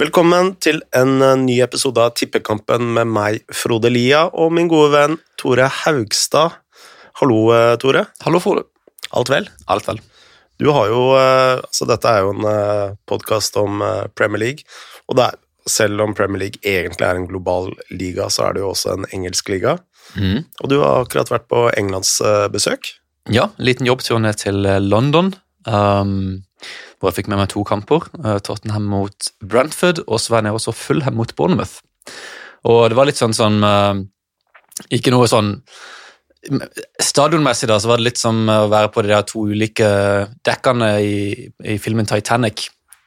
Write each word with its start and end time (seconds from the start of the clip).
Velkommen 0.00 0.54
til 0.56 0.78
en 0.96 1.20
eh, 1.20 1.34
ny 1.36 1.58
episode 1.60 2.00
av 2.00 2.14
Tippekampen 2.16 2.94
med 2.96 3.10
meg, 3.12 3.42
Frode 3.52 3.90
Lia, 3.92 4.22
og 4.32 4.54
min 4.56 4.70
gode 4.70 4.88
venn 4.94 5.18
Tore 5.36 5.66
Haugstad. 5.68 6.54
Hallo, 7.20 7.42
eh, 7.52 7.74
Tore. 7.76 8.06
Hallo, 8.24 8.40
Frode. 8.40 8.64
Alt 9.12 9.28
vel? 9.28 9.50
Alt 9.68 9.90
vel. 9.90 10.00
Du 10.56 10.70
har 10.72 10.88
jo 10.88 11.02
eh, 11.18 11.60
Altså, 11.60 11.84
dette 11.90 12.08
er 12.08 12.24
jo 12.24 12.32
en 12.32 12.96
podkast 13.04 13.58
om 13.60 13.84
Premier 14.16 14.40
League, 14.40 14.64
og 15.12 15.20
er, 15.20 15.36
selv 15.68 16.00
om 16.06 16.16
Premier 16.16 16.46
League 16.46 16.64
egentlig 16.64 17.10
er 17.10 17.20
en 17.20 17.28
global 17.28 17.68
liga, 17.92 18.30
så 18.32 18.46
er 18.46 18.56
det 18.56 18.64
jo 18.64 18.72
også 18.72 18.94
en 18.96 19.08
engelsk 19.12 19.52
liga. 19.52 19.76
Mm. 20.16 20.46
Og 20.62 20.72
du 20.72 20.78
har 20.80 21.04
akkurat 21.04 21.34
vært 21.34 21.50
på 21.52 21.66
Englands 21.76 22.16
besøk. 22.54 22.94
Ja, 23.28 23.50
liten 23.60 23.86
jobbtur 23.86 24.24
ned 24.24 24.40
til 24.40 24.64
London. 24.88 25.34
Um, 25.68 26.42
hvor 27.02 27.10
jeg 27.10 27.18
fikk 27.20 27.32
med 27.32 27.40
meg 27.42 27.50
to 27.50 27.64
kamper. 27.66 28.06
Uh, 28.22 28.38
Tottenham 28.38 28.86
mot 28.88 29.32
Brentford, 29.42 30.04
og 30.06 30.22
så 30.22 30.32
var 30.32 30.40
jeg 30.42 30.48
nede 30.48 30.60
og 30.60 30.64
så 30.64 30.74
Fulham 30.76 31.18
mot 31.18 31.34
Bournemouth. 31.36 31.80
Og 32.70 32.84
det 32.92 32.96
var 32.98 33.10
litt 33.10 33.18
sånn 33.18 33.34
sånn 33.34 33.58
uh, 33.66 33.98
Ikke 34.94 35.10
noe 35.10 35.26
sånn 35.30 35.56
Stadionmessig 37.02 37.68
da, 37.70 37.76
så 37.78 37.90
var 37.90 38.00
det 38.00 38.08
litt 38.08 38.18
som 38.18 38.40
å 38.50 38.66
være 38.70 38.90
på 38.94 39.04
de 39.04 39.12
der 39.12 39.26
to 39.30 39.44
ulike 39.46 39.88
dekkene 40.46 40.88
i, 40.98 41.18
i 41.62 41.76
filmen 41.78 42.08
Titanic. 42.08 42.64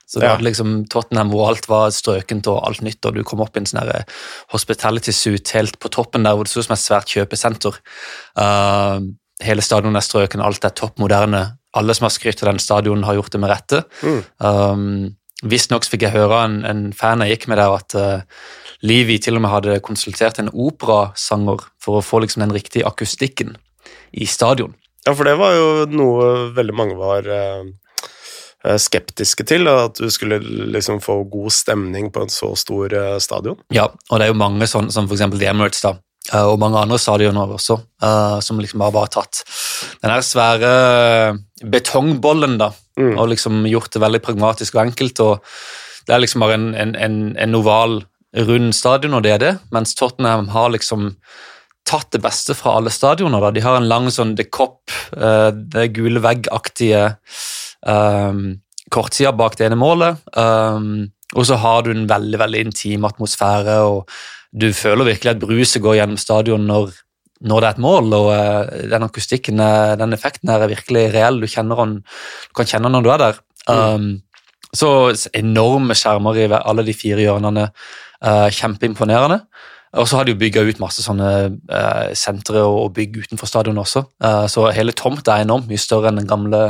Så 0.08 0.22
det 0.22 0.27
Ja. 0.30 0.36
var 0.36 0.44
liksom 0.46 0.86
Tottenham 0.88 1.32
hvor 1.34 1.50
alt 1.50 1.68
var 1.68 1.90
strøkent 1.91 2.48
og 2.48 2.62
alt 2.64 2.82
nytt, 2.86 3.04
og 3.05 3.16
du 3.16 3.24
kom 3.24 3.41
opp 3.41 3.58
i 3.58 3.60
en 3.60 3.66
sånn 3.66 3.84
der 3.84 4.05
hospitality 4.54 5.12
suit 5.12 5.50
helt 5.58 5.80
på 5.80 5.90
toppen 5.90 6.24
der 6.24 6.36
hvor 6.38 6.46
det 6.46 6.54
så 6.54 6.62
ut 6.62 6.70
som 6.70 6.77
et 6.77 6.86
svært 6.86 7.12
kjøpesenter. 7.12 7.80
Uh, 8.38 9.02
hele 9.44 9.66
stadionet 9.66 10.00
er 10.00 10.08
strøken, 10.08 10.46
alt 10.46 10.64
er 10.64 10.70
topp 10.77 11.02
moderne. 11.02 11.58
Alle 11.76 11.96
som 11.98 12.08
har 12.08 12.16
skrytt 12.16 12.44
av 12.44 12.54
den 12.54 12.62
stadionen, 12.64 13.06
har 13.08 13.18
gjort 13.20 13.34
det 13.36 13.42
med 13.44 13.52
rette. 13.52 13.84
Mm. 14.02 14.22
Um, 14.40 15.16
Visstnok 15.46 15.86
fikk 15.92 16.06
jeg 16.08 16.16
høre 16.16 16.38
en, 16.48 16.62
en 16.66 16.86
fan 16.96 17.22
jeg 17.26 17.36
gikk 17.36 17.50
med 17.52 17.60
der, 17.60 17.76
at 17.76 17.96
uh, 18.00 18.46
Livi 18.86 19.18
til 19.22 19.38
og 19.38 19.44
med 19.44 19.52
hadde 19.52 19.82
konsultert 19.84 20.40
en 20.41 20.52
operasanger 20.52 21.68
for 21.82 21.99
å 21.99 22.05
få 22.05 22.22
liksom 22.24 22.44
den 22.46 22.54
riktige 22.55 22.88
akustikken 22.88 23.55
i 24.16 24.27
stadion. 24.30 24.76
Ja, 25.05 25.14
for 25.14 25.27
det 25.27 25.36
var 25.38 25.54
jo 25.54 25.68
noe 25.94 26.30
veldig 26.55 26.76
mange 26.76 26.96
var 26.98 27.27
eh, 27.30 27.66
eh, 28.66 28.77
skeptiske 28.82 29.46
til, 29.46 29.70
at 29.70 29.99
du 30.02 30.10
skulle 30.14 30.40
liksom 30.74 31.02
få 31.04 31.20
god 31.30 31.54
stemning 31.54 32.10
på 32.14 32.26
en 32.26 32.34
så 32.34 32.52
stor 32.58 32.94
eh, 32.94 33.18
stadion. 33.21 33.60
Ja, 33.74 33.86
og 34.10 34.20
det 34.20 34.27
er 34.27 34.34
jo 34.34 34.40
mange 34.42 34.70
sånn, 34.70 34.90
som 34.94 35.10
eksempel 35.12 35.42
The 35.42 35.52
Emirates, 35.52 35.84
da, 35.86 35.94
uh, 35.94 36.05
og 36.44 36.60
mange 36.60 36.78
andre 36.82 37.00
stadioner 37.00 37.55
også, 37.55 37.80
uh, 38.04 38.40
som 38.44 38.60
liksom 38.60 38.84
bare 38.84 38.94
var 38.94 39.08
tatt 39.14 39.44
den 40.02 40.12
her 40.12 40.26
svære 40.26 40.74
betongbollen, 41.72 42.58
da, 42.62 42.72
Mm. 42.96 43.18
og 43.20 43.27
liksom 43.27 43.66
gjort 43.68 43.92
det 43.92 44.00
veldig 44.00 44.22
pragmatisk 44.24 44.76
og 44.77 44.86
enkelt. 44.86 45.20
og 45.20 45.42
Det 46.08 46.14
er 46.16 46.22
liksom 46.24 46.40
bare 46.40 46.54
en, 46.54 46.70
en, 46.80 46.96
en, 46.96 47.36
en 47.38 47.55
oval, 47.55 48.05
rund 48.36 48.74
stadion, 48.74 49.14
og 49.14 49.24
det 49.24 49.32
er 49.34 49.42
det. 49.42 49.60
Mens 49.72 49.96
Tottenham 49.96 50.48
har 50.54 50.70
liksom 50.72 51.10
tatt 51.86 52.08
det 52.16 52.22
beste 52.24 52.55
fra 52.55 52.77
alle 52.77 52.90
stadioner. 52.90 53.42
da. 53.42 53.52
De 53.52 53.64
har 53.66 53.76
en 53.76 53.90
lang 53.90 54.08
sånn 54.08 54.38
The 54.38 54.46
Cop, 54.48 54.80
uh, 55.18 55.52
det 55.52 55.94
gule 55.94 56.24
veggaktige 56.24 57.18
um, 57.86 58.62
kortsida 58.92 59.34
bak 59.36 59.58
det 59.60 59.68
ene 59.68 59.80
målet. 59.80 60.24
Um, 60.32 61.12
og 61.36 61.46
så 61.48 61.60
har 61.60 61.84
du 61.84 61.92
en 61.92 62.08
veldig 62.08 62.40
veldig 62.40 62.64
intim 62.70 63.04
atmosfære, 63.08 63.80
og 63.92 64.08
du 64.56 64.70
føler 64.75 65.09
virkelig 65.09 65.34
at 65.34 65.42
bruset 65.42 65.81
går 65.84 65.98
gjennom 66.00 66.20
stadion 66.22 66.64
når, 66.68 66.94
når 67.44 67.62
det 67.62 67.68
er 67.68 67.75
et 67.75 67.84
mål. 67.84 68.14
og 68.16 68.30
uh, 68.31 68.84
Den 68.92 69.03
akustikken, 69.03 69.59
er- 69.59 69.98
den 70.00 70.16
effekten 70.16 70.50
her 70.50 70.64
er 70.64 70.72
virkelig 70.72 71.09
reell. 71.14 71.42
Du, 71.42 71.48
den, 71.48 71.98
du 72.00 72.56
kan 72.56 72.70
kjenne 72.70 72.88
den 72.88 72.96
når 72.98 73.03
du 73.03 73.12
er 73.12 73.24
der. 73.26 73.42
Um, 73.68 74.08
så 74.76 74.90
enorme 75.34 75.96
skjermer 75.98 76.40
i 76.40 76.48
alle 76.56 76.86
de 76.88 76.94
fire 76.96 77.20
hjørnene. 77.24 77.70
Uh, 78.24 78.48
kjempeimponerende. 78.56 79.42
Og 79.96 80.07
så 80.09 80.19
har 80.19 80.28
de 80.28 80.34
jo 80.34 80.40
bygga 80.40 80.63
ut 80.68 80.81
masse 80.81 81.03
sånne 81.06 81.29
uh, 81.72 82.12
sentre 82.18 82.63
og, 82.68 82.91
bygg 82.96 83.22
utenfor 83.25 83.50
stadion 83.50 83.79
også. 83.79 84.06
Uh, 84.24 84.46
så 84.52 84.68
hele 84.75 84.96
tomta 84.96 85.38
er 85.38 85.46
enormt 85.46 85.70
mye 85.72 85.81
større 85.81 86.12
enn 86.12 86.20
den 86.20 86.30
gamle 86.30 86.62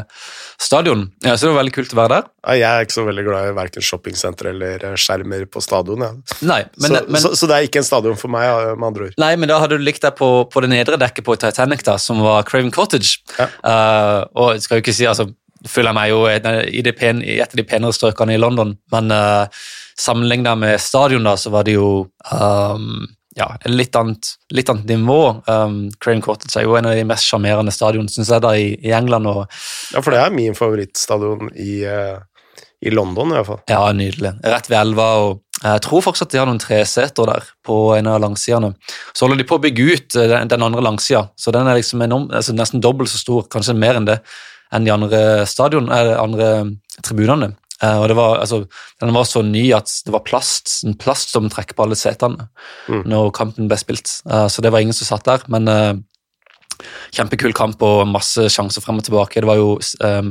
stadion. 0.61 1.07
Ja, 1.25 1.35
så 1.35 1.47
det 1.47 1.53
var 1.53 1.61
veldig 1.63 1.75
kult 1.75 1.95
å 1.95 2.00
være 2.00 2.13
der. 2.16 2.27
Ja, 2.45 2.55
jeg 2.59 2.69
er 2.69 2.88
ikke 2.88 2.97
så 2.97 3.05
veldig 3.07 3.25
glad 3.27 3.50
i 3.50 3.55
verken 3.57 3.85
shoppingsenter 3.85 4.51
eller 4.51 4.83
eh, 4.91 4.97
skjermer 5.00 5.47
på 5.51 5.63
stadion. 5.63 6.03
Ja. 6.05 6.11
Nei, 6.45 6.59
men, 6.77 6.89
så, 6.89 7.01
men, 7.07 7.22
så, 7.23 7.31
så 7.39 7.50
det 7.50 7.57
er 7.57 7.69
ikke 7.69 7.81
en 7.81 7.88
stadion 7.88 8.19
for 8.19 8.31
meg, 8.33 8.50
med 8.75 8.88
andre 8.89 9.07
ord. 9.09 9.17
nei, 9.22 9.31
men 9.39 9.51
da 9.51 9.57
hadde 9.63 9.79
du 9.79 9.85
likt 9.85 10.05
deg 10.05 10.16
på, 10.19 10.29
på 10.51 10.63
det 10.63 10.71
nedre 10.71 11.00
dekket 11.01 11.25
på 11.27 11.38
Titanic, 11.41 11.83
da, 11.88 11.97
som 12.01 12.21
var 12.23 12.45
Craven 12.47 12.71
Cottage. 12.75 13.17
Ja. 13.39 13.50
Uh, 13.66 14.19
og 14.38 14.53
jeg 14.55 14.67
skal 14.67 14.79
jo 14.79 14.85
ikke 14.85 14.95
si, 14.95 15.09
altså, 15.09 15.27
føler 15.66 15.91
jeg 15.91 15.97
meg 15.97 16.11
jo 16.13 16.21
i, 16.29 16.85
det 16.85 16.94
pen, 17.00 17.23
i 17.25 17.39
et 17.41 17.50
av 17.50 17.59
de 17.59 17.66
penere 17.67 17.95
strøkene 17.95 18.38
i 18.38 18.41
London, 18.41 18.75
men 18.94 19.11
uh, 19.13 19.66
sammenligna 20.00 20.56
med 20.59 20.81
stadion, 20.81 21.23
da, 21.23 21.35
så 21.38 21.51
var 21.53 21.67
det 21.67 21.78
jo 21.78 21.89
um, 22.31 23.06
ja, 23.35 23.50
en 23.67 23.75
litt 23.75 23.95
annet, 23.95 24.35
litt 24.53 24.69
annet 24.72 24.91
nivå. 24.91 25.22
Um, 25.47 25.89
Crane 26.00 26.23
Cottage 26.23 26.59
er 26.59 26.67
jo 26.67 26.78
en 26.79 26.88
av 26.88 26.95
de 26.95 27.03
mest 27.07 27.28
sjarmerende 27.28 27.73
stadionene, 27.75 28.11
syns 28.11 28.31
jeg, 28.31 28.44
da, 28.44 28.53
i, 28.56 28.73
i 28.79 28.94
England. 28.95 29.28
og 29.28 29.44
Ja, 29.94 30.01
for 30.01 30.16
det 30.16 30.22
er 30.22 30.35
min 30.35 30.56
favorittstadion 30.57 31.51
i, 31.51 31.81
uh, 31.83 32.19
i 32.85 32.94
London, 32.94 33.33
i 33.33 33.39
hvert 33.39 33.50
fall. 33.50 33.61
Ja, 33.72 33.81
nydelig. 33.95 34.35
Rett 34.45 34.69
ved 34.72 34.79
elva. 34.79 35.09
og 35.25 35.63
Jeg 35.63 35.83
tror 35.83 36.09
at 36.12 36.31
de 36.31 36.39
har 36.39 36.47
noen 36.50 36.62
treseter 36.62 37.31
der 37.31 37.51
på 37.66 37.79
en 37.97 38.12
av 38.12 38.22
langsidene. 38.23 38.73
Så 39.12 39.25
holder 39.25 39.41
de 39.41 39.47
på 39.50 39.59
å 39.59 39.63
bygge 39.63 39.88
ut 39.91 40.17
eh, 40.19 40.27
den, 40.31 40.51
den 40.51 40.66
andre 40.66 40.83
langsida, 40.83 41.27
så 41.39 41.53
den 41.56 41.67
er 41.67 41.79
liksom 41.79 42.03
enorm, 42.06 42.27
altså 42.35 42.56
nesten 42.56 42.83
dobbelt 42.83 43.12
så 43.12 43.22
stor, 43.22 43.47
kanskje 43.51 43.77
mer 43.79 44.00
enn 44.00 44.07
det, 44.07 44.19
enn 44.75 44.88
de 44.88 44.94
andre 44.94 45.22
stadion, 45.50 45.89
eller 45.91 46.19
andre 46.22 46.50
tribunene. 47.01 47.56
Eh, 47.84 47.97
og 48.00 48.08
det 48.08 48.16
var, 48.16 48.40
altså, 48.40 48.62
Den 49.02 49.13
var 49.13 49.25
så 49.28 49.41
ny 49.44 49.74
at 49.75 49.91
det 50.06 50.13
var 50.13 50.24
plast, 50.24 50.84
en 50.86 50.96
plast 50.96 51.34
som 51.34 51.50
trekker 51.50 51.75
på 51.75 51.84
alle 51.84 51.97
setene 52.00 52.47
Mm. 52.88 53.03
når 53.09 53.31
kampen 53.36 53.68
ble 53.68 53.78
spilt. 53.78 54.22
Eh, 54.30 54.47
så 54.47 54.62
det 54.62 54.72
var 54.72 54.80
ingen 54.80 54.94
som 54.94 55.08
satt 55.09 55.25
der. 55.25 55.44
Men 55.47 55.68
eh, 55.68 55.94
kjempekul 57.16 57.53
kamp 57.53 57.81
og 57.81 58.08
masse 58.08 58.47
sjanser 58.52 58.81
frem 58.84 59.00
og 59.00 59.03
tilbake. 59.08 59.41
Det 59.41 59.47
var 59.47 59.56
jo 59.59 59.80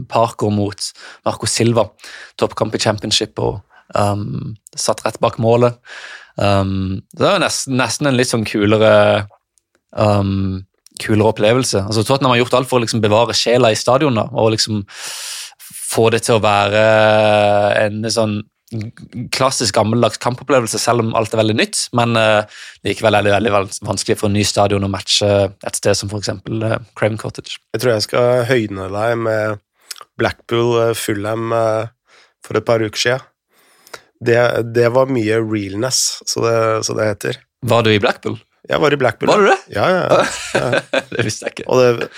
Parker 0.09 0.51
mot 0.51 0.93
Marco 1.25 1.47
Silva, 1.47 1.89
toppkamp 2.37 2.75
i 2.75 2.79
championship, 2.79 3.39
og 3.39 3.63
um, 3.95 4.55
satt 4.77 5.05
rett 5.07 5.21
bak 5.21 5.39
målet. 5.39 5.79
Um, 6.37 7.01
det 7.17 7.25
var 7.25 7.41
nesten, 7.41 7.79
nesten 7.79 8.07
en 8.11 8.17
litt 8.19 8.29
sånn 8.29 8.45
kulere 8.45 9.27
um, 9.97 10.65
kulere 11.01 11.33
opplevelse. 11.33 11.81
Altså 11.87 12.05
Tottenham 12.05 12.35
har 12.35 12.43
gjort 12.45 12.55
alt 12.59 12.69
for 12.71 12.79
å 12.79 12.85
liksom 12.85 13.01
bevare 13.03 13.35
sjela 13.35 13.73
i 13.73 13.79
stadionet 13.79 14.31
og 14.33 14.53
liksom 14.55 14.85
få 15.95 16.09
det 16.15 16.25
til 16.27 16.39
å 16.39 16.45
være 16.45 16.83
en 17.85 18.11
sånn 18.11 18.43
klassisk 19.35 19.77
gammeldags 19.77 20.19
kampopplevelse, 20.23 20.81
selv 20.83 21.05
om 21.05 21.13
alt 21.15 21.35
er 21.35 21.41
veldig 21.43 21.57
nytt. 21.59 21.83
Men 21.95 22.17
uh, 22.19 22.43
likevel 22.87 23.19
er 23.19 23.27
det 23.27 23.35
veldig 23.37 23.53
vanskelig 23.87 24.17
for 24.19 24.31
en 24.31 24.35
ny 24.35 24.43
stadion 24.47 24.87
å 24.87 24.91
matche 24.91 25.29
et 25.47 25.79
sted 25.79 25.95
som 25.99 26.11
f.eks. 26.11 26.33
Uh, 26.49 26.81
Craven 26.99 27.21
Cottage. 27.21 27.61
Jeg 27.77 27.85
tror 27.85 27.95
jeg 27.95 28.07
skal 28.09 28.49
høyne 28.49 28.89
deg 28.91 29.21
med 29.29 29.63
Blackpool 30.19 30.75
eh, 30.81 30.95
Fulham 30.99 31.53
eh, 31.55 31.87
for 32.45 32.59
et 32.59 32.67
par 32.67 32.83
uker 32.83 33.01
siden. 33.01 33.31
Det, 34.25 34.39
det 34.73 34.89
var 34.95 35.11
mye 35.13 35.41
realness, 35.43 36.23
så 36.25 36.45
det, 36.45 36.59
så 36.87 36.95
det 36.97 37.09
heter. 37.11 37.41
Var 37.67 37.85
du 37.85 37.91
i 37.93 38.01
Blackpool? 38.01 38.39
Jeg 38.71 38.81
var 38.81 38.95
i 38.95 38.99
Blackpool. 39.01 39.29
Var 39.29 39.43
du 39.43 39.51
det? 39.51 39.59
Ja, 39.75 39.89
ja. 39.93 40.23
ja. 40.55 40.81
det 41.13 41.27
visste 41.27 41.51
jeg 41.51 41.59
ikke. 41.59 41.67
Og 41.69 41.83
det 41.83 42.09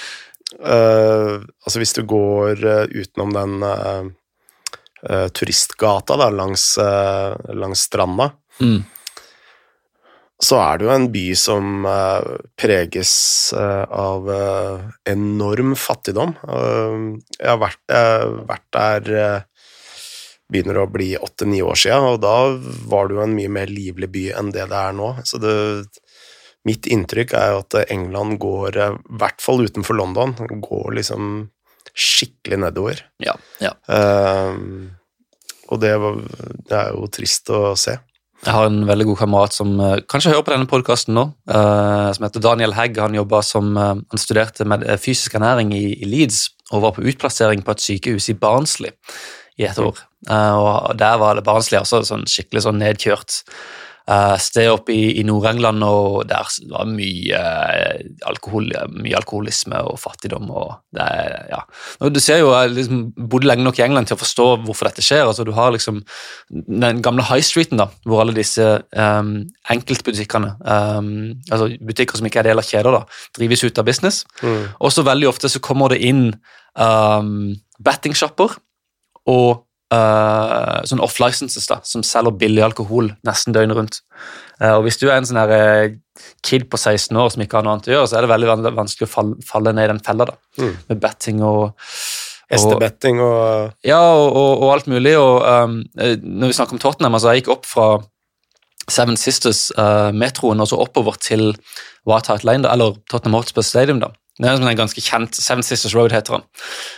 øh, 0.61 1.43
Altså, 1.67 1.79
hvis 1.83 1.95
du 1.97 2.03
går 2.09 2.63
uh, 2.65 2.85
utenom 2.91 3.33
den 3.37 3.63
uh, 3.67 5.27
turistgata 5.37 6.17
da, 6.17 6.31
langs, 6.31 6.79
langs 7.55 7.87
stranda, 7.87 8.33
Mm. 8.57 8.79
så 10.41 10.57
er 10.57 10.79
det 10.79 10.87
jo 10.87 10.93
en 10.95 11.11
by 11.13 11.25
som 11.37 11.85
preges 12.57 13.13
av 13.53 14.31
enorm 15.05 15.75
fattigdom. 15.77 16.33
Jeg 17.37 17.51
har 17.51 17.61
vært, 17.61 17.83
vært 18.49 18.65
der 18.73 19.45
begynner 20.49 20.81
å 20.81 20.89
bli 20.89 21.11
åtte-ni 21.21 21.61
år 21.61 21.77
siden, 21.85 22.09
og 22.15 22.21
da 22.25 22.35
var 22.89 23.09
det 23.11 23.19
jo 23.19 23.25
en 23.27 23.37
mye 23.37 23.53
mer 23.59 23.69
livlig 23.69 24.09
by 24.17 24.25
enn 24.41 24.53
det 24.57 24.69
det 24.73 24.81
er 24.81 24.97
nå. 24.97 25.13
Så 25.29 25.41
det, 25.43 25.55
mitt 26.67 26.89
inntrykk 26.91 27.35
er 27.39 27.53
jo 27.55 27.61
at 27.65 27.77
England 27.87 28.41
går, 28.43 28.79
eh, 28.83 28.97
i 28.97 29.21
hvert 29.21 29.43
fall 29.43 29.63
utenfor 29.67 29.99
London, 29.99 30.35
går 30.37 30.99
liksom 31.01 31.47
skikkelig 31.97 32.59
nedover. 32.65 33.01
Ja, 33.23 33.37
ja. 33.63 33.73
Uh, 33.89 34.91
og 35.71 35.81
det, 35.81 35.95
var, 36.03 36.19
det 36.69 36.77
er 36.77 36.91
jo 36.93 37.07
trist 37.09 37.49
å 37.55 37.73
se. 37.79 37.95
Jeg 38.45 38.53
har 38.53 38.67
en 38.69 38.83
veldig 38.87 39.07
god 39.09 39.21
kamerat 39.23 39.57
som 39.57 39.71
uh, 39.81 39.95
kanskje 40.11 40.35
hører 40.35 40.45
på 40.45 40.53
denne 40.53 40.69
podkasten 40.69 41.17
nå, 41.17 41.25
uh, 41.49 42.11
som 42.13 42.27
heter 42.27 42.45
Daniel 42.45 42.77
Hegg. 42.77 43.01
Han 43.01 43.17
som 43.47 43.73
Han 43.79 44.21
studerte 44.21 44.67
med 44.69 44.85
fysisk 45.01 45.39
ernæring 45.39 45.73
i, 45.73 45.87
i 46.03 46.11
Leeds 46.11 46.51
og 46.75 46.83
var 46.83 46.95
på 46.97 47.07
utplassering 47.07 47.63
på 47.65 47.73
et 47.73 47.83
sykehus 47.87 48.29
i 48.33 48.39
Barnsley 48.39 48.93
i 49.57 49.67
et 49.69 49.79
år. 49.81 49.99
Eh, 50.29 50.55
og 50.59 50.97
der 50.99 51.19
var 51.21 51.39
det 51.39 51.47
Barnsley 51.47 51.79
også 51.81 52.03
sånn 52.07 52.27
skikkelig 52.31 52.67
sånn 52.67 52.81
nedkjørt 52.83 53.43
uh, 54.11 54.37
sted 54.41 54.69
oppe 54.71 54.95
i, 54.95 55.05
i 55.21 55.25
Nord-England, 55.27 55.83
og 55.85 56.27
der 56.31 56.51
var 56.71 56.87
mye, 56.91 57.41
alkohol, 58.29 58.69
mye 58.95 59.17
alkoholisme 59.19 59.81
og 59.91 59.99
fattigdom. 60.01 60.51
og 60.51 60.77
det, 60.95 61.07
ja. 61.51 61.61
Du 62.09 62.21
ser 62.21 62.41
jo, 62.43 62.53
Jeg 62.55 62.75
liksom, 62.77 63.03
bodde 63.31 63.51
lenge 63.51 63.67
nok 63.67 63.79
i 63.81 63.85
England 63.87 64.11
til 64.11 64.17
å 64.19 64.23
forstå 64.23 64.49
hvorfor 64.67 64.91
dette 64.91 65.05
skjer. 65.05 65.27
altså 65.27 65.45
Du 65.45 65.53
har 65.57 65.73
liksom 65.75 66.03
den 66.51 67.03
gamle 67.03 67.27
high 67.27 67.43
streeten, 67.43 67.79
da, 67.83 67.89
hvor 68.07 68.23
alle 68.23 68.37
disse 68.37 68.65
um, 68.97 69.35
enkeltbutikkene, 69.71 70.57
um, 70.63 71.13
altså 71.51 71.71
butikker 71.83 72.19
som 72.19 72.27
ikke 72.27 72.45
er 72.45 72.51
del 72.51 72.63
av 72.63 72.69
kjeder, 72.69 73.01
da, 73.01 73.05
drives 73.39 73.65
ut 73.65 73.79
av 73.79 73.89
business. 73.89 74.25
Mm. 74.43 74.63
Og 74.81 74.93
så 74.93 75.07
veldig 75.07 75.29
ofte 75.29 75.51
så 75.51 75.63
kommer 75.63 75.93
det 75.93 76.03
inn 76.07 76.29
um, 76.79 77.57
bettingshopper 77.83 78.57
og 79.27 79.66
uh, 79.95 80.83
sånn 80.89 81.03
off-licenses 81.05 81.69
da, 81.71 81.79
som 81.87 82.05
selger 82.07 82.35
billig 82.41 82.65
alkohol 82.67 83.13
nesten 83.27 83.55
døgnet 83.57 83.79
rundt. 83.79 84.01
Uh, 84.61 84.79
og 84.79 84.87
Hvis 84.87 85.01
du 85.03 85.07
er 85.09 85.19
en 85.19 85.29
sånn 85.29 85.41
her, 85.41 85.53
uh, 85.53 86.31
kid 86.47 86.69
på 86.73 86.81
16 86.81 87.17
år 87.21 87.33
som 87.33 87.45
ikke 87.45 87.59
har 87.59 87.67
noe 87.67 87.77
annet 87.77 87.91
å 87.91 87.95
gjøre, 87.95 88.11
så 88.11 88.19
er 88.19 88.27
det 88.27 88.33
veldig 88.33 88.75
vanskelig 88.79 89.09
å 89.09 89.13
falle, 89.13 89.41
falle 89.47 89.75
ned 89.77 89.89
i 89.89 89.93
den 89.95 90.05
fella 90.05 90.29
da, 90.31 90.39
mm. 90.59 90.75
med 90.91 91.03
betting 91.03 91.45
og 91.45 91.69
Hestebetting 92.47 93.19
og 93.19 93.73
Ja, 93.83 93.99
og, 94.15 94.29
og, 94.31 94.53
og, 94.63 94.69
alt 94.71 94.87
mulig. 94.87 95.17
og 95.19 95.43
um, 95.43 95.81
Når 95.97 96.53
vi 96.53 96.55
snakker 96.55 96.77
om 96.77 96.83
Tottenham, 96.83 97.17
altså 97.19 97.33
jeg 97.35 97.43
gikk 97.43 97.57
opp 97.57 97.67
fra 97.67 97.87
Seven 98.87 99.19
Sisters-metroen 99.19 100.63
og 100.63 100.71
så 100.71 100.79
oppover 100.79 101.19
til 101.19 101.49
White 102.07 102.31
Hart 102.31 102.47
Lane, 102.47 102.63
da, 102.63 102.77
eller 102.77 102.95
Tottenham 103.11 103.41
Hotspur 103.41 103.67
Stadium. 103.67 103.99
da, 103.99 104.13
det 104.37 104.51
er 104.51 104.59
en 104.61 104.77
ganske 104.77 105.01
kjent 105.01 105.33
Seven 105.39 105.63
Sisters 105.65 105.95
Road 105.97 106.13
heter 106.13 106.35
han. 106.37 106.43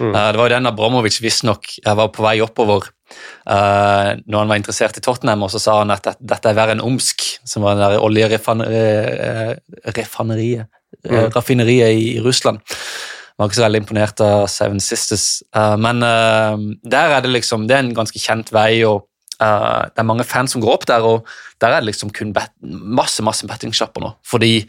Mm. 0.02 0.10
Uh, 0.10 0.28
det 0.32 0.38
var 0.40 0.48
jo 0.48 0.54
den 0.56 0.70
Abramovic 0.70 1.16
visstnok 1.22 1.62
var 1.86 2.08
på 2.14 2.24
vei 2.24 2.36
oppover 2.42 2.82
uh, 2.88 4.10
når 4.24 4.38
han 4.40 4.50
var 4.50 4.58
interessert 4.58 4.98
i 4.98 5.04
Tottenham, 5.04 5.44
og 5.46 5.50
så 5.54 5.60
sa 5.62 5.72
han 5.82 5.94
at 5.94 6.04
dette 6.18 6.46
er 6.50 6.58
verre 6.58 6.72
enn 6.74 6.84
Omsk, 6.84 7.18
som 7.46 7.60
var 7.66 7.72
det 7.78 8.02
oljeraffineriet 8.02 10.66
mm. 11.06 11.30
raffineriet 11.36 11.90
i, 11.94 11.96
Russland. 12.24 12.58
Jeg 12.64 13.38
var 13.38 13.46
ikke 13.46 13.60
så 13.60 13.66
veldig 13.68 13.82
imponert 13.84 14.18
av 14.24 14.38
Seven 14.50 14.80
Sisters, 14.82 15.26
uh, 15.54 15.76
men 15.78 16.02
der 16.02 17.14
er 17.14 17.20
det 17.22 17.30
liksom, 17.36 17.70
det 17.70 17.76
er 17.76 17.82
en 17.86 17.98
ganske 18.00 18.18
kjent 18.18 18.50
vei. 18.54 18.82
og 18.88 18.98
det 19.38 20.00
er 20.02 20.02
mange 20.02 20.26
fans 20.26 20.50
som 20.50 20.58
går 20.58 20.74
opp 20.74 20.82
der, 20.90 20.98
og 21.06 21.22
der 21.62 21.70
er 21.70 21.78
det 21.78 21.86
liksom 21.92 22.10
kun 22.10 22.34
bet 22.34 22.50
masse 22.58 23.22
masse 23.22 23.46
bettingshopper 23.46 24.02
nå. 24.02 24.18
Fordi 24.26 24.66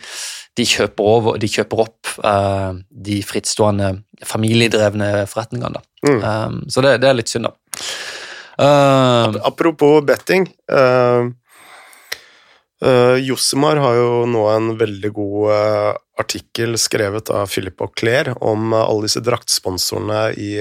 de 0.57 0.66
kjøper, 0.68 1.04
over, 1.06 1.40
de 1.40 1.50
kjøper 1.50 1.84
opp 1.86 2.13
uh, 2.25 2.75
de 2.90 3.19
frittstående 3.25 3.94
familiedrevne 4.28 5.12
forretningene. 5.30 5.81
Mm. 6.06 6.22
Um, 6.24 6.62
så 6.72 6.84
det, 6.86 6.98
det, 7.04 7.10
er 7.10 7.19
litt 7.19 7.31
synd, 7.31 7.50
da. 7.50 7.84
Uh, 8.60 9.40
Apropos 9.48 10.01
betting. 10.07 10.50
Uh, 10.72 11.31
Josimar 13.19 13.75
har 13.84 13.98
jo 13.98 14.12
nå 14.31 14.46
en 14.54 14.69
veldig 14.80 15.10
god 15.12 15.98
artikkel 16.22 16.78
skrevet 16.80 17.28
av 17.36 17.52
Philip 17.52 17.81
Auclair 17.84 18.30
om 18.40 18.72
alle 18.72 19.04
disse 19.04 19.19
draktsponsorene 19.19 20.22
i 20.40 20.54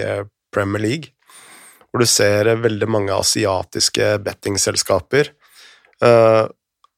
Premier 0.51 0.83
League, 0.83 1.13
hvor 1.87 2.03
du 2.03 2.11
ser 2.11 2.51
veldig 2.59 2.89
mange 2.91 3.15
asiatiske 3.15 4.17
bettingselskaper 4.27 5.31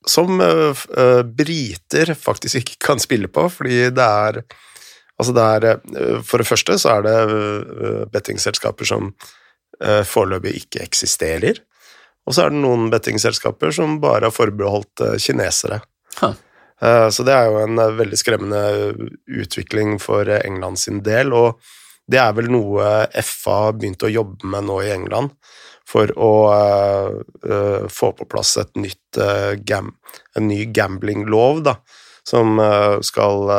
som 0.08 0.40
uh, 0.40 1.22
briter 1.24 2.14
faktisk 2.16 2.62
ikke 2.62 2.78
kan 2.86 3.02
spille 3.02 3.28
på, 3.28 3.48
fordi 3.52 3.88
det 3.92 4.06
er 4.06 4.42
Altså 5.20 5.34
det 5.36 5.42
er 5.44 5.64
uh, 5.76 6.20
For 6.24 6.40
det 6.40 6.48
første 6.48 6.78
så 6.80 6.96
er 6.96 7.06
det 7.06 7.16
uh, 7.28 8.04
bettingselskaper 8.12 8.88
som 8.88 9.10
uh, 9.10 10.02
foreløpig 10.08 10.54
ikke 10.62 10.84
eksisterer. 10.84 11.60
Og 12.28 12.36
så 12.36 12.46
er 12.46 12.54
det 12.54 12.62
noen 12.62 12.88
bettingselskaper 12.92 13.74
som 13.74 13.98
bare 14.02 14.28
har 14.28 14.34
forbeholdt 14.34 15.02
kinesere. 15.18 15.80
Huh. 16.20 16.36
Så 17.12 17.24
det 17.26 17.32
er 17.34 17.48
jo 17.48 17.58
en 17.60 17.80
veldig 17.96 18.16
skremmende 18.16 18.60
utvikling 19.40 19.98
for 20.00 20.28
England 20.32 20.78
sin 20.80 21.00
del, 21.04 21.32
og 21.36 21.58
det 22.08 22.20
er 22.20 22.36
vel 22.36 22.48
noe 22.52 22.84
FA 23.24 23.56
har 23.66 23.74
begynt 23.76 24.04
å 24.06 24.12
jobbe 24.12 24.48
med 24.52 24.68
nå 24.68 24.78
i 24.84 24.92
England 24.94 25.34
for 25.90 26.12
å 26.18 26.32
uh, 26.50 27.88
få 27.90 28.12
på 28.18 28.26
plass 28.30 28.54
et 28.60 28.70
nytt, 28.78 29.18
uh, 29.18 29.56
gam, 29.66 29.94
en 30.38 30.46
ny 30.50 30.62
gamblinglov, 30.70 31.64
da, 31.66 31.76
som 32.26 32.60
uh, 32.62 33.00
skal 33.02 33.50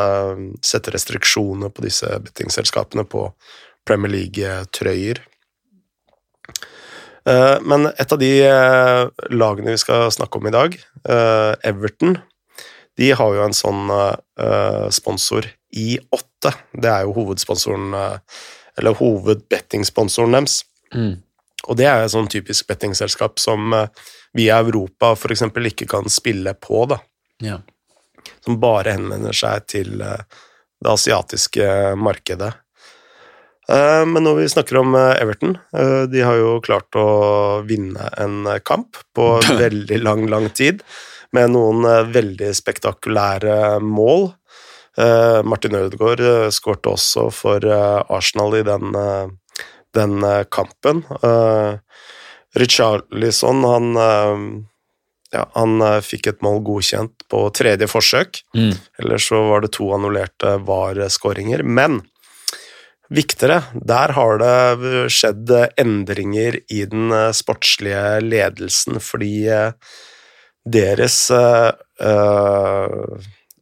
sette 0.64 0.94
restriksjoner 0.96 1.74
på 1.74 1.84
disse 1.84 2.08
bettingselskapene 2.24 3.04
på 3.10 3.28
Premier 3.88 4.14
League-trøyer. 4.14 5.26
Men 7.22 7.86
et 8.02 8.14
av 8.14 8.18
de 8.18 8.30
lagene 9.30 9.74
vi 9.76 9.78
skal 9.78 10.08
snakke 10.14 10.40
om 10.40 10.48
i 10.50 10.54
dag, 10.54 10.78
Everton, 11.70 12.16
de 12.98 13.12
har 13.18 13.36
jo 13.36 13.44
en 13.46 13.54
sånn 13.54 13.92
sponsor 14.94 15.46
i 15.78 16.00
åtte. 16.18 16.54
Det 16.74 16.90
er 16.90 17.06
jo 17.06 17.14
hovedsponsoren, 17.20 17.94
eller 18.78 18.98
hovedbettingsponsoren 18.98 20.40
deres. 20.40 20.64
Mm. 20.98 21.20
Og 21.70 21.78
det 21.78 21.88
er 21.88 22.04
et 22.04 22.14
sånn 22.14 22.30
typisk 22.32 22.70
bettingselskap 22.72 23.40
som 23.42 23.74
eh, 23.76 24.08
vi 24.38 24.48
i 24.48 24.54
Europa 24.54 25.14
f.eks. 25.14 25.46
ikke 25.74 25.90
kan 25.90 26.10
spille 26.10 26.56
på, 26.58 26.86
da. 26.90 27.02
Ja. 27.44 27.60
Som 28.46 28.60
bare 28.62 28.96
henvender 28.98 29.36
seg 29.36 29.68
til 29.70 30.02
eh, 30.02 30.26
det 30.82 30.94
asiatiske 30.96 31.68
markedet. 32.02 32.52
Eh, 33.70 34.04
men 34.10 34.26
når 34.26 34.42
vi 34.42 34.50
snakker 34.56 34.82
om 34.82 34.98
Everton, 34.98 35.58
de 36.12 36.26
har 36.26 36.40
jo 36.40 36.60
klart 36.66 36.98
å 36.98 37.62
vinne 37.68 38.10
en 38.18 38.50
kamp 38.66 38.98
på 39.16 39.32
veldig 39.64 40.02
lang, 40.02 40.28
lang 40.32 40.50
tid, 40.50 40.82
med 41.32 41.54
noen 41.54 41.86
veldig 42.12 42.50
spektakulære 42.52 43.80
mål. 43.80 44.34
Martin 45.48 45.78
Ødegaard 45.80 46.20
skårte 46.52 46.92
også 46.92 47.30
for 47.32 47.64
Arsenal 48.12 48.58
i 48.58 48.66
den 48.68 48.92
den 49.96 50.24
eh, 50.24 50.44
kampen. 50.52 51.04
Uh, 51.24 51.80
Richarlison, 52.56 53.64
han 53.64 53.98
uh, 53.98 54.38
ja, 55.32 55.46
han 55.56 55.80
fikk 56.04 56.28
et 56.28 56.42
mål 56.44 56.60
godkjent 56.68 57.24
på 57.32 57.46
tredje 57.56 57.88
forsøk. 57.88 58.42
Mm. 58.58 58.74
Ellers 59.00 59.30
så 59.32 59.40
var 59.48 59.64
det 59.64 59.72
to 59.78 59.88
annullerte 59.96 60.58
VAR-skåringer. 60.68 61.64
Men 61.64 62.02
viktigere, 63.08 63.62
der 63.80 64.12
har 64.18 64.42
det 64.42 65.06
skjedd 65.16 65.54
endringer 65.80 66.60
i 66.68 66.84
den 66.84 67.16
sportslige 67.32 68.20
ledelsen, 68.26 69.00
fordi 69.00 69.48
deres 70.68 71.22
uh, 71.32 71.72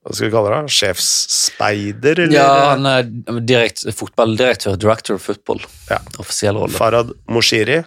hva 0.09 0.15
skal 0.17 0.25
vi 0.25 0.33
kalle 0.33 0.49
det? 0.55 0.73
Sjefsspeider? 0.73 2.19
Eller? 2.23 2.33
Ja, 2.33 2.53
han 2.71 2.87
er 2.89 3.43
direkt, 3.45 3.83
fotballdirektør, 3.93 4.79
director 4.81 5.19
of 5.19 5.27
football. 5.29 5.61
Ja. 5.85 5.99
Offisiell 6.17 6.57
rolle. 6.57 6.73
Farad 6.73 7.11
Moshiri. 7.29 7.83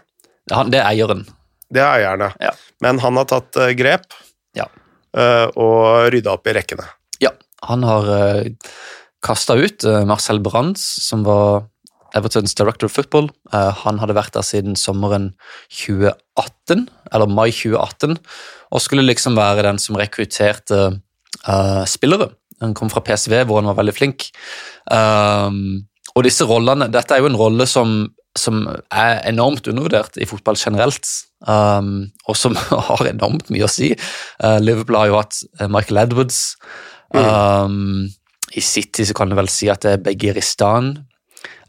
Ja, 0.47 0.61
han, 0.61 0.71
det 0.71 0.79
er 0.79 0.87
eieren. 0.93 1.25
Det 1.67 1.83
er 1.83 1.97
eieren, 1.97 2.29
ja. 2.39 2.55
Men 2.85 3.03
han 3.03 3.19
har 3.19 3.27
tatt 3.27 3.59
uh, 3.59 3.73
grep 3.75 4.07
ja. 4.55 4.69
uh, 5.19 5.49
og 5.51 6.15
rydda 6.15 6.37
opp 6.37 6.47
i 6.47 6.55
rekkene. 6.55 6.87
Ja, 7.23 7.35
han 7.67 7.83
har 7.91 8.07
uh, 8.07 8.23
eh, 8.45 8.73
kasta 9.27 9.59
ut 9.59 9.83
uh, 9.83 10.05
Marcel 10.07 10.39
Brands, 10.47 10.87
som 11.03 11.27
var 11.27 11.65
Evertons 12.15 12.55
director 12.55 12.87
of 12.87 12.93
football. 12.93 13.31
han 13.51 13.97
hadde 13.97 14.13
vært 14.13 14.35
der 14.35 14.45
siden 14.45 14.75
sommeren 14.77 15.31
2018, 15.73 16.83
eller 17.09 17.31
mai 17.33 17.49
2018, 17.49 18.19
og 18.69 18.83
skulle 18.85 19.07
liksom 19.07 19.39
være 19.39 19.65
den 19.65 19.81
som 19.81 19.97
rekrutterte 19.97 20.83
uh, 21.49 21.85
spillere. 21.89 22.31
Han 22.63 22.75
kom 22.79 22.91
fra 22.93 23.03
PSV, 23.05 23.43
hvor 23.47 23.61
han 23.61 23.71
var 23.71 23.81
veldig 23.81 23.95
flink. 23.97 24.29
Um, 24.91 25.83
og 26.15 26.27
disse 26.27 26.47
rollene, 26.47 26.91
Dette 26.93 27.17
er 27.17 27.23
jo 27.23 27.31
en 27.31 27.39
rolle 27.39 27.67
som, 27.67 28.13
som 28.39 28.65
er 28.93 29.23
enormt 29.31 29.67
undervurdert 29.71 30.19
i 30.21 30.29
fotball 30.29 30.59
generelt, 30.61 31.09
um, 31.49 32.11
og 32.29 32.39
som 32.39 32.57
har 32.89 33.07
enormt 33.09 33.51
mye 33.51 33.67
å 33.67 33.73
si. 33.73 33.93
Uh, 34.43 34.59
Liverpool 34.63 35.01
har 35.01 35.11
jo 35.11 35.21
hatt 35.21 35.43
Michael 35.73 36.05
Edwards. 36.07 36.43
Um, 37.13 38.11
I 38.55 38.61
City 38.65 39.05
så 39.09 39.17
kan 39.17 39.33
du 39.33 39.37
vel 39.37 39.51
si 39.51 39.71
at 39.73 39.83
det 39.85 39.97
er 39.97 40.05
Begiristan. 40.05 40.95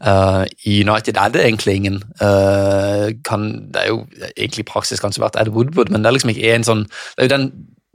Uh, 0.04 0.44
I 0.66 0.82
United 0.84 1.16
er 1.16 1.28
det 1.32 1.44
egentlig 1.44 1.76
ingen. 1.80 2.02
Uh, 2.20 3.10
kan, 3.24 3.70
det 3.72 3.82
er 3.82 3.88
jo 3.88 4.04
egentlig 4.36 4.64
i 4.64 4.68
praksis 4.68 5.00
kanskje 5.00 5.22
vært 5.24 5.38
Ed 5.40 5.52
Woodward, 5.54 5.90
men 5.90 6.04
det 6.04 6.10
er 6.10 6.16
liksom 6.18 6.34
ikke 6.34 6.52
en 6.54 6.66
sånn 6.66 6.84
Det 6.84 7.24
er 7.24 7.28
jo 7.28 7.36
den 7.36 7.46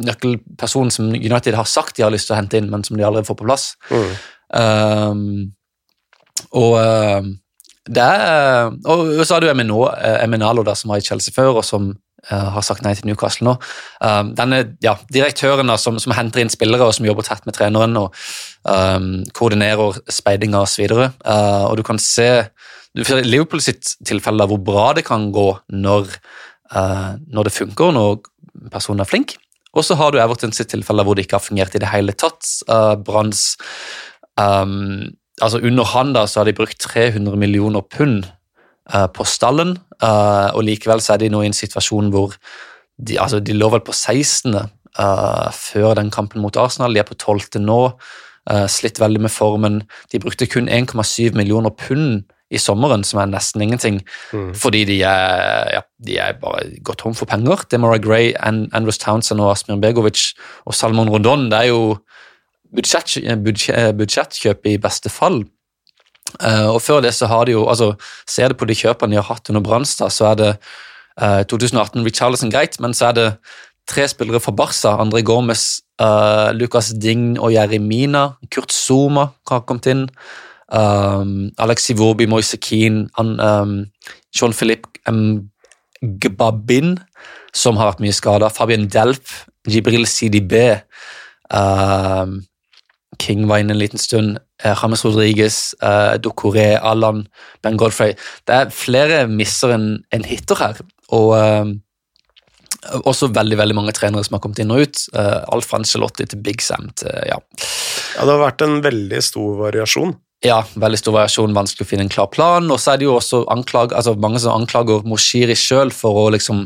nøkkelperson 0.06 0.91
som 0.94 1.12
United 1.13 1.58
har 1.58 1.68
sagt 1.70 1.98
de 1.98 2.06
har 2.06 2.13
lyst 2.13 2.29
til 2.29 2.38
å 2.38 2.39
hente 2.39 2.60
inn, 2.60 2.70
men 2.72 2.86
som 2.88 2.98
de 2.98 3.06
aldri 3.06 3.25
får 3.27 3.39
på 3.39 3.48
plass. 3.48 3.72
Mm. 3.91 4.12
Um, 4.60 5.24
og 6.56 6.75
uh, 6.79 7.32
det 7.89 8.06
er, 8.06 8.70
og 8.86 9.25
så 9.25 9.36
har 9.36 9.44
du 9.44 9.50
Eminalo, 9.50 10.63
der, 10.63 10.77
som 10.77 10.94
var 10.94 11.01
i 11.01 11.06
Chelsea 11.06 11.34
før, 11.36 11.60
og 11.60 11.65
som 11.65 11.89
uh, 12.29 12.50
har 12.56 12.65
sagt 12.65 12.84
nei 12.86 12.94
til 12.98 13.10
Newcastle 13.10 13.48
nå. 13.48 13.56
Um, 14.03 14.34
denne 14.38 14.62
ja, 14.86 14.96
Direktøren 15.13 15.72
da, 15.72 15.77
som, 15.82 15.98
som, 16.01 16.13
henter 16.18 16.44
inn 16.44 16.53
spillere 16.53 16.86
og 16.86 16.94
som 16.98 17.08
jobber 17.08 17.25
tett 17.25 17.48
med 17.50 17.58
treneren 17.58 17.98
og 18.00 18.13
um, 18.70 19.24
koordinerer 19.38 20.01
speidinga 20.12 20.63
osv. 20.68 20.86
Uh, 20.94 21.65
og 21.70 21.79
du 21.79 21.86
kan 21.88 22.01
se 22.01 22.29
Liverpool 22.98 23.62
sitt 23.63 23.96
tilfelle 24.06 24.48
hvor 24.50 24.62
bra 24.65 24.89
det 24.98 25.06
kan 25.08 25.29
gå 25.34 25.50
når, 25.74 26.13
uh, 26.75 27.13
når 27.29 27.50
det 27.50 27.58
funker, 27.58 27.94
når 27.96 28.20
personen 28.70 29.06
er 29.06 29.10
flink. 29.10 29.38
Og 29.79 29.86
så 29.88 29.95
har 30.00 30.12
du 30.12 30.19
Everton 30.19 30.53
sitt 30.55 30.71
tilfelle 30.74 31.05
hvor 31.07 31.15
det 31.15 31.25
ikke 31.25 31.39
har 31.39 31.45
fungert 31.45 31.75
i 31.77 31.81
det 31.81 31.91
hele 31.93 32.15
tatt. 32.17 32.43
Uh, 32.67 32.95
Branns 33.00 33.53
um, 34.36 35.07
altså 35.39 35.62
Under 35.63 35.88
han 35.93 36.12
da, 36.15 36.25
så 36.27 36.41
har 36.41 36.50
de 36.50 36.57
brukt 36.57 36.81
300 36.83 37.39
millioner 37.39 37.86
pund 37.95 38.25
uh, 38.93 39.07
på 39.15 39.24
stallen, 39.24 39.77
uh, 40.03 40.50
og 40.51 40.65
likevel 40.67 41.00
så 41.03 41.15
er 41.15 41.24
de 41.24 41.29
nå 41.31 41.45
i 41.45 41.51
en 41.51 41.55
situasjon 41.55 42.12
hvor 42.12 42.36
de, 43.00 43.15
altså 43.15 43.39
de 43.39 43.55
lå 43.55 43.69
vel 43.71 43.86
på 43.86 43.95
16. 43.95 44.57
før 45.55 45.93
den 45.95 46.09
kampen 46.12 46.41
mot 46.43 46.57
Arsenal. 46.59 46.91
De 46.91 47.00
er 47.00 47.07
på 47.07 47.15
12. 47.15 47.62
nå. 47.63 47.93
slitt 48.67 49.00
veldig 49.00 49.21
med 49.21 49.31
formen. 49.31 49.77
De 50.12 50.19
brukte 50.19 50.48
kun 50.50 50.67
1,7 50.67 51.38
millioner 51.38 51.71
pund 51.71 52.25
i 52.50 52.58
sommeren, 52.58 53.03
som 53.06 53.22
er 53.22 53.29
nesten 53.29 53.62
ingenting, 53.62 54.00
mm. 54.34 54.53
fordi 54.58 54.84
de 54.89 55.00
er, 55.06 55.70
ja, 55.75 55.84
de 56.06 56.18
er, 56.18 56.38
bare 56.41 56.65
gått 56.86 57.03
tom 57.03 57.13
for 57.18 57.29
penger. 57.29 57.65
Demora 57.72 58.00
Gray, 58.01 58.34
Andrews 58.41 58.98
Townsend 59.01 59.44
og 59.44 59.53
Asmir 59.53 59.77
Begovic 59.82 60.32
og 60.65 60.74
Salmon 60.77 61.12
Rondon 61.13 61.50
det 61.51 61.60
er 61.60 61.70
jo 61.70 61.84
budsjett, 62.75 63.20
budsjettkjøp 63.98 64.70
i 64.70 64.77
beste 64.82 65.13
fall. 65.13 65.44
Uh, 66.38 66.75
og 66.75 66.82
før 66.86 67.01
det 67.01 67.15
så 67.18 67.25
har 67.25 67.48
de 67.50 67.56
jo, 67.56 67.63
altså 67.65 67.96
Ser 68.29 68.51
du 68.51 68.60
på 68.60 68.68
de 68.70 68.75
kjøpene 68.77 69.15
de 69.15 69.18
har 69.18 69.25
hatt 69.32 69.50
under 69.50 69.63
Brannstad, 69.65 70.13
så 70.13 70.29
er 70.29 70.36
det 70.38 70.51
uh, 71.22 71.41
2018 71.50 72.06
Richarlison 72.06 72.53
greit, 72.53 72.77
men 72.79 72.94
så 72.94 73.10
er 73.10 73.18
det 73.18 73.29
tre 73.89 74.06
spillere 74.08 74.41
fra 74.41 74.53
Barca. 74.53 74.94
André 75.01 75.24
Gomez, 75.25 75.82
uh, 76.01 76.53
Lucas 76.53 76.94
Ding 76.94 77.39
og 77.39 77.53
Jeremina. 77.56 78.36
Kurt 78.53 78.74
Zuma 78.74 79.32
har 79.50 79.65
kommet 79.65 79.89
inn. 79.89 80.06
Um, 80.72 81.52
Alexi 81.58 81.94
Iwobi, 81.94 82.28
Moise 82.28 82.58
Keane, 82.58 83.08
um, 83.18 83.86
Jean-Philippe 84.36 85.02
Gbabin, 86.02 87.00
som 87.54 87.80
har 87.80 87.92
vært 87.92 88.04
mye 88.04 88.14
skada, 88.14 88.52
Fabian 88.54 88.88
Delp, 88.92 89.26
Jibril 89.68 90.06
CDB, 90.08 90.80
um, 91.50 92.40
King 93.20 93.48
var 93.50 93.64
inne 93.64 93.74
en 93.76 93.82
liten 93.82 94.00
stund, 94.00 94.38
uh, 94.64 94.76
James 94.78 95.04
Rodriguez, 95.04 95.76
uh, 95.82 96.16
Dokore, 96.22 96.78
Allan, 96.80 97.26
Ben 97.64 97.78
Godfrey 97.78 98.16
Det 98.48 98.56
er 98.56 98.74
flere 98.74 99.26
misser 99.28 99.74
enn 99.76 99.92
en 100.16 100.26
hitter 100.26 100.62
her. 100.62 100.82
og 101.10 101.34
um, 101.36 101.80
også 103.10 103.28
veldig 103.36 103.58
veldig 103.60 103.76
mange 103.76 103.92
trenere 103.98 104.24
som 104.24 104.38
har 104.38 104.42
kommet 104.44 104.62
inn 104.62 104.72
og 104.72 104.86
ut. 104.86 105.02
Uh, 105.12 105.44
Alf 105.52 105.74
til 105.74 106.40
Big 106.46 106.62
Sam 106.62 106.92
til 106.96 107.12
ja. 107.28 107.36
ja. 107.36 107.40
Det 108.22 108.30
har 108.30 108.40
vært 108.40 108.62
en 108.62 108.80
veldig 108.86 109.22
stor 109.24 109.58
variasjon. 109.66 110.14
Ja, 110.46 110.62
veldig 110.79 111.01
stor 111.01 111.17
variasjon, 111.17 111.55
vanskelig 111.55 111.84
å 111.84 111.89
finne 111.89 112.05
en 112.05 112.12
klar 112.12 112.29
plan. 112.31 112.69
Og 112.72 112.79
så 112.79 112.93
er 112.93 113.01
det 113.01 113.10
jo 113.10 113.17
også 113.17 113.43
anklag, 113.51 113.91
altså 113.96 114.15
mange 114.15 114.39
som 114.39 114.55
anklager 114.55 115.03
Moshiri 115.08 115.58
sjøl 115.58 115.91
for 115.91 116.15
å 116.15 116.29
liksom 116.31 116.63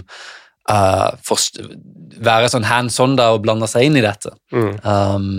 uh, 0.70 1.10
for, 1.26 1.42
være 2.24 2.52
sånn 2.54 2.68
hands 2.70 3.00
on 3.02 3.18
der 3.18 3.34
og 3.34 3.42
blande 3.46 3.70
seg 3.72 3.88
inn 3.88 3.98
i 3.98 4.06
dette. 4.06 4.36
Mm. 4.54 4.76
Um, 4.86 5.32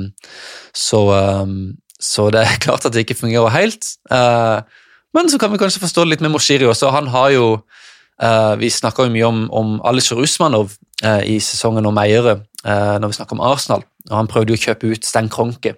så, 0.74 1.04
um, 1.14 1.56
så, 1.94 2.26
det 2.34 2.42
er 2.42 2.60
klart 2.66 2.88
at 2.88 2.96
det 2.96 3.06
ikke 3.06 3.20
fungerer 3.22 3.54
helt. 3.54 3.94
Uh, 4.10 4.66
men 5.14 5.30
så 5.30 5.38
kan 5.38 5.54
vi 5.54 5.60
kanskje 5.62 5.84
forstå 5.84 6.02
det 6.02 6.16
litt 6.16 6.26
med 6.26 6.34
Moshiri 6.34 6.66
også. 6.66 6.90
Han 6.90 7.12
har 7.14 7.30
jo 7.36 7.48
uh, 7.54 8.54
Vi 8.58 8.70
snakka 8.70 9.06
jo 9.06 9.14
mye 9.14 9.28
om, 9.30 9.44
om 9.54 9.76
Alisher 9.86 10.18
Usmanov 10.18 10.74
i 11.04 11.34
sesongen 11.42 11.84
om 11.84 11.98
eiere 12.00 12.38
når 12.64 13.10
vi 13.10 13.16
snakker 13.18 13.36
om 13.36 13.42
Arsenal. 13.44 13.82
og 14.08 14.14
Han 14.14 14.28
prøvde 14.30 14.54
jo 14.54 14.56
å 14.56 14.62
kjøpe 14.62 14.88
ut 14.94 15.04
Sten 15.04 15.26
Kronke 15.28 15.74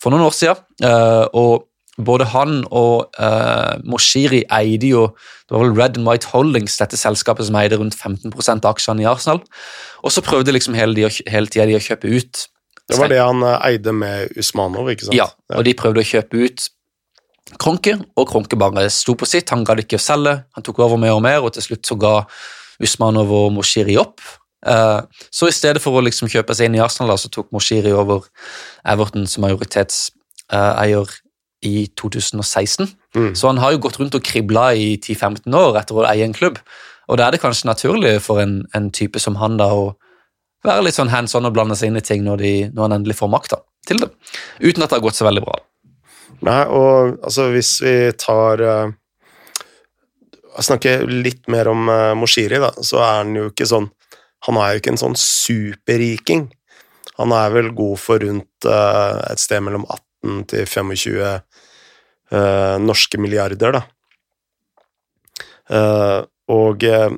for 0.00 0.14
noen 0.14 0.22
år 0.24 0.32
siden. 0.32 0.62
og 1.36 1.66
både 2.00 2.24
han 2.32 2.62
og 2.70 3.12
uh, 3.20 3.76
Moshiri 3.84 4.42
eide 4.52 4.92
jo 4.94 5.06
det 5.48 5.58
var 5.58 5.66
vel 5.66 5.74
Red 5.76 5.98
and 6.00 6.08
White 6.08 6.30
Holdings, 6.32 6.78
dette 6.80 6.96
selskapet 6.96 7.44
som 7.44 7.56
eide 7.60 7.76
rundt 7.76 7.96
15 7.98 8.32
av 8.54 8.70
aksjene 8.70 9.04
i 9.04 9.08
Arsenal. 9.08 9.42
Og 10.00 10.14
så 10.14 10.22
prøvde 10.24 10.54
liksom 10.54 10.72
hele, 10.78 10.96
de, 10.96 11.04
hele 11.28 11.50
tida 11.52 11.66
de 11.68 11.76
å 11.76 11.82
kjøpe 11.82 12.08
ut 12.08 12.46
Det 12.88 12.96
var 12.96 13.12
det 13.12 13.18
han 13.20 13.44
eh, 13.44 13.58
eide 13.68 13.92
med 13.92 14.32
Usmanov, 14.40 14.88
ikke 14.88 15.10
sant? 15.10 15.16
Ja, 15.18 15.28
og 15.52 15.66
de 15.68 15.74
prøvde 15.76 16.00
å 16.00 16.08
kjøpe 16.08 16.40
ut 16.40 16.70
Kronke, 17.60 17.98
og 18.16 18.30
Kronke 18.30 18.56
bare 18.56 18.86
sto 18.88 19.12
på 19.18 19.28
sitt. 19.28 19.50
Han 19.52 19.66
gadd 19.68 19.82
ikke 19.82 19.98
å 19.98 20.02
selge, 20.02 20.38
han 20.56 20.64
tok 20.64 20.80
over 20.80 21.00
mer 21.00 21.18
og 21.18 21.20
mer, 21.26 21.42
og 21.44 21.52
til 21.52 21.66
slutt 21.66 21.84
så 21.84 21.98
ga 22.00 22.14
Usmanov 22.82 23.32
og 23.36 23.50
Moshiri 23.58 23.98
opp. 24.00 24.24
Uh, 24.64 25.02
så 25.34 25.50
i 25.50 25.54
stedet 25.54 25.82
for 25.82 25.98
å 25.98 26.04
liksom 26.06 26.30
kjøpe 26.32 26.54
seg 26.56 26.70
inn 26.70 26.78
i 26.78 26.82
Arsenal, 26.82 27.12
da, 27.12 27.18
så 27.20 27.28
tok 27.34 27.50
Moshiri 27.52 27.92
over 27.92 28.24
Everton 28.88 29.28
som 29.28 29.44
majoritetseier 29.44 31.12
i 31.62 31.86
2016. 32.00 32.90
Mm. 33.14 33.34
Så 33.38 33.50
han 33.50 33.60
har 33.62 33.74
jo 33.74 33.82
gått 33.84 33.98
rundt 34.00 34.16
og 34.18 34.24
kribla 34.26 34.72
i 34.74 34.96
10-15 34.98 35.54
år 35.56 35.78
etter 35.80 35.98
å 35.98 36.06
eie 36.08 36.26
en 36.26 36.36
klubb. 36.36 36.60
Og 37.10 37.18
da 37.18 37.26
er 37.26 37.34
det 37.34 37.42
kanskje 37.42 37.68
naturlig 37.70 38.16
for 38.24 38.42
en, 38.42 38.62
en 38.76 38.90
type 38.94 39.20
som 39.22 39.36
han 39.40 39.58
da 39.60 39.68
å 39.74 39.92
være 40.66 40.86
litt 40.86 40.96
sånn 40.96 41.10
hands 41.12 41.34
on 41.38 41.48
og 41.48 41.54
blande 41.56 41.76
seg 41.78 41.90
inn 41.90 41.98
i 41.98 42.04
ting 42.04 42.24
når, 42.26 42.42
de, 42.42 42.54
når 42.72 42.86
han 42.86 42.96
endelig 43.00 43.18
får 43.18 43.30
makta 43.32 43.60
til 43.88 44.02
det. 44.04 44.10
Uten 44.62 44.84
at 44.84 44.90
det 44.90 44.98
har 44.98 45.04
gått 45.04 45.18
så 45.18 45.26
veldig 45.26 45.44
bra. 45.44 45.58
Nei, 46.46 46.62
og 46.74 47.18
altså 47.22 47.48
hvis 47.54 47.76
vi 47.84 47.94
tar 48.18 48.62
uh, 48.66 48.98
Snakker 50.52 51.06
litt 51.08 51.46
mer 51.48 51.70
om 51.70 51.86
uh, 51.88 52.12
Moshiri, 52.18 52.58
da, 52.60 52.72
så 52.84 52.98
er 53.00 53.12
han 53.22 53.30
jo 53.38 53.46
ikke 53.48 53.68
sånn 53.70 53.86
Han 54.48 54.58
er 54.60 54.74
jo 54.74 54.82
ikke 54.82 54.92
en 54.92 55.00
sånn 55.00 55.14
superriking. 55.16 56.48
Han 57.20 57.32
er 57.36 57.54
vel 57.54 57.70
god 57.78 58.00
for 58.02 58.20
rundt 58.20 58.66
uh, 58.66 59.22
et 59.30 59.40
sted 59.40 59.62
mellom 59.62 59.86
18 59.86 60.42
til 60.50 60.66
25 60.66 61.22
uh, 62.32 62.78
norske 62.82 63.20
milliarder, 63.20 63.78
da. 63.78 63.82
Uh, 65.72 66.24
og 66.52 66.84
uh, 66.84 67.12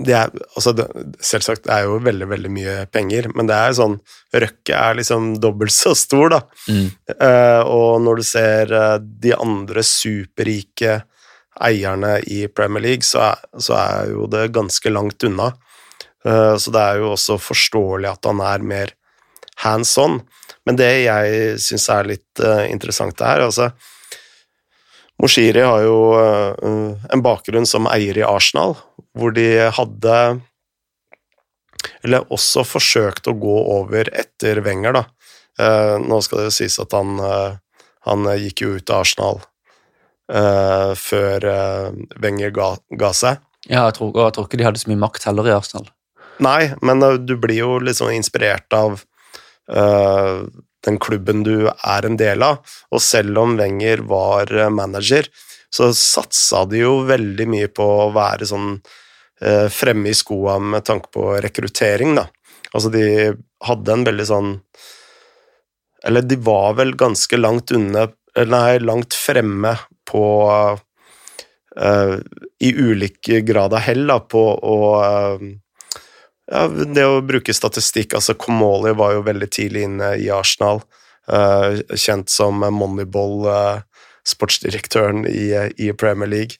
det 0.00 0.14
er 0.16 0.30
altså 0.32 0.72
det, 0.72 0.86
Selvsagt, 1.26 1.66
det 1.66 1.74
er 1.74 1.84
jo 1.84 1.98
veldig, 2.00 2.28
veldig 2.30 2.52
mye 2.54 2.76
penger, 2.92 3.28
men 3.36 3.50
det 3.50 3.56
er 3.56 3.72
jo 3.72 3.78
sånn 3.82 3.96
Røkke 4.32 4.76
er 4.78 4.96
liksom 5.00 5.34
dobbelt 5.42 5.74
så 5.74 5.92
stor, 5.98 6.30
da. 6.32 6.38
Mm. 6.70 6.86
og 7.68 7.98
når 8.06 8.20
du 8.20 8.24
ser 8.24 8.72
de 9.02 9.34
andre 9.36 9.82
superrike 9.84 11.00
eierne 11.60 12.14
i 12.32 12.46
Premier 12.48 12.86
League, 12.86 13.04
så 13.04 13.26
er, 13.26 13.42
så 13.60 13.76
er 13.76 14.14
jo 14.14 14.24
det 14.32 14.46
ganske 14.56 14.94
langt 14.94 15.26
unna. 15.28 15.50
så 16.24 16.72
det 16.72 16.80
er 16.86 17.02
jo 17.02 17.10
også 17.12 17.36
forståelig 17.42 18.08
at 18.14 18.30
han 18.30 18.40
er 18.46 18.64
mer 18.72 18.94
hands 19.64 19.96
on. 19.98 20.20
Men 20.68 20.78
det 20.78 20.90
jeg 21.04 21.56
syns 21.62 21.88
er 21.92 22.08
litt 22.12 22.42
uh, 22.44 22.66
interessant 22.68 23.20
her 23.24 23.44
altså 23.46 23.70
Moshiri 25.20 25.60
har 25.60 25.82
jo 25.84 25.96
uh, 26.16 26.96
en 27.12 27.24
bakgrunn 27.24 27.68
som 27.68 27.88
eier 27.90 28.16
i 28.16 28.24
Arsenal, 28.24 28.76
hvor 29.12 29.34
de 29.36 29.68
hadde 29.76 30.14
Eller 32.04 32.24
også 32.32 32.64
forsøkt 32.64 33.28
å 33.28 33.36
gå 33.36 33.56
over 33.74 34.08
etter 34.16 34.62
Wenger, 34.64 34.96
da. 34.96 35.04
Uh, 35.60 35.96
nå 36.00 36.22
skal 36.24 36.40
det 36.40 36.48
jo 36.48 36.56
sies 36.56 36.78
at 36.80 36.96
han, 36.96 37.20
han 38.08 38.32
gikk 38.40 38.64
jo 38.64 38.74
ut 38.78 38.92
av 38.92 39.04
Arsenal 39.04 39.46
før 40.30 41.44
Wenger 42.22 42.52
ga, 42.54 42.66
ga, 42.94 43.08
seg. 43.10 43.40
Ja, 43.66 43.88
jeg 43.88 43.96
tror, 43.96 44.12
jeg 44.14 44.34
tror 44.36 44.46
ikke 44.46 44.60
de 44.60 44.66
hadde 44.68 44.78
så 44.78 44.90
mye 44.92 45.00
makt 45.02 45.24
heller 45.26 45.48
i 45.48 45.54
Arsenal. 45.56 45.88
Nei, 46.38 46.70
men 46.86 47.02
du 47.26 47.32
blir 47.34 47.58
jo 47.58 47.72
liksom 47.82 48.12
inspirert 48.14 48.70
av 48.78 49.00
uh, 49.00 49.09
den 50.84 50.98
klubben 50.98 51.44
du 51.44 51.68
er 51.68 52.06
en 52.06 52.18
del 52.20 52.42
av. 52.44 52.60
Og 52.90 53.02
selv 53.04 53.38
om 53.42 53.56
Wenger 53.60 54.04
var 54.08 54.52
eh, 54.54 54.72
manager, 54.72 55.28
så 55.70 55.92
satsa 55.94 56.64
de 56.70 56.82
jo 56.82 56.94
veldig 57.08 57.46
mye 57.50 57.68
på 57.70 57.84
å 57.84 58.08
være 58.10 58.48
sånn 58.50 58.72
uh, 58.74 59.68
fremme 59.70 60.10
i 60.10 60.16
skoa 60.18 60.56
med 60.58 60.82
tanke 60.88 61.12
på 61.14 61.28
rekruttering, 61.44 62.16
da. 62.18 62.24
Altså, 62.72 62.90
de 62.90 63.04
hadde 63.66 63.94
en 63.94 64.02
veldig 64.06 64.26
sånn 64.26 64.50
Eller 66.06 66.22
de 66.22 66.36
var 66.38 66.76
vel 66.78 66.92
ganske 66.98 67.38
langt 67.38 67.72
unna 67.74 68.04
Nei, 68.46 68.78
langt 68.78 69.14
fremme 69.18 69.72
på 70.06 70.24
uh, 70.50 72.14
I 72.62 72.70
ulik 72.70 73.30
grad 73.46 73.74
av 73.74 73.82
hell, 73.86 74.04
da, 74.10 74.20
på 74.22 74.44
å 74.54 74.78
ja, 76.50 76.64
det 76.68 77.04
å 77.06 77.20
bruke 77.22 77.54
statistikk 77.54 78.14
altså 78.18 78.34
Komoli 78.38 78.92
var 78.98 79.12
jo 79.14 79.22
veldig 79.26 79.50
tidlig 79.54 79.82
inne 79.86 80.08
i 80.18 80.30
Arsenal, 80.34 80.80
uh, 81.30 81.78
kjent 81.94 82.30
som 82.32 82.64
Moneyball-sportsdirektøren 82.74 85.26
uh, 85.28 85.30
i, 85.30 85.70
i, 85.86 85.92
Premier 85.94 86.28
League, 86.30 86.54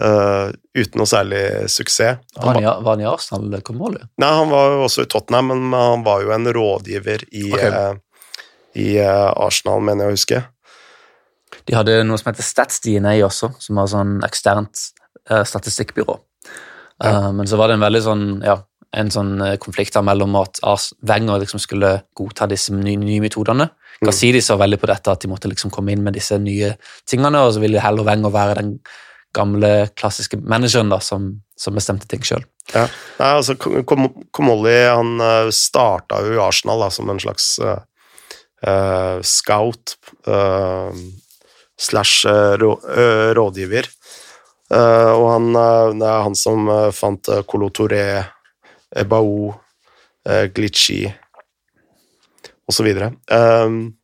uh, 0.00 0.48
uten 0.72 0.98
noe 1.00 1.06
særlig 1.10 1.68
suksess. 1.72 2.18
Han 2.40 2.54
var, 2.56 2.80
var 2.80 2.92
han 2.94 3.04
i 3.04 3.10
Arsenal, 3.10 3.60
Komoli? 3.66 4.00
Nei, 4.22 4.32
han 4.40 4.48
var 4.52 4.64
jo 4.72 4.78
også 4.88 5.00
i 5.04 5.10
Tottenham, 5.12 5.46
men 5.52 5.60
han 5.76 6.02
var 6.08 6.18
jo 6.24 6.28
en 6.32 6.46
rådgiver 6.56 7.20
i, 7.28 7.52
okay. 7.52 7.70
i 8.80 8.88
Arsenal, 9.04 9.80
mener 9.84 10.00
jeg 10.06 10.08
å 10.08 10.16
huske. 10.16 10.38
De 11.68 11.72
hadde 11.76 12.08
noe 12.08 12.18
som 12.20 12.28
heter 12.32 12.44
StatsDNA 12.44 13.12
også, 13.28 13.46
som 13.60 13.76
var 13.80 13.86
sånn 13.92 14.12
eksternt 14.24 14.76
statistikkbyrå. 15.24 16.16
Ja. 17.02 17.32
men 17.34 17.48
så 17.50 17.58
var 17.58 17.66
det 17.68 17.74
en 17.74 17.82
veldig 17.82 18.00
sånn 18.04 18.42
ja, 18.46 18.54
en 18.94 19.10
sånn 19.12 19.32
eh, 19.42 19.56
konflikt 19.62 19.96
mellom 20.06 20.36
at 20.40 20.60
Wenger 21.06 21.40
liksom 21.42 21.62
skulle 21.62 21.96
godta 22.16 22.46
disse 22.50 22.74
nye, 22.74 22.98
nye 23.00 23.22
metodene. 23.22 23.68
Gazidi 24.04 24.40
mm. 24.40 24.46
så 24.46 24.56
veldig 24.60 24.78
på 24.82 24.90
dette, 24.90 25.12
at 25.12 25.22
de 25.22 25.30
måtte 25.30 25.50
liksom 25.50 25.72
komme 25.74 25.94
inn 25.94 26.04
med 26.04 26.16
disse 26.16 26.38
nye 26.38 26.74
tingene, 27.10 27.42
og 27.44 27.54
så 27.54 27.62
ville 27.62 27.82
heller 27.82 28.06
Wenger 28.06 28.34
være 28.34 28.58
den 28.60 28.76
gamle, 29.34 29.72
klassiske 29.98 30.38
manageren 30.42 30.92
da, 30.92 31.00
som, 31.02 31.26
som 31.58 31.74
bestemte 31.74 32.06
ting 32.10 32.22
sjøl. 32.26 32.44
Ja. 32.72 32.86
Nei, 33.18 33.32
altså, 33.40 33.56
Kom- 33.58 34.12
Komolli 34.34 34.76
han 34.86 35.18
uh, 35.18 35.50
starta 35.54 36.22
jo 36.24 36.36
i 36.36 36.42
Arsenal 36.42 36.86
da, 36.86 36.90
som 36.94 37.10
en 37.10 37.20
slags 37.20 37.56
uh, 37.60 37.80
eh, 38.62 39.18
scout 39.26 39.96
uh, 40.30 40.94
slash 41.74 42.24
eh, 42.30 42.54
rå, 42.62 42.70
eh, 42.94 43.30
rådgiver. 43.34 43.90
Eh, 44.72 45.10
og 45.12 45.26
han, 45.28 45.48
eh, 45.58 45.88
det 46.00 46.06
er 46.08 46.22
han 46.24 46.36
som 46.38 46.68
eh, 46.70 46.90
fant 46.94 47.30
Colo 47.50 47.68
Touré, 47.74 48.22
Ebao, 48.96 49.54
eh, 50.28 50.46
Glitchy 50.54 51.02
osv. 52.68 52.88
Um, 53.30 53.94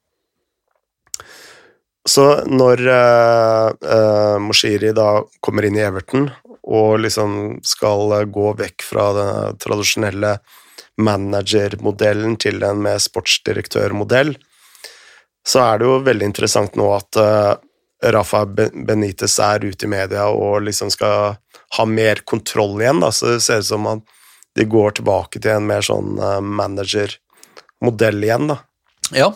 så 2.09 2.25
når 2.49 2.82
uh, 2.88 3.70
uh, 3.85 4.37
Moshiri 4.42 4.92
da 4.97 5.20
kommer 5.44 5.66
inn 5.68 5.76
i 5.78 5.85
Everton 5.85 6.30
og 6.64 7.02
liksom 7.04 7.61
skal 7.66 8.14
uh, 8.14 8.25
gå 8.25 8.54
vekk 8.59 8.85
fra 8.85 9.11
den 9.16 9.59
tradisjonelle 9.61 10.38
managermodellen 11.00 12.37
til 12.40 12.62
en 12.66 12.80
med 12.85 13.00
sportsdirektørmodell, 13.04 14.35
så 15.47 15.62
er 15.64 15.80
det 15.80 15.88
jo 15.88 16.00
veldig 16.09 16.30
interessant 16.32 16.76
nå 16.80 16.88
at 16.97 17.20
uh, 17.20 17.52
Rafa 18.12 18.47
Benitez 18.49 19.37
er 19.44 19.64
ute 19.68 19.87
i 19.87 19.92
media 19.92 20.26
og 20.32 20.64
liksom 20.66 20.92
skal 20.92 21.37
ha 21.76 21.85
mer 21.87 22.25
kontroll 22.25 22.80
igjen. 22.80 23.02
Da. 23.04 23.12
Så 23.12 23.35
det 23.35 23.42
ser 23.44 23.61
ut 23.61 23.68
som 23.68 23.88
at 23.90 24.16
de 24.59 24.66
går 24.66 24.99
tilbake 24.99 25.40
til 25.42 25.54
en 25.54 25.69
mer 25.69 25.85
sånn 25.87 26.19
manager-modell 26.59 28.25
igjen. 28.25 28.50
da. 28.50 28.57
Ja, 29.14 29.28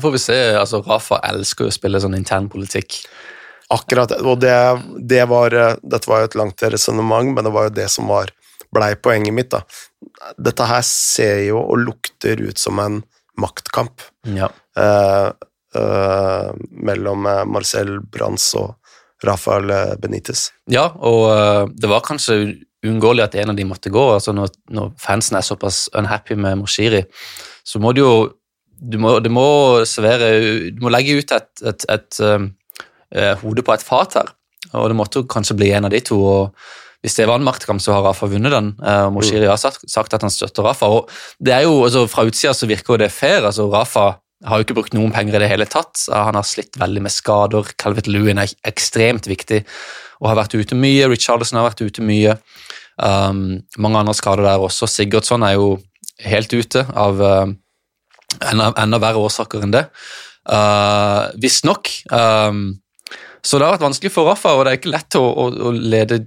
får 0.00 0.12
vi 0.14 0.18
se. 0.18 0.38
altså 0.56 0.82
Rafa 0.82 1.20
elsker 1.28 1.66
jo 1.66 1.72
å 1.72 1.74
spille 1.74 2.00
sånn 2.02 2.16
internpolitikk. 2.18 3.00
Akkurat, 3.72 4.14
og 4.24 4.40
det, 4.40 4.56
det 5.04 5.26
var 5.28 5.52
uh, 5.52 5.74
Dette 5.84 6.08
var 6.08 6.22
jo 6.22 6.30
et 6.30 6.38
langt 6.40 6.62
resonnement, 6.72 7.34
men 7.34 7.44
det 7.44 7.52
var 7.52 7.68
jo 7.68 7.76
det 7.76 7.88
som 7.92 8.08
var 8.08 8.32
blei 8.72 8.94
poenget 9.00 9.34
mitt. 9.36 9.52
da. 9.52 9.62
Dette 10.40 10.68
her 10.68 10.84
ser 10.84 11.44
jo 11.48 11.60
og 11.60 11.84
lukter 11.84 12.40
ut 12.40 12.60
som 12.60 12.80
en 12.80 13.02
maktkamp. 13.40 14.04
Ja. 14.28 14.48
Uh, 14.76 15.30
uh, 15.76 16.50
mellom 16.70 17.28
Marcel 17.48 17.98
Brans 18.00 18.50
og 18.60 18.76
Rafael 19.24 19.72
Benitez. 19.98 20.48
Ja, 20.70 20.92
og 20.94 21.72
det 21.74 21.88
var 21.90 22.04
kanskje 22.06 22.36
uunngåelig 22.86 23.24
at 23.26 23.36
en 23.40 23.52
av 23.52 23.58
de 23.58 23.66
måtte 23.66 23.92
gå. 23.92 24.04
altså 24.14 24.34
Når, 24.36 24.52
når 24.74 24.92
fansen 25.02 25.38
er 25.38 25.46
såpass 25.46 25.88
unhappy 25.98 26.36
med 26.38 26.60
Moshiri, 26.60 27.04
så 27.66 27.80
må 27.82 27.92
du 27.92 28.02
jo 28.04 28.12
du 28.78 28.94
må, 29.02 29.16
du 29.18 29.26
må 29.34 29.82
servere 29.90 30.70
Du 30.70 30.84
må 30.84 30.90
legge 30.94 31.16
ut 31.18 31.32
et, 31.34 31.48
et, 31.66 31.86
et 31.90 32.18
um, 32.22 32.52
hode 33.40 33.64
på 33.66 33.74
et 33.74 33.82
fat 33.82 34.14
her, 34.20 34.28
og 34.70 34.92
det 34.92 34.98
måtte 34.98 35.18
jo 35.18 35.26
kanskje 35.26 35.56
bli 35.58 35.72
en 35.74 35.88
av 35.88 35.90
de 35.90 35.98
to. 36.04 36.18
og 36.22 36.54
hvis 37.02 37.14
det 37.14 37.28
var 37.30 37.38
en 37.38 37.46
maktkamp, 37.46 37.80
så 37.82 37.94
har 37.94 38.02
Rafa 38.02 38.26
vunnet 38.26 38.52
den. 38.52 38.72
og 38.82 39.12
Moshiri 39.14 39.46
har 39.46 39.58
sagt, 39.58 40.14
at 40.14 40.22
han 40.22 40.34
støtter 40.34 40.66
Rafa. 40.66 40.86
og 40.86 41.10
det 41.38 41.54
er 41.54 41.62
jo, 41.62 41.84
altså 41.84 42.06
Fra 42.10 42.26
utsida 42.26 42.54
så 42.54 42.66
virker 42.66 42.98
det 42.98 43.12
fair. 43.14 43.46
altså 43.46 43.68
Rafa 43.70 44.18
har 44.46 44.58
jo 44.58 44.66
ikke 44.66 44.76
brukt 44.78 44.94
noen 44.94 45.12
penger 45.14 45.38
i 45.38 45.42
det 45.42 45.50
hele 45.50 45.66
tatt. 45.66 46.04
Han 46.10 46.38
har 46.38 46.46
slitt 46.46 46.78
veldig 46.78 47.02
med 47.02 47.14
skader. 47.14 47.70
Calvet 47.78 48.10
Lewin 48.10 48.38
er 48.38 48.50
ekstremt 48.66 49.26
viktig 49.30 49.64
og 50.20 50.30
har 50.30 50.40
vært 50.40 50.56
ute 50.58 50.78
mye. 50.78 51.08
Richarlison 51.10 51.60
har 51.60 51.68
vært 51.70 51.84
ute 51.86 52.04
mye. 52.04 52.36
Um, 52.98 53.60
mange 53.78 54.00
andre 54.00 54.16
skader 54.16 54.46
der 54.46 54.62
også. 54.62 54.88
Sigurdsson 54.90 55.46
er 55.46 55.56
jo 55.58 55.76
helt 56.26 56.52
ute 56.52 56.82
av 56.98 57.22
uh, 57.22 57.46
enda, 58.50 58.72
enda, 58.74 59.00
verre 59.02 59.22
årsaker 59.22 59.64
enn 59.64 59.74
det. 59.74 59.86
Uh, 60.48 61.30
Visstnok. 61.38 61.90
Um, 62.10 62.80
så 63.46 63.60
det 63.60 63.68
har 63.68 63.76
vært 63.76 63.84
vanskelig 63.86 64.10
for 64.10 64.26
Rafa, 64.26 64.56
og 64.58 64.64
det 64.66 64.72
er 64.72 64.78
ikke 64.80 64.90
lett 64.90 65.16
å, 65.16 65.22
å, 65.22 65.44
å 65.68 65.70
lede 65.70 66.18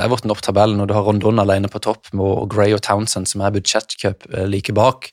Everton 0.00 0.32
opp 0.32 0.40
tabellen 0.42 0.80
når 0.80 0.88
du 0.88 0.94
har 0.96 1.04
Rondon 1.06 1.42
alene 1.42 1.68
på 1.70 1.82
topp 1.84 2.08
og 2.16 2.48
Gray 2.50 2.72
og 2.74 2.80
Townsend, 2.86 3.28
som 3.28 3.44
er 3.44 3.52
budsjettcup 3.54 4.24
like 4.48 4.72
bak. 4.74 5.10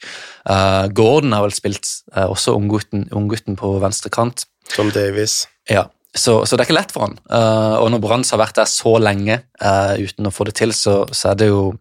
Uh, 0.47 0.87
Gordon 0.95 1.35
har 1.35 1.43
vel 1.45 1.53
spilt 1.53 1.91
uh, 2.15 2.29
også 2.29 2.55
unggutten, 2.55 3.09
ung 3.11 3.27
på 3.59 3.75
venstre 3.83 4.09
kant. 4.13 4.47
Tom 4.71 4.89
Davies. 4.95 5.43
Ja, 5.69 5.89
så, 6.15 6.45
så, 6.47 6.55
det 6.55 6.63
er 6.63 6.69
ikke 6.69 6.77
lett 6.77 6.93
for 6.95 7.09
han. 7.09 7.17
Uh, 7.27 7.75
og 7.81 7.89
når 7.91 8.01
Brann 8.03 8.23
har 8.23 8.39
vært 8.39 8.59
der 8.61 8.69
så 8.71 8.93
lenge 9.03 9.35
uh, 9.59 9.95
uten 9.99 10.29
å 10.29 10.31
få 10.31 10.47
det 10.47 10.55
til, 10.61 10.71
så, 10.75 11.01
så, 11.11 11.33
er 11.33 11.41
det 11.41 11.49
jo 11.49 11.73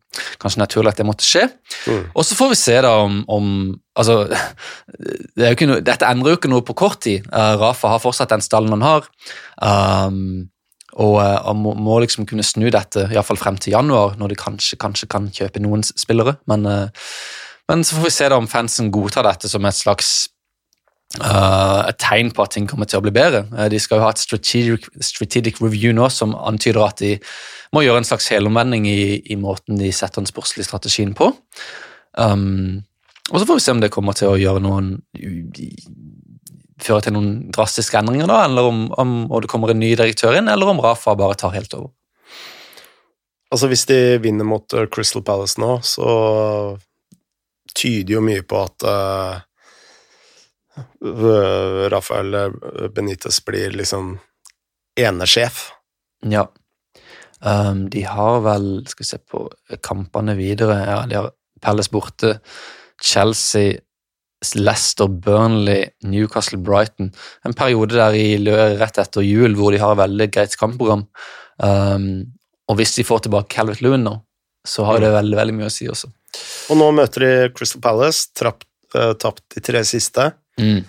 kanskje 0.42 0.62
naturlig 0.62 0.90
at 0.90 0.98
det 0.98 1.06
måtte 1.06 1.26
skje. 1.26 1.44
Mm. 1.86 2.00
Og 2.10 2.26
så 2.26 2.38
får 2.38 2.50
vi 2.50 2.58
se 2.58 2.74
da 2.82 2.96
om, 3.04 3.20
om 3.30 3.52
altså, 3.94 4.24
det 5.38 5.54
no, 5.70 5.78
Dette 5.86 6.10
endrer 6.10 6.34
jo 6.34 6.40
ikke 6.40 6.50
noe 6.50 6.66
på 6.66 6.76
kort 6.82 7.04
tid. 7.06 7.28
Uh, 7.30 7.54
Rafa 7.62 7.94
har 7.94 8.02
fortsatt 8.02 8.34
den 8.34 8.42
stallen 8.42 8.74
han 8.74 8.84
har. 8.84 9.08
Um, 9.62 10.50
og, 10.94 11.16
og 11.22 11.54
må, 11.58 11.78
må, 11.78 12.02
liksom 12.02 12.26
kunne 12.26 12.46
snu 12.46 12.68
dette, 12.74 13.08
iallfall 13.14 13.38
frem 13.38 13.56
til 13.58 13.74
januar, 13.74 14.18
når 14.18 14.34
de 14.34 14.38
kanskje, 14.38 14.78
kanskje 14.82 15.10
kan 15.10 15.30
kjøpe 15.34 15.62
noen 15.62 15.82
spillere. 15.86 16.36
Men, 16.50 16.68
men 17.66 17.82
så 17.82 17.96
får 17.96 18.06
vi 18.06 18.12
se 18.14 18.28
da 18.30 18.38
om 18.38 18.46
fansen 18.50 18.92
godtar 18.94 19.26
dette 19.26 19.50
som 19.50 19.66
et 19.66 19.74
slags 19.74 20.12
et 21.22 21.98
tegn 22.02 22.32
på 22.34 22.42
at 22.42 22.56
ting 22.56 22.64
kommer 22.66 22.88
til 22.90 22.98
å 22.98 23.04
bli 23.04 23.12
bedre. 23.14 23.44
Uh, 23.54 23.68
de 23.70 23.78
skal 23.82 24.00
jo 24.00 24.06
ha 24.06 24.10
et 24.14 24.22
strategic, 24.22 24.88
strategic, 24.98 25.60
review 25.62 25.94
nå 25.94 26.08
som 26.10 26.34
antyder 26.34 26.82
at 26.82 27.02
de 27.02 27.14
må 27.74 27.84
gjøre 27.84 28.02
en 28.02 28.08
slags 28.08 28.26
helomvending 28.34 28.88
i, 28.90 29.20
i 29.30 29.38
måten 29.38 29.78
de 29.78 29.92
setter 29.94 30.22
den 30.22 30.30
sportslige 30.30 30.66
strategien 30.66 31.14
på. 31.14 31.30
Um, 32.18 32.82
og 33.30 33.38
så 33.38 33.46
får 33.46 33.60
vi 33.60 33.64
se 33.64 33.74
om 33.74 33.82
det 33.82 33.92
kommer 33.94 34.16
til 34.18 34.32
å 34.32 34.40
gjøre 34.40 34.62
noen 34.62 34.96
føre 36.84 37.06
til 37.06 37.14
noen 37.14 37.30
drastiske 37.54 37.96
endringer, 37.96 38.28
da, 38.28 38.42
eller 38.48 38.66
om, 38.68 38.80
om 39.00 39.14
det 39.40 39.48
kommer 39.48 39.70
en 39.70 39.80
ny 39.80 39.94
direktør 39.94 40.36
inn, 40.36 40.50
eller 40.50 40.68
om 40.68 40.82
Rafa 40.82 41.14
bare 41.16 41.38
tar 41.38 41.54
helt 41.54 41.72
over. 41.78 41.94
Altså 43.54 43.70
Hvis 43.70 43.86
de 43.86 43.98
vinner 44.18 44.44
mot 44.44 44.74
Crystal 44.92 45.22
Palace 45.24 45.62
nå, 45.62 45.78
så 45.86 46.10
tyder 47.78 48.16
jo 48.16 48.24
mye 48.26 48.42
på 48.42 48.58
at 48.66 48.86
uh 48.90 49.42
Rafael 51.92 52.36
Benitez 52.94 53.38
blir 53.44 53.74
liksom 53.78 54.16
enesjef. 55.00 55.68
Ja. 56.24 56.48
Um, 57.44 57.88
de 57.92 58.06
har 58.08 58.38
vel 58.40 58.86
Skal 58.88 59.04
vi 59.04 59.08
se 59.08 59.18
på 59.18 59.44
kampene 59.84 60.36
videre. 60.38 60.78
Ja, 60.88 61.00
de 61.06 61.18
har 61.18 61.32
Palace 61.64 61.92
borte, 61.92 62.38
Chelsea, 63.02 63.78
Leicester, 64.54 65.08
Burnley, 65.08 65.88
Newcastle, 66.04 66.58
Brighton. 66.58 67.12
En 67.44 67.54
periode 67.56 67.96
der 67.96 68.16
i 68.18 68.36
rett 68.78 69.00
etter 69.00 69.24
jul 69.24 69.56
hvor 69.56 69.72
de 69.72 69.80
har 69.80 69.94
et 69.94 70.02
veldig 70.02 70.28
greit 70.34 70.56
kampprogram. 70.60 71.06
Um, 71.56 72.34
og 72.68 72.78
hvis 72.80 72.96
de 72.98 73.06
får 73.06 73.24
tilbake 73.24 73.52
Calvert 73.54 73.80
Lewin 73.84 74.04
nå, 74.04 74.18
så 74.66 74.84
har 74.88 75.00
det 75.00 75.12
mm. 75.12 75.16
veldig, 75.18 75.38
veldig 75.40 75.56
mye 75.56 75.70
å 75.70 75.72
si 75.72 75.88
også. 75.88 76.10
Og 76.72 76.80
nå 76.80 76.90
møter 76.96 77.24
de 77.24 77.32
Crystal 77.56 77.82
Palace, 77.84 78.28
trapt, 78.36 78.66
uh, 78.96 79.12
tapt 79.20 79.44
de 79.56 79.64
tre 79.64 79.84
siste. 79.88 80.32
Mm. 80.60 80.84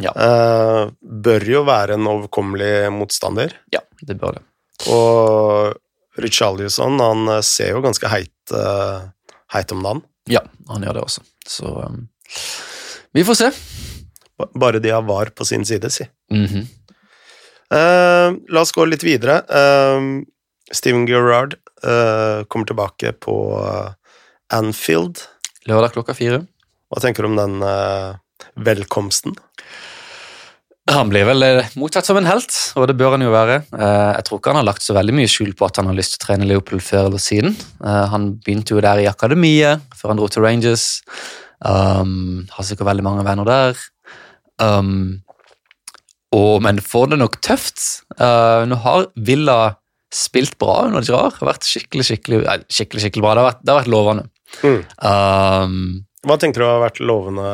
Ja. 0.00 0.12
Uh, 0.14 0.92
bør 1.00 1.44
jo 1.48 1.62
være 1.68 1.96
en 1.98 2.08
overkommelig 2.08 2.90
motstander. 2.94 3.52
Ja, 3.74 3.82
det 4.06 4.16
bør 4.20 4.38
det. 4.38 4.44
Og 4.90 5.76
Richarlison, 6.20 6.98
han 7.00 7.28
eh, 7.28 7.42
ser 7.46 7.74
jo 7.74 7.82
ganske 7.84 8.08
heit, 8.10 8.32
uh, 8.52 9.10
heit 9.54 9.72
om 9.72 9.84
dagen. 9.84 10.02
Ja, 10.30 10.42
han 10.68 10.84
gjør 10.84 10.98
det 10.98 11.04
også. 11.04 11.24
Så 11.48 11.68
um, 11.68 12.02
vi 13.16 13.24
får 13.26 13.38
se. 13.38 13.50
Bare 14.56 14.80
de 14.80 14.92
har 14.92 15.04
VAR 15.04 15.32
på 15.36 15.44
sin 15.48 15.64
side, 15.68 15.90
si. 15.92 16.06
Mm 16.32 16.46
-hmm. 16.46 16.66
uh, 17.74 18.38
la 18.48 18.60
oss 18.60 18.72
gå 18.72 18.84
litt 18.84 19.04
videre. 19.04 19.42
Steven 20.72 21.06
Gerrard 21.06 21.56
kommer 22.48 22.66
tilbake 22.66 23.12
på 23.12 23.34
Anfield. 24.52 25.18
Lørdag 25.66 25.92
klokka 25.92 26.14
fire. 26.14 26.46
Hva 26.90 27.00
tenker 27.00 27.22
du 27.22 27.28
om 27.28 27.36
den 27.36 27.62
velkomsten? 28.56 29.36
Han 30.90 31.10
blir 31.12 31.26
vel 31.28 31.44
eh, 31.44 31.68
mottatt 31.78 32.08
som 32.08 32.18
en 32.18 32.26
helt, 32.26 32.50
og 32.78 32.88
det 32.90 32.96
bør 32.98 33.14
han 33.14 33.24
jo 33.24 33.32
være. 33.34 33.60
Eh, 33.76 34.10
jeg 34.16 34.26
tror 34.26 34.40
ikke 34.40 34.54
han 34.54 34.60
har 34.62 34.66
lagt 34.66 34.84
så 34.84 34.96
veldig 34.96 35.14
mye 35.18 35.30
skjul 35.30 35.52
på 35.58 35.68
at 35.68 35.78
han 35.78 35.90
har 35.90 35.98
lyst 35.98 36.16
til 36.16 36.20
å 36.20 36.24
trene 36.24 36.48
Liverpool 36.48 36.82
før 36.82 37.10
eller 37.10 37.22
siden. 37.22 37.54
Eh, 37.84 38.04
han 38.10 38.32
begynte 38.40 38.74
jo 38.74 38.82
der 38.82 39.02
i 39.02 39.08
akademiet 39.10 39.84
før 39.96 40.14
han 40.14 40.22
dro 40.22 40.30
til 40.32 40.46
Rangers. 40.46 40.86
Um, 41.60 42.46
har 42.54 42.64
sikkert 42.64 42.88
veldig 42.88 43.04
mange 43.04 43.24
venner 43.26 43.44
der. 43.44 43.82
Um, 44.60 45.20
og, 46.32 46.62
men 46.64 46.80
får 46.80 47.12
det 47.12 47.20
nok 47.20 47.36
tøft. 47.44 47.82
Uh, 48.16 48.64
nå 48.70 48.78
har 48.80 49.10
Villa 49.28 49.58
spilt 50.10 50.56
bra 50.58 50.86
under 50.88 51.04
Gerard. 51.04 51.36
Har 51.38 51.52
vært 51.52 51.68
skikkelig 51.68 52.08
skikkelig, 52.08 52.40
skikkelig, 52.72 53.04
skikkelig 53.04 53.26
bra. 53.26 53.34
Det 53.36 53.42
har 53.42 53.50
vært, 53.50 53.60
det 53.62 53.74
har 53.74 53.82
vært 53.82 53.92
lovende. 53.92 54.30
Mm. 54.64 54.80
Um, 55.04 55.82
hva 56.26 56.36
tenker 56.40 56.60
du 56.60 56.66
har 56.68 56.82
vært 56.82 57.00
lovende? 57.00 57.46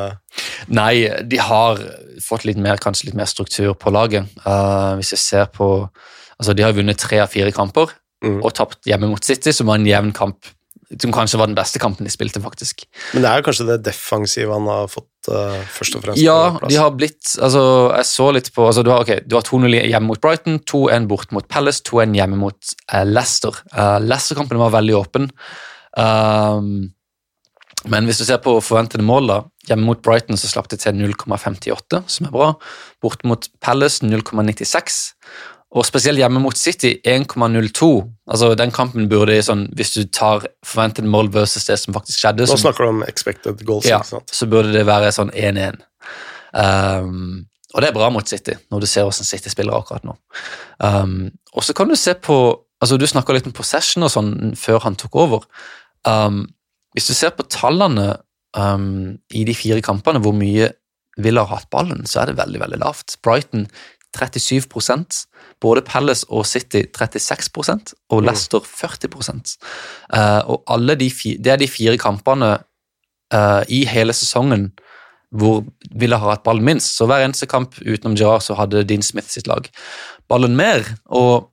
Nei, 0.75 1.07
de 1.23 1.39
har 1.39 1.81
fått 2.25 2.47
litt 2.49 2.59
mer, 2.59 2.81
kanskje 2.83 3.11
litt 3.11 3.19
mer 3.19 3.29
struktur 3.31 3.77
på 3.79 3.93
laget. 3.95 4.27
Uh, 4.43 4.97
hvis 4.99 5.15
jeg 5.15 5.23
ser 5.23 5.49
på 5.55 5.71
altså 6.37 6.53
De 6.53 6.65
har 6.67 6.75
vunnet 6.77 6.99
tre 7.01 7.23
av 7.23 7.31
fire 7.33 7.49
kamper 7.55 7.95
mm. 8.21 8.43
og 8.43 8.51
tapt 8.59 8.85
hjemme 8.85 9.09
mot 9.09 9.25
City, 9.25 9.55
som 9.57 9.71
var 9.71 9.79
en 9.79 9.89
jevn 9.89 10.11
kamp 10.17 10.51
som 11.03 11.11
kanskje 11.11 11.39
var 11.41 11.49
den 11.51 11.57
beste 11.57 11.81
kampen 11.83 12.07
de 12.07 12.13
spilte, 12.13 12.39
faktisk. 12.43 12.85
Men 13.15 13.25
det 13.25 13.31
er 13.31 13.41
jo 13.41 13.47
kanskje 13.49 13.67
det 13.73 13.79
defensive 13.89 14.55
han 14.55 14.69
har 14.71 14.91
fått 14.91 15.31
uh, 15.33 15.59
først 15.75 15.97
og 15.99 16.05
fremst 16.05 16.23
Ja, 16.23 16.39
de 16.63 16.79
har 16.79 16.93
blitt 16.95 17.33
altså, 17.43 17.63
Jeg 17.97 18.07
så 18.07 18.29
litt 18.37 18.53
på 18.55 18.69
altså, 18.69 18.85
Du 18.87 18.93
har, 18.95 19.03
okay, 19.03 19.25
har 19.33 19.47
2-0 19.47 19.75
hjemme 19.75 20.07
mot 20.13 20.23
Brighton, 20.23 20.61
2-1 20.63 21.09
bort 21.11 21.35
mot 21.35 21.49
Palace, 21.51 21.83
2-1 21.89 22.15
hjemme 22.21 22.39
mot 22.39 22.75
uh, 22.93 23.03
Leicester. 23.09 23.59
Uh, 23.75 23.97
Leicester-kampen 24.05 24.63
var 24.63 24.77
veldig 24.77 24.99
åpen. 25.01 25.31
Um, 25.97 26.93
men 27.91 28.09
hvis 28.09 28.21
du 28.21 28.27
ser 28.27 28.41
på 28.43 28.57
forventede 28.65 29.05
mål, 29.07 29.31
da, 29.31 29.39
hjemme 29.69 29.89
mot 29.89 30.03
Brighton 30.03 30.39
så 30.41 30.51
slapp 30.51 30.71
de 30.73 30.79
til 30.81 30.97
0,58, 30.99 32.03
som 32.11 32.29
er 32.29 32.35
bra. 32.35 32.53
Bort 33.03 33.25
mot 33.27 33.49
Palace 33.63 34.07
0,96. 34.07 35.01
Og 35.77 35.85
spesielt 35.85 36.21
hjemme 36.21 36.41
mot 36.41 36.57
City 36.57 36.95
1,02. 37.07 37.89
Altså 38.31 38.53
Den 38.59 38.73
kampen 38.73 39.09
burde 39.11 39.35
sånn, 39.43 39.67
Hvis 39.77 39.93
du 39.97 40.05
tar 40.07 40.47
forventede 40.65 41.11
mål 41.11 41.29
versus 41.35 41.67
det 41.67 41.77
som 41.83 41.95
faktisk 41.97 42.23
skjedde 42.23 42.47
Nå 42.47 42.57
snakker 42.61 42.87
du 42.87 42.93
om 42.95 43.03
expected 43.07 43.65
goals, 43.67 43.89
ja, 43.91 44.01
så 44.03 44.49
burde 44.51 44.73
det 44.73 44.87
være 44.87 45.11
sånn 45.15 45.33
1-1. 45.35 45.83
Um, 46.57 47.47
og 47.75 47.83
det 47.83 47.91
er 47.91 47.97
bra 47.97 48.09
mot 48.15 48.29
City, 48.29 48.55
når 48.73 48.85
du 48.85 48.89
ser 48.89 49.05
hvordan 49.05 49.29
City 49.29 49.53
spiller 49.53 49.77
akkurat 49.77 50.07
nå. 50.07 50.15
Um, 50.81 51.35
og 51.53 51.67
så 51.67 51.75
kan 51.77 51.91
du 51.91 51.97
se 51.99 52.15
på 52.15 52.39
altså 52.81 52.99
Du 53.01 53.07
snakka 53.09 53.33
litt 53.33 53.47
om 53.49 53.55
possession 53.57 54.05
og 54.05 54.13
sånn 54.13 54.55
før 54.57 54.83
han 54.85 54.97
tok 55.01 55.17
over. 55.19 55.45
Um, 56.09 56.45
hvis 56.97 57.11
du 57.11 57.15
ser 57.17 57.35
på 57.37 57.45
tallene 57.53 58.15
um, 58.57 59.19
i 59.29 59.45
de 59.45 59.55
fire 59.57 59.83
kampene, 59.85 60.23
hvor 60.25 60.33
mye 60.37 60.73
Villa 61.21 61.47
har 61.47 61.63
hatt 61.63 61.71
ballen, 61.73 62.05
så 62.09 62.23
er 62.23 62.31
det 62.31 62.39
veldig 62.41 62.61
veldig 62.61 62.81
lavt. 62.83 63.19
Brighton 63.25 63.67
37% 64.17 65.27
både 65.61 65.83
Palace 65.85 66.25
og 66.33 66.47
City 66.49 66.85
36% 66.89 67.93
og 68.13 68.23
Leicester 68.25 68.65
40 68.65 69.13
uh, 69.13 70.41
Og 70.49 70.63
alle 70.73 70.97
de 70.97 71.11
fi, 71.11 71.37
det 71.37 71.53
er 71.53 71.61
de 71.61 71.69
fire 71.69 71.99
kampene 72.01 72.57
uh, 73.35 73.63
i 73.69 73.85
hele 73.89 74.13
sesongen 74.17 74.71
hvor 75.37 75.65
Villa 75.91 76.17
har 76.23 76.37
hatt 76.37 76.45
ballen 76.47 76.65
minst. 76.65 76.95
Så 76.97 77.05
hver 77.09 77.25
eneste 77.25 77.49
kamp 77.51 77.75
utenom 77.83 78.17
Gerard 78.17 78.45
så 78.47 78.55
hadde 78.57 78.85
Dean 78.89 79.03
Smith 79.03 79.29
sitt 79.29 79.49
lag 79.51 79.69
ballen 80.31 80.57
mer. 80.57 80.87
og 81.07 81.51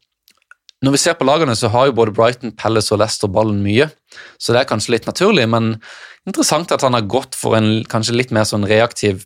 når 0.83 0.97
vi 0.97 1.01
ser 1.01 1.15
på 1.17 1.27
lagene, 1.27 1.55
så 1.55 1.69
har 1.71 1.87
jo 1.87 1.97
både 1.97 2.13
Brighton, 2.15 2.55
Palace 2.59 2.91
og 2.93 2.99
Leicester 3.01 3.31
ballen 3.31 3.61
mye, 3.63 3.87
så 4.37 4.53
det 4.53 4.63
er 4.63 4.69
kanskje 4.69 4.97
litt 4.97 5.07
naturlig, 5.07 5.45
men 5.49 5.77
interessant 6.27 6.71
at 6.75 6.83
han 6.83 6.97
har 6.97 7.07
gått 7.09 7.37
for 7.39 7.55
en 7.57 7.85
kanskje 7.89 8.17
litt 8.17 8.33
mer 8.35 8.47
sånn 8.47 8.67
reaktiv 8.67 9.23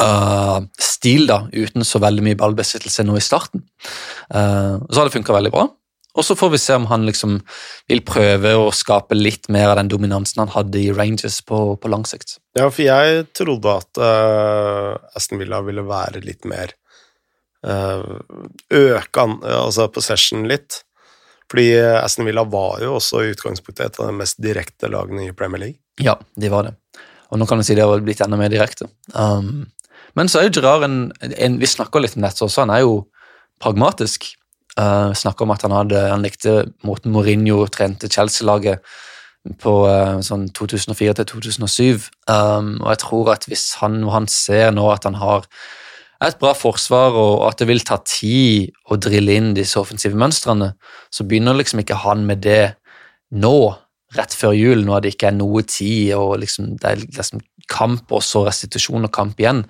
uh, 0.00 0.60
stil, 0.80 1.26
da, 1.28 1.44
uten 1.52 1.84
så 1.86 2.00
veldig 2.02 2.24
mye 2.28 2.38
ballbesittelse 2.38 3.04
nå 3.06 3.18
i 3.18 3.24
starten. 3.24 3.66
Uh, 4.30 4.78
så 4.86 5.00
har 5.00 5.08
det 5.08 5.16
funka 5.18 5.36
veldig 5.36 5.52
bra. 5.54 5.66
Og 6.16 6.24
så 6.24 6.32
får 6.38 6.54
vi 6.54 6.60
se 6.62 6.76
om 6.78 6.86
han 6.88 7.04
liksom 7.04 7.36
vil 7.90 8.00
prøve 8.06 8.54
å 8.56 8.70
skape 8.72 9.18
litt 9.18 9.50
mer 9.52 9.68
av 9.68 9.76
den 9.82 9.90
dominansen 9.92 10.46
han 10.46 10.54
hadde 10.54 10.80
i 10.80 10.94
Rangers 10.94 11.42
på, 11.44 11.58
på 11.76 11.90
lang 11.92 12.06
sikt. 12.08 12.38
Ja, 12.56 12.70
for 12.70 12.86
jeg 12.86 13.26
trodde 13.36 13.74
at 13.82 14.00
uh, 14.00 14.94
Aston 15.18 15.42
Villa 15.42 15.60
ville 15.66 15.84
være 15.84 16.24
litt 16.24 16.48
mer 16.48 16.72
Øke 17.66 19.24
altså 19.50 19.88
possession 19.90 20.44
litt. 20.46 20.82
Fordi 21.50 21.66
Aston 21.78 22.26
Villa 22.26 22.42
var 22.50 22.80
jo 22.82 22.96
også 22.96 23.22
i 23.22 23.32
utgangspunktet 23.34 23.84
et 23.86 23.98
av 24.00 24.10
de 24.10 24.14
mest 24.18 24.38
direkte 24.42 24.90
lagene 24.90 25.28
i 25.28 25.34
Premier 25.34 25.62
League. 25.62 25.80
Ja, 26.02 26.16
de 26.34 26.50
var 26.52 26.66
det. 26.68 26.74
Og 27.30 27.40
nå 27.40 27.46
kan 27.48 27.58
du 27.58 27.66
si 27.66 27.74
det 27.76 27.86
har 27.86 28.04
blitt 28.04 28.22
enda 28.24 28.38
mer 28.38 28.52
direkte. 28.52 28.88
Um, 29.14 29.66
men 30.16 30.30
så 30.30 30.40
er 30.40 30.48
jo 30.48 30.56
Gerard 30.58 30.86
en, 30.86 30.98
en 31.20 31.58
Vi 31.60 31.68
snakker 31.68 32.02
litt 32.02 32.16
om 32.16 32.24
dette 32.24 32.44
også, 32.44 32.64
han 32.64 32.74
er 32.74 32.84
jo 32.84 33.00
pragmatisk. 33.62 34.30
Uh, 34.76 35.12
snakker 35.16 35.46
om 35.46 35.54
at 35.54 35.64
han, 35.64 35.72
hadde, 35.72 36.00
han 36.12 36.24
likte 36.24 36.66
måten 36.84 37.14
Mourinho 37.14 37.62
trente 37.72 38.10
Chelsea-laget 38.12 38.84
på 39.62 39.72
uh, 39.86 40.18
sånn 40.26 40.48
2004 40.56 41.16
til 41.20 41.28
2007. 41.32 42.08
Um, 42.28 42.76
og 42.82 42.90
jeg 42.92 43.02
tror 43.06 43.32
at 43.36 43.46
hvis 43.48 43.70
han, 43.80 44.02
han 44.12 44.28
ser 44.30 44.74
nå 44.76 44.88
at 44.92 45.08
han 45.08 45.18
har 45.20 45.48
et 46.24 46.38
bra 46.40 46.52
forsvar, 46.56 47.16
og 47.16 47.44
at 47.48 47.60
det 47.60 47.68
vil 47.68 47.82
ta 47.84 47.98
tid 48.06 48.72
å 48.88 48.96
drille 49.00 49.36
inn 49.36 49.50
disse 49.56 49.78
offensive 49.80 50.16
mønstrene, 50.18 50.72
så 51.12 51.26
begynner 51.28 51.58
liksom 51.58 51.82
ikke 51.82 51.98
han 52.06 52.24
med 52.28 52.44
det 52.46 52.76
nå, 53.36 53.74
rett 54.16 54.32
før 54.38 54.54
jul, 54.56 54.84
når 54.86 55.04
det 55.04 55.14
ikke 55.14 55.28
er 55.28 55.36
noe 55.36 55.64
tid, 55.68 56.14
og 56.16 56.38
liksom, 56.40 56.76
det 56.80 56.92
er 56.92 57.02
liksom 57.02 57.42
kamp 57.68 58.12
og 58.14 58.22
så 58.24 58.44
restitusjon 58.46 59.08
og 59.08 59.12
kamp 59.12 59.40
igjen. 59.42 59.64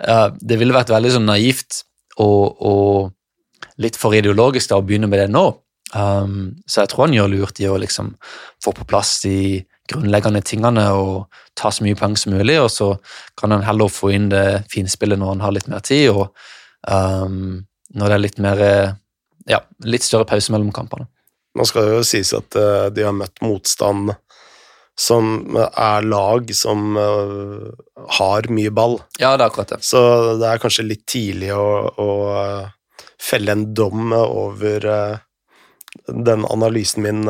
Uh, 0.00 0.28
det 0.38 0.60
ville 0.60 0.76
vært 0.76 0.92
veldig 0.92 1.14
sånn 1.16 1.26
naivt 1.28 1.82
og, 2.20 2.60
og 2.60 3.80
litt 3.82 3.98
for 3.98 4.14
ideologisk 4.16 4.70
da, 4.70 4.78
å 4.78 4.86
begynne 4.86 5.10
med 5.10 5.24
det 5.24 5.30
nå. 5.32 5.48
Um, 5.90 6.60
så 6.70 6.84
jeg 6.84 6.92
tror 6.92 7.08
han 7.08 7.16
gjør 7.16 7.32
lurt 7.32 7.60
i 7.62 7.66
å 7.66 7.78
liksom 7.80 8.12
få 8.62 8.74
på 8.76 8.86
plass 8.86 9.16
de 9.24 9.64
grunnleggende 9.90 10.42
tingene 10.46 10.86
og 10.96 11.42
ta 11.58 11.72
så 11.74 11.84
mye 11.84 11.98
poeng 11.98 12.16
som 12.18 12.34
mulig, 12.34 12.56
og 12.62 12.70
så 12.72 12.92
kan 13.38 13.54
han 13.54 13.66
heller 13.66 13.90
få 13.92 14.12
inn 14.16 14.30
det 14.32 14.62
finspillet 14.72 15.20
når 15.20 15.34
han 15.34 15.44
har 15.44 15.54
litt 15.56 15.70
mer 15.70 15.84
tid, 15.84 16.10
og 16.14 16.30
um, 16.88 17.60
når 17.94 18.06
det 18.06 18.16
er 18.16 18.24
litt 18.24 18.42
mer 18.42 18.64
ja, 19.50 19.60
litt 19.84 20.06
større 20.06 20.28
pause 20.30 20.52
mellom 20.54 20.72
kampene. 20.74 21.08
Nå 21.58 21.66
skal 21.66 21.86
det 21.86 21.96
jo 21.96 22.02
sies 22.06 22.30
at 22.36 22.56
uh, 22.58 22.88
de 22.94 23.06
har 23.06 23.16
møtt 23.16 23.42
motstand 23.42 24.12
som 25.00 25.56
er 25.56 26.04
lag 26.04 26.50
som 26.54 26.94
uh, 26.98 27.70
har 28.20 28.50
mye 28.52 28.70
ball. 28.74 28.98
Ja, 29.18 29.34
det 29.34 29.42
er 29.42 29.48
akkurat 29.48 29.74
det. 29.74 29.80
Så 29.86 30.00
det 30.40 30.46
er 30.46 30.62
kanskje 30.62 30.86
litt 30.86 31.06
tidlig 31.10 31.50
å, 31.56 31.66
å 31.90 32.08
felle 33.20 33.56
en 33.56 33.66
dom 33.74 34.14
over 34.14 34.86
den 36.06 36.46
analysen 36.46 37.04
min. 37.04 37.26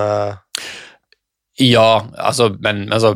Ja, 1.61 2.07
altså, 2.17 2.51
men 2.65 2.87
altså 2.93 3.15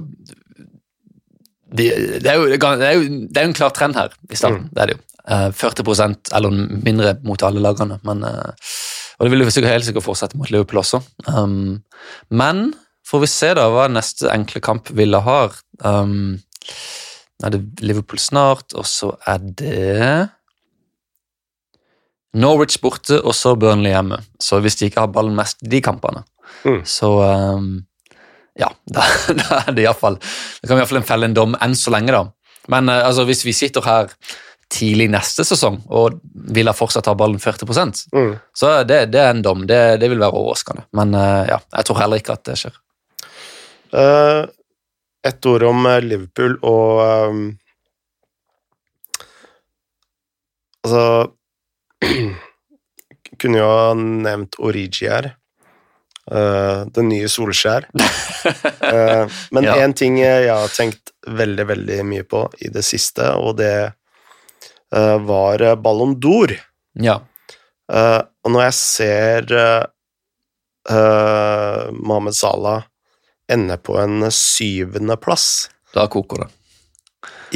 det, 1.74 1.88
det, 2.22 2.28
er 2.30 2.38
jo, 2.38 2.46
det, 2.46 2.60
er 2.62 2.92
jo, 2.94 3.06
det 3.26 3.36
er 3.40 3.46
jo 3.46 3.50
en 3.50 3.56
klar 3.56 3.72
trend 3.74 3.96
her 3.98 4.12
i 4.30 4.38
starten. 4.38 4.68
Mm. 4.68 4.72
Det 4.74 4.82
er 4.82 4.92
det 4.92 4.98
jo. 4.98 5.02
40% 5.24 6.34
eller 6.36 6.52
mindre 6.84 7.14
mot 7.24 7.42
alle 7.42 7.62
lagene. 7.64 7.96
Men, 8.04 8.20
og 8.24 9.24
det 9.24 9.32
vil 9.32 9.44
jo 9.46 9.52
sikkert 9.52 9.72
helt 9.72 9.86
sikkert 9.88 10.06
fortsette 10.06 10.38
mot 10.38 10.50
Liverpool 10.52 10.82
også. 10.82 11.00
Um, 11.26 11.80
men 12.28 12.66
får 13.08 13.24
vi 13.24 13.30
se 13.32 13.50
da 13.56 13.68
hva 13.72 13.88
neste 13.92 14.28
enkle 14.32 14.62
kamp 14.64 14.92
Villa 14.96 15.22
har. 15.24 15.56
Um, 15.80 16.42
er 17.44 17.54
det 17.54 17.62
Liverpool 17.84 18.20
snart, 18.22 18.76
og 18.76 18.86
så 18.88 19.14
er 19.28 19.40
det 19.42 20.28
Norwich 22.34 22.80
borte, 22.82 23.20
og 23.22 23.34
så 23.36 23.54
Burnley 23.56 23.94
hjemme. 23.94 24.20
Så 24.42 24.60
hvis 24.64 24.78
de 24.80 24.88
ikke 24.88 25.04
har 25.04 25.12
ballen 25.14 25.36
mest 25.38 25.60
de 25.62 25.80
kampene, 25.84 26.24
mm. 26.64 26.80
så 26.88 27.10
um, 27.54 27.84
ja, 28.58 28.70
da, 28.96 29.04
da 29.34 29.60
er 29.64 29.74
det 29.74 29.82
iallfall 29.82 30.16
Da 30.18 30.68
kan 30.68 30.76
vi 30.76 30.82
iallfall 30.82 31.06
felle 31.06 31.30
en 31.30 31.36
dom 31.36 31.56
enn 31.62 31.74
så 31.78 31.90
lenge, 31.94 32.14
da. 32.14 32.24
Men 32.72 32.90
uh, 32.90 33.00
altså, 33.08 33.26
hvis 33.28 33.44
vi 33.46 33.54
sitter 33.56 33.84
her 33.86 34.12
tidlig 34.74 35.06
neste 35.12 35.44
sesong 35.46 35.76
og 35.92 36.20
vil 36.54 36.66
ha 36.66 36.74
fortsatt 36.74 37.06
ha 37.10 37.14
ballen 37.18 37.38
40 37.38 37.68
mm. 38.10 38.30
så 38.56 38.70
det, 38.88 39.04
det, 39.12 39.20
er 39.20 39.34
en 39.34 39.42
dom. 39.44 39.66
Det, 39.68 40.00
det 40.00 40.08
vil 40.10 40.22
være 40.22 40.34
overraskende. 40.34 40.86
Men 40.96 41.14
uh, 41.14 41.44
ja, 41.50 41.60
jeg 41.76 41.88
tror 41.88 42.00
heller 42.00 42.22
ikke 42.22 42.38
at 42.38 42.46
det 42.48 42.56
skjer. 42.62 42.78
Uh, 43.94 44.48
et 45.24 45.46
ord 45.46 45.62
om 45.68 45.86
Liverpool 46.02 46.58
og 46.66 47.04
um, 47.30 47.44
Altså 50.84 51.04
Kunne 53.40 53.60
jo 53.60 53.68
ha 53.70 53.94
nevnt 53.96 54.58
Origi 54.62 55.08
her. 55.08 55.32
Uh, 56.24 56.86
den 56.96 57.10
nye 57.12 57.28
Solskjær. 57.28 57.84
uh, 57.92 59.28
men 59.52 59.66
én 59.68 59.90
ja. 59.90 59.92
ting 59.92 60.16
jeg 60.22 60.48
har 60.48 60.72
tenkt 60.72 61.12
veldig, 61.28 61.66
veldig 61.68 61.98
mye 62.08 62.24
på 62.28 62.46
i 62.64 62.70
det 62.72 62.84
siste, 62.86 63.28
og 63.36 63.58
det 63.60 63.76
uh, 63.92 65.18
var 65.20 65.66
Ballon 65.84 66.16
d'Or. 66.16 66.56
Ja. 66.94 67.18
og 67.90 68.52
når 68.54 68.60
jeg 68.62 68.74
ser 68.78 69.54
Mohammed 70.86 72.36
Salah 72.38 72.84
ende 73.50 73.76
på 73.82 73.96
en 73.98 74.28
syvendeplass 74.30 75.72
Da 75.90 76.06
koker 76.06 76.44
det. 76.44 76.46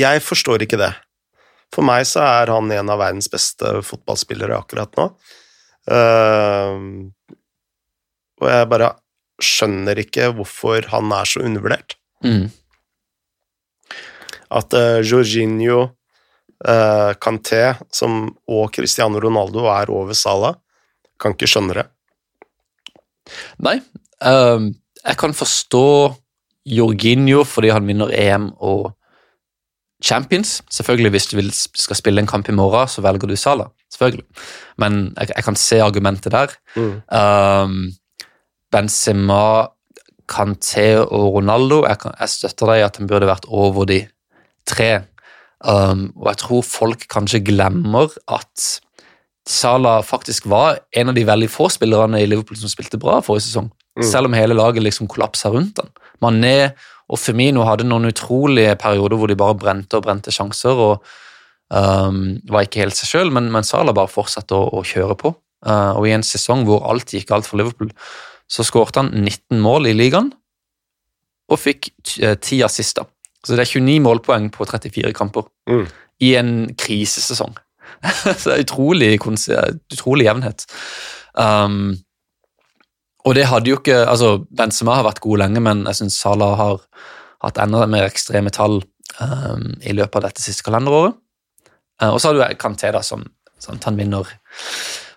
Jeg 0.03 0.25
forstår 0.27 0.65
ikke 0.67 0.81
det. 0.81 0.91
For 1.75 1.87
meg 1.87 2.03
så 2.11 2.25
er 2.27 2.51
han 2.51 2.73
en 2.75 2.91
av 2.91 2.99
verdens 2.99 3.31
beste 3.31 3.79
fotballspillere 3.87 4.59
akkurat 4.59 4.99
nå. 4.99 5.07
Uh, 5.89 7.09
og 8.41 8.49
jeg 8.51 8.71
bare 8.71 8.93
skjønner 9.43 10.01
ikke 10.03 10.33
hvorfor 10.35 10.89
han 10.93 11.13
er 11.15 11.29
så 11.29 11.43
undervurdert. 11.47 11.95
Mm. 12.25 12.49
At 14.59 14.75
uh, 14.75 14.99
Jorginho, 15.05 15.83
uh, 16.65 17.13
Canté 17.23 17.63
som, 17.95 18.25
og 18.49 18.73
Cristiano 18.75 19.21
Ronaldo 19.23 19.69
er 19.71 19.93
over 19.95 20.17
Salah, 20.19 20.57
kan 21.21 21.35
ikke 21.35 21.51
skjønne 21.51 21.77
det. 21.79 21.87
Nei, 23.63 23.77
uh, 24.25 24.71
jeg 25.05 25.21
kan 25.21 25.37
forstå 25.37 25.89
Jorginho 26.69 27.45
fordi 27.49 27.73
han 27.73 27.87
vinner 27.89 28.13
EM 28.15 28.51
og 28.59 28.95
Champions. 30.05 30.63
Selvfølgelig, 30.71 31.11
hvis 31.11 31.27
du 31.27 31.37
vil, 31.39 31.51
skal 31.53 31.99
spille 31.99 32.23
en 32.23 32.31
kamp 32.31 32.49
i 32.49 32.55
morgen, 32.55 32.89
så 32.89 33.03
velger 33.03 33.29
du 33.29 33.37
Salah. 33.37 33.71
Selvfølgelig. 33.93 34.27
Men 34.79 35.15
jeg, 35.17 35.33
jeg 35.37 35.45
kan 35.45 35.57
se 35.57 35.81
argumentet 35.83 36.33
der. 36.33 36.55
Mm. 36.77 36.93
Um, 37.11 37.81
Benzema 38.73 39.69
Canté 40.29 40.91
og 41.01 41.39
Ronaldo. 41.39 41.83
Jeg, 41.89 42.01
kan, 42.03 42.17
jeg 42.21 42.35
støtter 42.35 42.73
deg 42.73 42.83
i 42.83 42.87
at 42.87 43.01
han 43.01 43.09
burde 43.11 43.31
vært 43.31 43.49
over 43.49 43.89
de 43.89 44.03
tre. 44.69 44.91
Um, 45.65 46.11
og 46.21 46.29
jeg 46.33 46.43
tror 46.45 46.67
folk 46.67 47.09
kanskje 47.11 47.43
glemmer 47.47 48.13
at 48.31 48.69
Salah 49.49 50.03
faktisk 50.05 50.45
var 50.53 50.77
en 50.93 51.09
av 51.09 51.17
de 51.17 51.25
veldig 51.25 51.49
få 51.49 51.71
spillerne 51.73 52.21
i 52.21 52.27
Liverpool 52.29 52.59
som 52.61 52.69
spilte 52.69 53.01
bra 53.01 53.17
forrige 53.25 53.47
sesong. 53.47 53.71
Mm. 53.97 54.05
Selv 54.05 54.29
om 54.29 54.37
hele 54.37 54.57
laget 54.57 54.85
liksom 54.85 55.09
kollapsa 55.09 55.49
rundt 55.55 55.81
han. 55.81 55.89
Mané 56.21 56.75
og 57.09 57.17
Femino 57.17 57.65
hadde 57.65 57.87
noen 57.89 58.11
utrolige 58.11 58.77
perioder 58.79 59.17
hvor 59.17 59.31
de 59.31 59.39
bare 59.41 59.57
brente 59.57 59.97
og 59.97 60.05
brente 60.05 60.35
sjanser. 60.35 60.77
og 60.77 61.01
um, 61.73 62.37
Var 62.45 62.69
ikke 62.69 62.85
helt 62.85 62.99
seg 62.99 63.09
sjøl, 63.15 63.33
men, 63.33 63.49
men 63.55 63.65
Salah 63.65 63.97
bare 63.97 64.13
fortsatte 64.13 64.53
å, 64.53 64.69
å 64.69 64.85
kjøre 64.85 65.17
på. 65.17 65.33
Uh, 65.65 65.97
og 65.97 66.05
i 66.07 66.13
en 66.15 66.27
sesong 66.27 66.69
hvor 66.69 66.85
alt 66.87 67.17
gikk 67.17 67.31
galt 67.33 67.49
for 67.49 67.59
Liverpool, 67.59 67.89
så 68.49 68.65
skårte 68.65 69.03
han 69.03 69.13
19 69.13 69.61
mål 69.61 69.91
i 69.91 69.95
ligaen 69.97 70.33
og 71.49 71.61
fikk 71.61 71.91
10 72.05 72.27
eh, 72.33 72.65
assister. 72.67 73.07
Så 73.45 73.55
det 73.55 73.65
er 73.65 73.71
29 73.71 74.01
målpoeng 74.05 74.51
på 74.53 74.67
34 74.69 75.13
kamper 75.17 75.47
mm. 75.71 75.87
i 76.25 76.35
en 76.41 76.53
krisesesong. 76.77 77.55
så 78.39 78.51
det 78.51 78.57
er 78.57 78.67
utrolig, 78.67 79.15
utrolig 79.93 80.27
jevnhet. 80.27 80.67
Um, 81.39 81.97
og 83.29 83.37
det 83.37 83.49
hadde 83.51 83.71
jo 83.71 83.79
ikke 83.79 84.03
altså 84.09 84.39
Benzema 84.57 84.99
har 84.99 85.07
vært 85.07 85.23
god 85.25 85.43
lenge, 85.45 85.63
men 85.65 85.85
jeg 85.91 86.01
syns 86.01 86.19
Salah 86.21 86.55
har 86.59 86.83
hatt 87.45 87.61
enda 87.63 87.87
mer 87.91 88.09
ekstreme 88.09 88.53
tall 88.55 88.81
um, 89.21 89.67
i 89.81 89.95
løpet 89.95 90.21
av 90.21 90.29
dette 90.29 90.45
siste 90.45 90.67
kalenderåret. 90.67 91.17
Uh, 92.03 92.11
og 92.11 92.21
så 92.21 92.31
har 92.31 92.39
du 92.39 92.61
Kanté, 92.61 92.91
da, 92.95 93.03
som, 93.05 93.25
som 93.63 93.81
han 93.85 93.99
vinner 93.99 94.29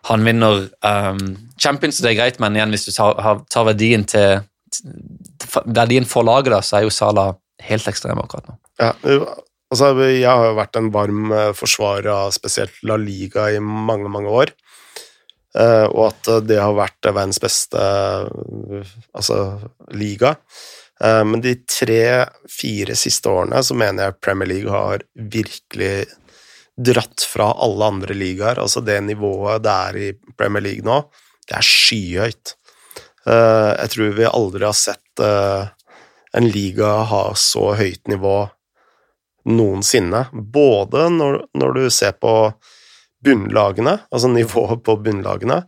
han 0.10 0.26
vinner 0.26 0.66
um, 0.86 1.22
Champions, 1.62 2.02
det 2.02 2.12
er 2.12 2.18
greit, 2.18 2.40
men 2.42 2.58
igjen, 2.58 2.74
hvis 2.74 2.88
du 2.88 2.92
tar, 2.96 3.44
tar 3.52 3.68
verdien 3.68 4.06
til 4.10 4.42
verdien 5.68 6.08
for 6.08 6.26
laget, 6.26 6.54
da, 6.56 6.62
så 6.66 6.80
er 6.80 6.88
jo 6.88 6.94
Sala 6.94 7.32
helt 7.62 7.88
ekstrem 7.92 8.22
akkurat 8.22 8.50
nå. 8.50 8.58
Ja, 8.82 8.92
altså, 9.70 9.92
jeg 10.08 10.26
har 10.26 10.48
jo 10.48 10.58
vært 10.58 10.80
en 10.80 10.90
varm 10.96 11.34
eh, 11.36 11.52
forsvarer 11.58 12.10
av 12.14 12.34
spesielt 12.34 12.80
La 12.88 12.98
Liga 12.98 13.50
i 13.52 13.62
mange, 13.62 14.10
mange 14.10 14.34
år. 14.42 14.56
Uh, 15.52 15.84
og 15.92 16.06
at 16.06 16.30
det 16.48 16.62
har 16.62 16.72
vært 16.78 17.10
verdens 17.10 17.42
beste 17.44 17.76
uh, 17.76 18.94
altså, 19.12 19.42
liga. 19.92 20.38
Men 21.02 21.42
de 21.42 21.56
tre-fire 21.66 22.94
siste 22.94 23.26
årene 23.26 23.58
så 23.66 23.74
mener 23.74 24.06
jeg 24.06 24.20
Premier 24.22 24.52
League 24.52 24.70
har 24.70 25.02
virkelig 25.34 26.04
dratt 26.78 27.24
fra 27.28 27.52
alle 27.52 27.86
andre 27.86 28.16
ligaer. 28.16 28.60
Altså 28.62 28.82
det 28.86 29.00
nivået 29.06 29.64
det 29.66 29.76
er 29.90 30.00
i 30.00 30.10
Premier 30.38 30.64
League 30.64 30.86
nå, 30.88 31.02
det 31.50 31.58
er 31.58 31.68
skyhøyt. 31.68 32.56
Eh, 33.28 33.72
jeg 33.78 33.94
tror 33.94 34.18
vi 34.18 34.28
aldri 34.30 34.66
har 34.66 34.78
sett 34.78 35.24
eh, 35.24 35.70
en 36.38 36.50
liga 36.50 36.94
ha 37.12 37.24
så 37.38 37.74
høyt 37.78 38.08
nivå 38.12 38.36
noensinne. 39.52 40.26
Både 40.32 41.10
når, 41.14 41.42
når 41.58 41.78
du 41.78 41.84
ser 41.94 42.16
på 42.18 42.36
bunnlagene, 43.22 44.00
altså 44.10 44.32
nivået 44.32 44.82
på 44.86 44.98
bunnlagene, 45.06 45.64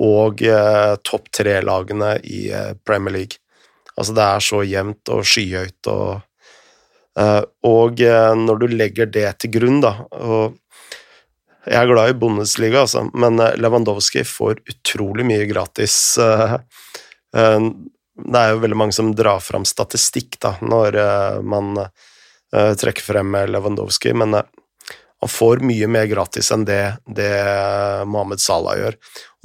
og 0.00 0.42
eh, 0.44 0.96
topp 1.04 1.30
tre-lagene 1.36 2.16
i 2.24 2.48
Premier 2.84 3.20
League. 3.20 3.40
Altså 3.96 4.16
det 4.16 4.24
er 4.24 4.44
så 4.44 4.62
jevnt 4.64 5.12
og 5.12 5.24
skyhøyt 5.28 5.88
og 5.92 6.20
og 7.18 8.00
eh, 8.00 8.34
når 8.38 8.60
du 8.60 8.66
legger 8.70 9.06
det 9.10 9.32
til 9.42 9.50
grunn, 9.58 9.80
da 9.82 9.96
og 10.10 10.58
Jeg 11.66 11.76
er 11.76 11.90
glad 11.90 12.10
i 12.10 12.16
Bundesliga, 12.16 12.80
altså, 12.86 13.02
men 13.12 13.40
eh, 13.40 13.56
Lewandowski 13.60 14.24
får 14.24 14.62
utrolig 14.70 15.26
mye 15.28 15.44
gratis. 15.50 16.16
Det 17.30 18.38
er 18.40 18.48
jo 18.52 18.62
veldig 18.62 18.78
mange 18.78 18.96
som 18.96 19.12
drar 19.16 19.42
fram 19.44 19.64
statistikk 19.68 20.38
da, 20.40 20.54
når 20.60 20.96
man 21.46 21.78
trekker 22.50 23.04
frem 23.04 23.36
Lewandowski, 23.52 24.12
men 24.16 24.34
han 24.34 25.28
får 25.28 25.60
mye 25.68 25.86
mer 25.86 26.08
gratis 26.10 26.50
enn 26.50 26.64
det, 26.64 26.96
det 27.06 27.30
Mohammed 28.08 28.40
Salah 28.40 28.78
gjør. 28.80 28.96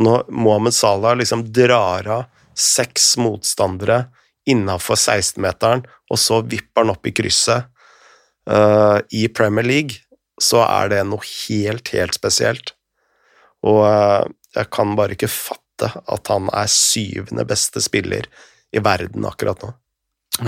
Når 0.01 0.25
Mohammed 0.32 0.73
Salah 0.73 1.17
liksom 1.19 1.43
drar 1.54 2.08
av 2.08 2.23
seks 2.56 3.17
motstandere 3.19 4.06
innafor 4.49 4.97
16-meteren, 4.99 5.84
og 6.12 6.21
så 6.21 6.41
vipper 6.45 6.84
han 6.84 6.93
opp 6.93 7.08
i 7.10 7.13
krysset 7.15 7.69
uh, 8.49 8.99
i 9.10 9.25
Premier 9.34 9.65
League, 9.65 10.01
så 10.41 10.62
er 10.65 10.91
det 10.91 11.03
noe 11.08 11.23
helt, 11.25 11.89
helt 11.95 12.17
spesielt. 12.17 12.75
Og 13.65 13.81
uh, 13.88 14.25
jeg 14.55 14.71
kan 14.73 14.95
bare 14.97 15.17
ikke 15.17 15.31
fatte 15.31 15.89
at 15.91 16.31
han 16.31 16.47
er 16.53 16.71
syvende 16.71 17.45
beste 17.47 17.81
spiller 17.84 18.27
i 18.75 18.81
verden 18.84 19.25
akkurat 19.27 19.62
nå. 19.63 19.73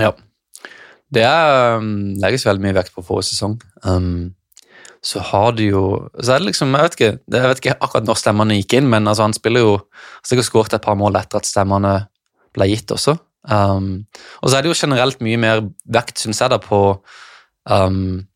Ja. 0.00 0.12
Det 1.08 1.24
um, 1.24 2.18
legges 2.20 2.44
veldig 2.44 2.64
mye 2.66 2.76
vekt 2.76 2.92
på 2.96 3.04
forrige 3.04 3.32
sesong. 3.32 3.56
Um, 3.84 4.34
så 5.04 5.22
har 5.22 5.54
du 5.56 5.62
jo 5.62 5.82
så 6.18 6.34
er 6.34 6.40
det 6.40 6.48
liksom, 6.48 6.74
Jeg 6.74 6.84
vet 6.84 6.96
ikke, 6.96 7.10
jeg 7.30 7.50
vet 7.50 7.60
ikke 7.62 7.76
akkurat 7.78 8.08
når 8.08 8.18
stemmene 8.18 8.56
gikk 8.58 8.78
inn, 8.80 8.90
men 8.90 9.08
altså 9.08 9.28
han 9.28 9.36
spiller 9.36 9.64
jo 9.64 9.74
sikkert 10.26 10.48
skåret 10.48 10.76
et 10.76 10.84
par 10.84 10.98
mål 10.98 11.16
etter 11.20 11.40
at 11.40 11.48
stemmene 11.48 11.94
ble 12.56 12.68
gitt 12.72 12.92
også. 12.92 13.14
Um, 13.48 14.06
og 14.42 14.50
så 14.50 14.58
er 14.58 14.64
det 14.64 14.72
jo 14.72 14.78
generelt 14.78 15.22
mye 15.24 15.38
mer 15.40 15.62
vekt, 15.88 16.20
syns 16.20 16.42
jeg, 16.42 16.52
da, 16.52 16.58
på 16.62 16.80
um, 17.70 18.26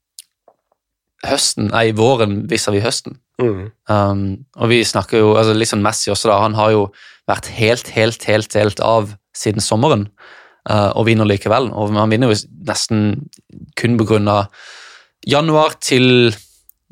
høsten, 1.26 1.70
nei, 1.70 1.90
våren 1.96 2.42
vis-à-vis 2.50 2.84
høsten. 2.84 3.18
Mm. 3.42 3.64
Um, 3.90 4.22
og 4.56 4.70
vi 4.72 4.82
snakker 4.86 5.22
jo 5.22 5.34
altså 5.38 5.54
liksom 5.56 5.82
Messi 5.84 6.12
også, 6.12 6.30
da. 6.30 6.40
Han 6.44 6.56
har 6.58 6.72
jo 6.74 6.86
vært 7.30 7.50
helt, 7.56 7.92
helt, 7.96 8.24
helt, 8.28 8.52
delt 8.54 8.82
av 8.84 9.12
siden 9.36 9.64
sommeren. 9.64 10.08
Uh, 10.62 10.94
og 10.94 11.08
vinner 11.08 11.26
likevel. 11.26 11.72
Og 11.74 11.90
han 11.96 12.12
vinner 12.12 12.30
jo 12.30 12.38
nesten 12.68 13.24
kun 13.78 13.98
på 13.98 14.06
grunn 14.12 14.30
av 14.30 14.52
januar 15.26 15.74
til 15.82 16.30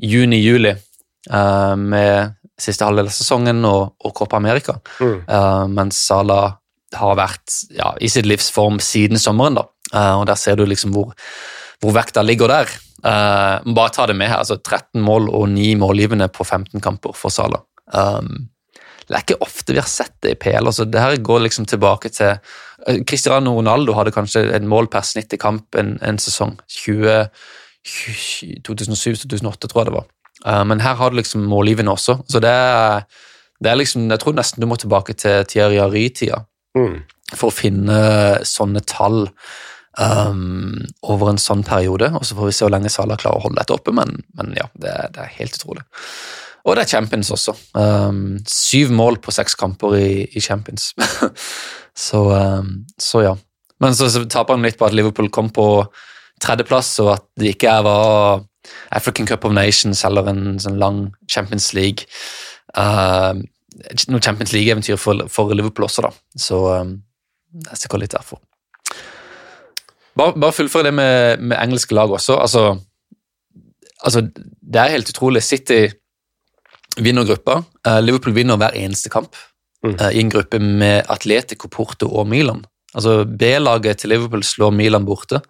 juni-juli 0.00 0.72
uh, 0.74 1.76
med 1.78 2.34
siste 2.60 2.84
halvdel 2.84 3.08
av 3.08 3.14
sesongen 3.14 3.62
og, 3.68 3.94
og 4.02 4.14
Copa 4.16 4.40
America. 4.40 4.76
Mm. 4.98 5.20
Uh, 5.28 5.66
mens 5.70 6.02
Salah 6.02 6.59
har 6.96 7.18
vært 7.18 7.56
ja, 7.74 7.92
i 8.00 8.08
sitt 8.10 8.26
livsform 8.28 8.80
siden 8.82 9.18
sommeren. 9.20 9.54
da. 9.60 9.64
Uh, 9.94 10.20
og 10.20 10.26
Der 10.26 10.38
ser 10.38 10.56
du 10.56 10.64
liksom 10.66 10.92
hvor, 10.94 11.12
hvor 11.80 11.92
vekta 11.96 12.22
ligger 12.22 12.48
der. 12.48 12.66
Uh, 13.04 13.72
bare 13.74 13.90
ta 13.94 14.06
det 14.06 14.16
med 14.16 14.28
her. 14.28 14.38
altså 14.38 14.56
13 14.56 15.02
mål 15.02 15.28
og 15.28 15.48
9 15.48 15.74
målgivende 15.80 16.28
på 16.28 16.44
15 16.44 16.80
kamper 16.80 17.12
for 17.16 17.28
Sala. 17.30 17.60
Um, 17.92 18.48
det 19.08 19.16
er 19.16 19.20
ikke 19.24 19.42
ofte 19.42 19.72
vi 19.72 19.78
har 19.80 19.88
sett 19.90 20.14
det 20.22 20.30
i 20.30 20.38
PL. 20.38 20.66
altså 20.66 20.84
Det 20.84 21.00
her 21.00 21.16
går 21.16 21.38
liksom 21.46 21.66
tilbake 21.66 22.08
til 22.08 22.38
uh, 22.88 23.04
Cristiano 23.06 23.56
Ronaldo 23.56 23.92
hadde 23.94 24.12
kanskje 24.12 24.54
et 24.54 24.62
mål 24.62 24.86
per 24.88 25.00
snitt 25.02 25.32
i 25.32 25.36
kamp 25.36 25.74
en, 25.74 25.98
en 26.02 26.18
sesong. 26.18 26.60
2007-2008, 26.68 29.66
tror 29.66 29.80
jeg 29.80 29.86
det 29.90 29.96
var. 29.96 30.06
Men 30.64 30.80
her 30.80 30.94
har 30.96 31.10
du 31.10 31.16
liksom 31.16 31.40
målgivende 31.44 31.92
også. 31.92 32.16
Så 32.28 32.40
det 32.40 32.48
er, 32.48 33.00
det 33.60 33.70
er 33.70 33.74
liksom, 33.76 34.10
Jeg 34.10 34.20
tror 34.20 34.32
nesten 34.32 34.60
du 34.60 34.66
må 34.66 34.76
tilbake 34.76 35.12
til 35.12 35.44
Thierry 35.44 35.76
Henry-tida 35.76 36.44
mm. 36.78 36.96
for 37.34 37.50
å 37.50 37.54
finne 37.54 37.98
sånne 38.46 38.82
tall 38.88 39.26
um, 39.98 40.78
over 41.06 41.32
en 41.32 41.40
sånn 41.40 41.64
periode. 41.66 42.10
Og 42.16 42.26
så 42.26 42.36
får 42.38 42.50
vi 42.50 42.54
se 42.56 42.66
hvor 42.66 42.74
lenge 42.74 42.92
Salah 42.92 43.20
klarer 43.20 43.40
å 43.40 43.46
holde 43.46 43.60
dette 43.60 43.76
oppe, 43.76 43.94
men, 43.96 44.20
men 44.38 44.54
ja, 44.58 44.68
det, 44.74 44.94
det, 45.16 45.24
er 45.24 45.38
helt 45.38 45.58
utrolig. 45.58 45.84
Og 46.68 46.76
det 46.76 46.84
er 46.84 46.92
Champions 46.92 47.32
også. 47.34 47.56
Um, 47.74 48.38
syv 48.48 48.92
mål 48.94 49.20
på 49.24 49.32
seks 49.34 49.56
kamper 49.58 49.96
i, 49.98 50.10
i 50.36 50.44
Champions. 50.44 50.92
så, 52.08 52.24
um, 52.30 52.74
så, 53.00 53.24
ja. 53.30 53.34
Men 53.80 53.96
så, 53.96 54.10
så 54.12 54.26
taper 54.28 54.58
han 54.58 54.66
litt 54.66 54.78
på 54.80 54.88
at 54.88 54.96
Liverpool 54.96 55.30
kom 55.32 55.48
på 55.54 55.66
tredjeplass, 56.40 56.94
og 57.04 57.14
at 57.16 57.26
det 57.40 57.54
ikke 57.54 57.80
var 57.84 58.44
African 58.94 59.28
Cup 59.28 59.44
of 59.48 59.54
Nations 59.56 60.04
eller 60.08 60.28
en 60.30 60.44
sånn 60.62 60.78
lang 60.80 61.08
Champions 61.32 61.72
League. 61.76 62.06
Uh, 62.76 63.40
noe 64.10 64.22
Champions 64.22 64.52
League-eventyr 64.54 64.98
for, 64.98 65.26
for, 65.32 65.52
Liverpool 65.54 65.86
også, 65.86 66.06
da. 66.06 66.12
Så 66.38 66.60
um, 66.68 66.94
det 67.50 67.72
er 67.72 67.80
sikkert 67.80 68.04
litt 68.04 68.14
derfor. 68.14 68.40
Bare, 70.18 70.34
bare 70.34 70.54
fullføre 70.54 70.88
det 70.88 70.94
med, 70.94 71.42
med, 71.42 71.56
engelske 71.58 71.94
lag 71.96 72.10
også. 72.10 72.36
Altså, 72.42 72.64
altså, 74.02 74.24
det 74.60 74.82
er 74.82 74.96
helt 74.96 75.12
utrolig. 75.12 75.42
City 75.46 75.86
vinner 76.98 77.26
gruppa. 77.28 77.60
Uh, 77.86 78.00
Liverpool 78.02 78.34
vinner 78.36 78.58
hver 78.60 78.76
eneste 78.78 79.12
kamp 79.12 79.36
mm. 79.86 79.96
uh, 79.96 80.10
i 80.10 80.22
en 80.22 80.32
gruppe 80.32 80.60
med 80.60 81.06
Atletico, 81.08 81.70
Porto 81.70 82.10
og 82.10 82.28
Milan. 82.30 82.64
Altså, 82.94 83.22
B-laget 83.24 84.02
til 84.02 84.14
Liverpool 84.14 84.42
slår 84.44 84.74
Milan 84.74 85.06
borte. 85.06 85.42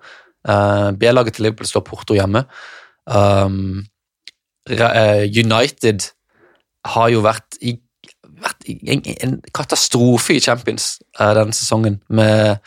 Uh, 0.48 0.90
B-laget 0.96 1.38
til 1.38 1.48
Liverpool 1.48 1.68
slår 1.68 1.87
Porto 1.88 2.16
hjemme. 2.16 2.44
Um, 3.11 3.87
United 4.70 6.04
har 6.87 7.09
jo 7.12 7.22
vært 7.24 7.59
i 7.64 7.74
vært 8.44 8.66
en, 8.70 9.05
en 9.26 9.37
katastrofe 9.57 10.37
i 10.37 10.42
Champions 10.44 10.96
uh, 11.20 11.33
denne 11.37 11.57
sesongen. 11.57 12.00
Med 12.09 12.59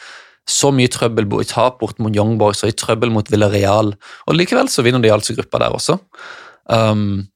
så 0.49 0.73
mye 0.75 0.91
trøbbel 0.91 1.27
i 1.39 1.47
tap 1.47 1.79
bort 1.79 1.99
mot 2.03 2.15
Young 2.15 2.35
Boys 2.39 2.63
og 2.65 2.73
i 2.73 2.77
trøbbel 2.77 3.13
mot 3.15 3.29
Villarreal. 3.31 3.93
Og 4.27 4.35
likevel 4.35 4.67
så 4.71 4.83
vinner 4.83 5.03
de 5.03 5.11
altså 5.13 5.35
gruppa 5.37 5.61
der 5.63 5.75
også. 5.77 5.99
Um, 6.67 7.29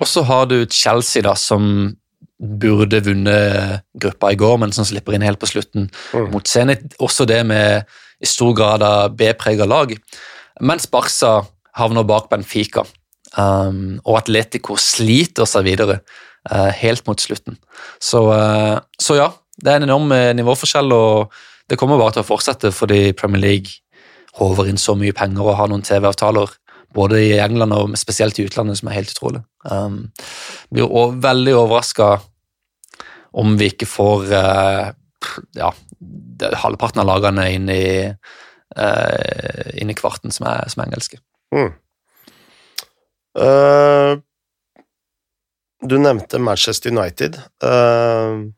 og 0.00 0.06
så 0.08 0.22
har 0.24 0.46
du 0.50 0.62
Chelsea, 0.70 1.22
da, 1.26 1.34
som 1.34 1.96
burde 2.40 3.02
vunnet 3.04 3.82
gruppa 4.00 4.30
i 4.32 4.38
går, 4.38 4.56
men 4.62 4.72
som 4.72 4.86
slipper 4.88 5.16
inn 5.16 5.26
helt 5.26 5.40
på 5.40 5.50
slutten 5.50 5.90
Mm. 6.14 6.30
mot 6.32 6.46
Zenit. 6.48 6.94
Også 6.98 7.26
det 7.26 7.44
med 7.46 7.84
i 8.20 8.26
stor 8.26 8.54
grad 8.54 8.82
av 8.82 9.16
B-prega 9.16 9.66
lag. 9.66 9.92
Mens 10.60 10.86
Barca 10.86 11.46
havner 11.76 12.04
bak 12.04 12.30
Benfica, 12.30 12.84
um, 13.36 14.00
og 14.04 14.18
Atletico 14.18 14.76
sliter 14.76 15.46
seg 15.46 15.64
videre 15.64 16.00
eh, 16.00 16.00
helt 16.48 17.06
mot 17.06 17.20
slutten. 17.20 17.58
Så, 18.00 18.24
eh, 18.32 18.78
så 19.00 19.18
ja, 19.18 19.28
det 19.60 19.72
er 19.72 19.80
en 19.80 19.88
enorm 19.88 20.12
eh, 20.16 20.32
nivåforskjell, 20.38 20.92
og 20.92 21.34
det 21.68 21.78
kommer 21.78 22.00
bare 22.00 22.16
til 22.16 22.24
å 22.24 22.30
fortsette 22.30 22.72
fordi 22.74 23.12
Premier 23.18 23.42
League 23.42 23.76
håver 24.38 24.70
inn 24.70 24.80
så 24.80 24.96
mye 24.98 25.14
penger 25.16 25.44
og 25.44 25.58
har 25.58 25.70
noen 25.70 25.84
TV-avtaler 25.86 26.56
både 26.94 27.20
i 27.22 27.34
England 27.38 27.74
og 27.76 27.94
spesielt 27.98 28.38
i 28.40 28.46
utlandet, 28.48 28.80
som 28.80 28.90
er 28.90 28.98
helt 28.98 29.12
utrolig. 29.12 29.44
Um, 29.62 30.08
blir 30.74 30.90
veldig 31.22 31.54
overraska 31.58 32.16
om 33.38 33.54
vi 33.60 33.68
ikke 33.70 33.86
får 33.86 34.32
eh, 34.34 34.86
ja, 35.58 35.68
halvparten 36.64 37.02
av 37.02 37.06
lagene 37.06 37.44
inn 37.54 37.68
i, 37.70 37.84
eh, 38.10 39.68
inn 39.78 39.92
i 39.92 39.98
kvarten 39.98 40.34
som 40.34 40.48
er, 40.50 40.66
som 40.72 40.82
er 40.82 40.90
engelske. 40.90 41.20
Mm. 41.54 41.70
Eh, 43.38 44.12
du 45.82 45.96
nevnte 45.98 46.40
Manchester 46.42 46.92
United. 46.92 47.38
Uh, 47.64 48.50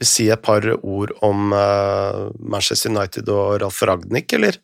vil 0.00 0.08
si 0.08 0.28
et 0.32 0.42
par 0.42 0.64
ord 0.80 1.12
om 1.26 1.52
uh, 1.52 2.28
Manchester 2.40 2.92
United 2.92 3.28
og 3.32 3.60
Ralf 3.62 3.82
Ragnhild, 3.84 4.32
eller? 4.38 4.60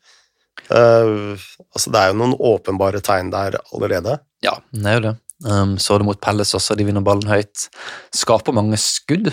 Uh, 0.70 1.36
altså, 1.74 1.92
det 1.92 2.00
er 2.00 2.10
jo 2.10 2.18
noen 2.22 2.36
åpenbare 2.54 3.02
tegn 3.04 3.30
der 3.34 3.58
allerede. 3.72 4.18
Ja, 4.44 4.56
det 4.72 4.90
er 4.90 4.98
jo 4.98 5.04
det. 5.10 5.14
Um, 5.44 5.76
så 5.78 5.98
det 6.00 6.06
mot 6.08 6.20
Palace 6.20 6.56
også, 6.56 6.74
de 6.78 6.86
vinner 6.88 7.04
ballen 7.04 7.28
høyt. 7.28 7.68
Skaper 8.16 8.56
mange 8.56 8.78
skudd. 8.80 9.28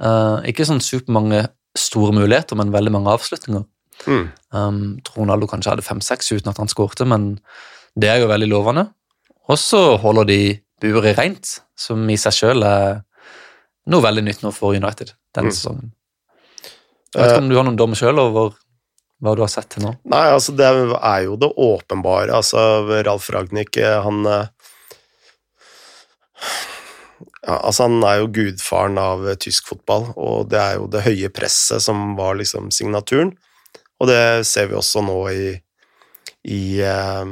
Uh, 0.00 0.40
ikke 0.48 0.66
sånn 0.66 0.82
supermange 0.82 1.44
store 1.78 2.14
muligheter, 2.16 2.56
men 2.58 2.72
veldig 2.74 2.94
mange 2.94 3.12
avslutninger. 3.12 3.66
Mm. 4.08 4.26
Um, 4.54 4.82
tror 5.04 5.22
Ronaldo 5.22 5.48
kanskje 5.50 5.74
hadde 5.74 5.86
fem-seks 5.86 6.32
uten 6.32 6.50
at 6.50 6.60
han 6.60 6.70
skårte, 6.72 7.06
men 7.08 7.34
det 8.00 8.10
er 8.10 8.22
jo 8.22 8.30
veldig 8.32 8.48
lovende. 8.50 8.88
Og 9.48 9.58
så 9.60 9.96
holder 10.00 10.24
de 10.28 10.40
buret 10.80 11.18
rent, 11.18 11.58
som 11.76 12.00
i 12.10 12.16
seg 12.20 12.32
sjøl 12.32 12.64
er 12.64 13.02
noe 13.92 14.04
veldig 14.04 14.24
nytt 14.24 14.42
nå 14.44 14.52
for 14.56 14.74
United 14.76 15.12
denne 15.36 15.50
Mm. 15.50 15.56
sesongen. 15.56 15.92
Jeg 17.14 17.22
vet 17.22 17.30
ikke 17.32 17.42
om 17.44 17.48
du 17.50 17.56
har 17.56 17.64
noen 17.64 17.76
dom 17.78 17.94
sjøl 17.94 18.18
over 18.18 18.54
hva 19.22 19.34
du 19.36 19.42
har 19.44 19.48
sett 19.52 19.68
til 19.70 19.84
nå? 19.84 19.92
Nei, 20.10 20.24
altså 20.34 20.52
det 20.56 20.64
er 20.66 21.22
jo 21.24 21.36
det 21.36 21.50
åpenbare. 21.56 22.32
Altså, 22.34 22.58
Ralf 23.06 23.28
Ragnhild, 23.30 23.76
han 24.02 24.26
eh, 24.26 24.46
ja, 27.46 27.58
altså 27.60 27.82
Han 27.88 28.02
er 28.04 28.18
jo 28.22 28.30
gudfaren 28.32 28.98
av 29.00 29.26
eh, 29.28 29.36
tysk 29.40 29.68
fotball, 29.68 30.10
og 30.16 30.48
det 30.50 30.60
er 30.60 30.78
jo 30.78 30.88
det 30.90 31.04
høye 31.06 31.30
presset 31.34 31.82
som 31.84 32.16
var 32.18 32.34
liksom 32.40 32.70
signaturen. 32.74 33.34
Og 34.00 34.08
det 34.10 34.46
ser 34.48 34.66
vi 34.68 34.74
også 34.78 35.04
nå 35.06 35.18
i, 35.30 35.52
i, 36.50 36.80
eh, 36.82 37.24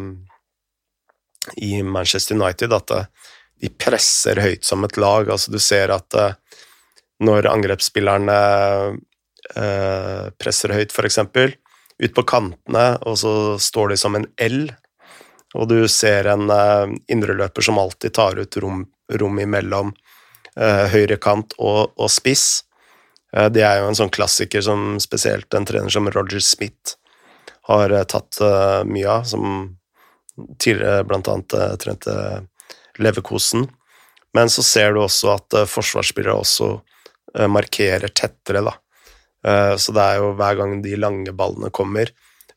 i 1.57 1.83
Manchester 1.83 2.37
United, 2.38 2.72
at 2.72 2.90
eh, 2.90 3.09
de 3.62 3.70
presser 3.70 4.40
høyt 4.42 4.66
som 4.66 4.85
et 4.85 4.98
lag. 5.00 5.31
Altså, 5.31 5.52
du 5.52 5.59
ser 5.62 5.92
at 5.94 6.18
eh, 6.18 6.37
når 7.22 7.50
angrepsspillerne 7.50 8.38
eh, 9.57 10.24
presser 10.38 10.74
høyt, 10.74 10.94
f.eks., 10.94 11.20
ut 12.02 12.14
på 12.16 12.24
kantene, 12.26 12.87
og 13.07 13.18
så 13.20 13.33
står 13.62 13.92
de 13.92 14.00
som 14.00 14.16
en 14.18 14.26
L, 14.42 14.64
og 15.55 15.68
du 15.68 15.85
ser 15.92 16.26
en 16.33 16.48
uh, 16.48 16.88
indreløper 17.12 17.62
som 17.62 17.76
alltid 17.78 18.14
tar 18.16 18.38
ut 18.40 18.57
rom, 18.64 18.87
rom 19.20 19.37
imellom 19.38 19.90
uh, 19.92 20.87
høyre 20.90 21.18
kant 21.20 21.52
og, 21.61 21.92
og 22.00 22.09
spiss. 22.11 22.62
Eh, 23.37 23.48
det 23.52 23.64
er 23.64 23.81
jo 23.81 23.90
en 23.90 23.98
sånn 23.98 24.12
klassiker 24.12 24.64
som 24.64 24.96
spesielt 25.02 25.52
en 25.57 25.66
trener 25.68 25.92
som 25.92 26.09
Roger 26.12 26.42
Smith 26.44 26.98
har 27.70 27.92
eh, 27.92 28.05
tatt 28.09 28.40
eh, 28.44 28.83
mye 28.88 29.09
av, 29.09 29.28
som 29.28 29.46
tidligere 30.59 31.05
annet 31.29 31.53
eh, 31.53 31.77
trente 31.77 32.14
Leverkosen. 32.99 33.66
Men 34.35 34.51
så 34.51 34.62
ser 34.64 34.92
du 34.92 35.03
også 35.03 35.35
at 35.37 35.59
eh, 35.59 35.68
forsvarsspillere 35.68 36.37
også 36.37 36.71
eh, 37.38 37.49
markerer 37.49 38.09
tettere, 38.09 38.64
da. 38.64 38.79
Så 39.42 39.90
det 39.90 39.99
er 39.99 40.21
jo 40.23 40.27
hver 40.38 40.55
gang 40.55 40.77
de 40.85 40.92
lange 40.95 41.33
ballene 41.35 41.66
kommer, 41.75 42.12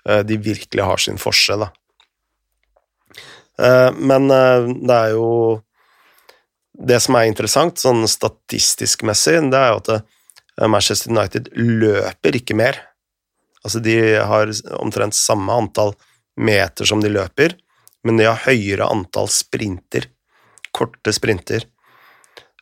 de 0.05 0.35
virkelig 0.37 0.83
har 0.85 1.01
sin 1.01 1.15
forskjell, 1.17 1.63
da. 1.63 1.71
Men 3.97 4.29
det 4.29 4.93
er 4.93 5.15
jo 5.15 5.63
Det 6.77 6.99
som 7.01 7.17
er 7.17 7.25
interessant, 7.25 7.81
sånn 7.81 8.05
statistisk 8.05 9.01
messig, 9.09 9.39
det 9.49 9.57
er 9.57 9.73
jo 9.73 9.81
at 9.81 10.69
Manchester 10.69 11.09
United 11.09 11.49
løper 11.57 12.37
ikke 12.37 12.53
mer. 12.53 12.77
Altså, 13.63 13.81
de 13.81 13.97
har 14.21 14.53
omtrent 14.77 15.17
samme 15.17 15.57
antall 15.57 15.95
meter 16.37 16.85
som 16.85 17.01
de 17.01 17.09
løper, 17.09 17.57
men 18.05 18.19
de 18.19 18.27
har 18.29 18.43
høyere 18.45 18.87
antall 18.91 19.29
sprinter. 19.33 20.07
Korte 20.75 21.13
sprinter. 21.15 21.65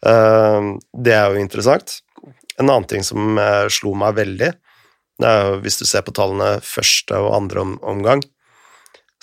Eh, 0.06 0.62
Det 0.94 1.14
er 1.14 1.32
jo 1.32 1.42
interessant. 1.44 2.00
En 2.60 2.70
annen 2.70 2.88
ting 2.88 3.04
som 3.04 3.38
eh, 3.38 3.68
slo 3.70 3.96
meg 3.98 4.16
veldig, 4.16 4.52
det 5.22 5.30
er 5.30 5.46
jo 5.46 5.60
hvis 5.62 5.78
du 5.80 5.86
ser 5.86 6.02
på 6.06 6.14
tallene 6.16 6.58
første 6.66 7.18
og 7.22 7.36
andre 7.36 7.64
omgang, 7.86 8.24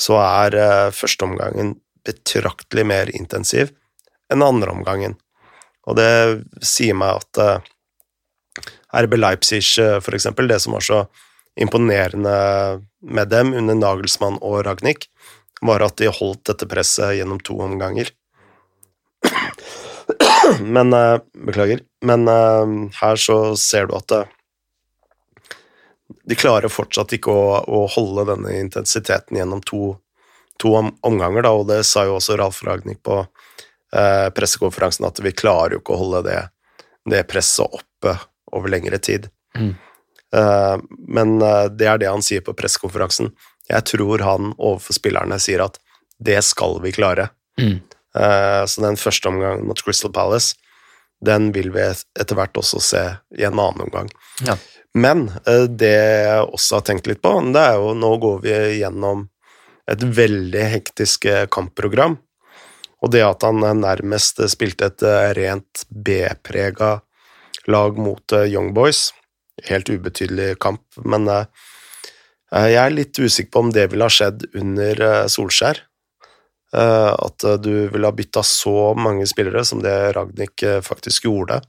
så 0.01 0.17
er 0.21 0.55
førsteomgangen 0.55 0.95
første 0.97 1.27
omgangen 1.27 1.73
betraktelig 2.07 2.87
mer 2.89 3.11
intensiv 3.13 3.73
enn 4.33 4.45
andre 4.45 4.73
omgangen. 4.73 5.17
Og 5.89 5.99
det 5.99 6.11
sier 6.65 6.97
meg 6.97 7.21
at 7.21 7.41
eh, 7.43 7.69
RB 9.03 9.17
Leipzig, 9.19 9.63
eh, 9.83 9.99
for 10.01 10.17
eksempel, 10.17 10.49
det 10.51 10.61
som 10.63 10.77
var 10.77 10.87
så 10.87 11.01
imponerende 11.61 12.37
med 13.03 13.31
dem 13.33 13.53
under 13.59 13.77
Nagelsmann 13.77 14.39
og 14.41 14.63
Ragnhild, 14.67 15.09
var 15.61 15.85
at 15.85 15.97
de 16.01 16.09
holdt 16.13 16.45
dette 16.49 16.69
presset 16.69 17.17
gjennom 17.19 17.41
to 17.45 17.59
omganger. 17.61 18.11
Men 20.61 20.93
eh, 20.93 21.19
Beklager. 21.47 21.81
Men 22.05 22.29
eh, 22.29 22.67
her 23.01 23.17
så 23.17 23.57
ser 23.57 23.87
du 23.87 23.97
at 23.99 24.11
eh, 24.17 24.29
de 26.25 26.37
klarer 26.39 26.73
fortsatt 26.73 27.13
ikke 27.17 27.33
å, 27.33 27.59
å 27.65 27.85
holde 27.91 28.27
denne 28.33 28.55
intensiteten 28.59 29.39
gjennom 29.39 29.63
to, 29.67 29.95
to 30.61 30.75
omganger, 31.07 31.45
da, 31.47 31.53
og 31.55 31.69
det 31.71 31.83
sa 31.89 32.05
jo 32.09 32.17
også 32.19 32.39
Ralf 32.41 32.63
Ragnhild 32.67 33.03
på 33.07 33.21
eh, 33.21 34.27
pressekonferansen, 34.35 35.07
at 35.07 35.21
vi 35.23 35.35
klarer 35.37 35.77
jo 35.77 35.85
ikke 35.85 35.95
å 35.95 36.03
holde 36.03 36.25
det, 36.27 36.41
det 37.11 37.23
presset 37.31 37.67
oppe 37.69 38.17
over 38.55 38.73
lengre 38.73 38.99
tid. 38.99 39.31
Mm. 39.59 39.73
Eh, 40.37 40.77
men 41.11 41.39
det 41.39 41.87
er 41.87 42.03
det 42.03 42.11
han 42.11 42.25
sier 42.27 42.43
på 42.47 42.57
pressekonferansen. 42.59 43.31
Jeg 43.71 43.87
tror 43.87 44.25
han 44.27 44.53
overfor 44.59 44.97
spillerne 44.97 45.39
sier 45.43 45.63
at 45.65 45.79
det 46.21 46.41
skal 46.45 46.81
vi 46.85 46.93
klare. 46.93 47.31
Mm. 47.61 47.81
Eh, 48.17 48.65
Så 48.67 48.83
den 48.83 48.99
første 49.01 49.29
omgangen 49.29 49.67
mot 49.69 49.81
Crystal 49.85 50.13
Palace, 50.13 50.57
den 51.25 51.51
vil 51.53 51.71
vi 51.73 51.85
etter 52.19 52.37
hvert 52.37 52.57
også 52.57 52.81
se 52.81 53.03
i 53.37 53.45
en 53.45 53.59
annen 53.59 53.87
omgang. 53.87 54.09
Ja. 54.47 54.57
Men 54.95 55.29
eh, 55.47 55.69
det 55.69 55.93
jeg 55.93 56.49
også 56.49 56.81
har 56.81 56.89
tenkt 56.89 57.07
litt 57.11 57.23
på, 57.23 57.37
det 57.53 57.63
er 57.63 57.79
jo 57.79 57.95
nå 57.95 58.17
går 58.23 58.41
vi 58.45 58.57
gjennom 58.81 59.29
et 59.91 60.03
veldig 60.03 60.67
hektisk 60.75 61.29
eh, 61.31 61.47
kampprogram. 61.47 62.19
Og 63.01 63.15
det 63.15 63.23
at 63.25 63.47
han 63.47 63.63
nærmest 63.81 64.43
spilte 64.53 64.91
et 64.91 65.03
rent 65.39 65.87
B-prega 65.89 66.99
lag 67.73 67.97
mot 67.97 68.35
Young 68.45 68.75
Boys, 68.77 69.15
helt 69.65 69.89
ubetydelig 69.89 70.59
kamp, 70.61 70.83
men 71.01 71.25
jeg 72.51 72.81
er 72.83 72.91
litt 72.95 73.19
usikker 73.19 73.51
på 73.55 73.63
om 73.63 73.71
det 73.75 73.87
ville 73.93 74.07
ha 74.07 74.11
skjedd 74.13 74.49
under 74.59 75.01
eh, 75.07 75.27
Solskjær. 75.31 75.83
Eh, 76.75 77.13
At 77.15 77.45
eh, 77.47 77.59
du 77.63 77.73
ville 77.93 78.07
ha 78.07 78.15
bytta 78.15 78.43
så 78.47 78.93
mange 78.99 79.27
spillere 79.31 79.65
som 79.65 79.83
det 79.85 79.95
Ragnhild 80.17 80.65
eh, 80.67 80.81
faktisk 80.83 81.29
gjorde. 81.29 81.61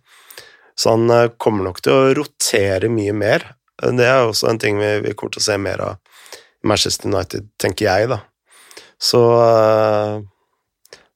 Så 0.75 0.95
han 0.95 1.09
eh, 1.13 1.29
kommer 1.37 1.67
nok 1.69 1.81
til 1.85 1.93
å 1.93 2.13
rotere 2.17 2.89
mye 2.89 3.13
mer. 3.13 3.45
Eh, 3.81 3.93
Det 3.97 4.09
er 4.09 4.25
også 4.25 4.49
en 4.49 4.61
ting 4.61 4.81
vi, 4.81 4.91
vi 5.05 5.13
kommer 5.13 5.37
til 5.37 5.43
å 5.43 5.49
se 5.51 5.57
mer 5.61 5.85
av 5.85 5.97
i 6.61 6.67
Manchester 6.69 7.09
United, 7.09 7.47
tenker 7.61 7.87
jeg, 7.87 8.09
da. 8.11 8.19
Så 9.01 9.21
eh, 9.41 10.19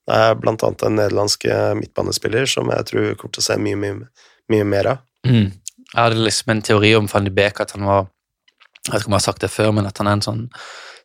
det 0.05 0.15
er 0.21 0.37
blant 0.41 0.61
annet 0.65 0.85
en 0.85 0.97
nederlandsk 0.99 1.45
eh, 1.49 1.73
midtbanespiller 1.77 2.45
som 2.49 2.69
jeg 2.73 2.85
tror 2.89 3.11
kommer 3.17 3.37
til 3.37 3.43
å 3.43 3.49
se 3.49 3.57
mye, 3.61 3.77
mye, 3.81 3.99
mye 4.53 4.65
mer 4.69 4.91
av. 4.93 5.03
Mm. 5.25 5.51
Jeg 5.85 5.97
hadde 6.01 6.25
liksom 6.25 6.51
en 6.53 6.61
teori 6.65 6.91
om 6.97 7.07
Van 7.09 7.25
de 7.25 7.33
Beek 7.33 7.61
at 7.61 7.73
han 7.77 7.85
var 7.87 8.07
Jeg 8.85 8.93
vet 8.93 9.01
ikke 9.01 9.09
om 9.09 9.15
jeg 9.15 9.21
har 9.23 9.29
sagt 9.29 9.41
det 9.41 9.53
før, 9.53 9.71
men 9.73 9.87
at 9.89 9.97
han 9.97 10.09
er 10.09 10.19
en 10.19 10.25
sånn 10.25 10.43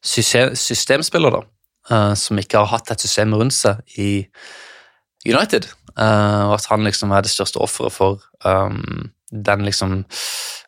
system, 0.05 0.57
systemspiller, 0.59 1.39
da. 1.39 1.47
Uh, 1.91 2.13
som 2.15 2.39
ikke 2.39 2.61
har 2.61 2.69
hatt 2.75 2.91
et 2.93 3.03
system 3.03 3.33
rundt 3.35 3.57
seg 3.57 3.81
i 3.99 4.11
United. 5.27 5.67
Uh, 5.97 6.51
og 6.51 6.59
at 6.59 6.69
han 6.71 6.85
liksom 6.87 7.11
er 7.11 7.25
det 7.25 7.33
største 7.33 7.59
offeret 7.59 7.93
for 7.93 8.21
um, 8.45 9.11
den 9.31 9.65
liksom 9.65 10.05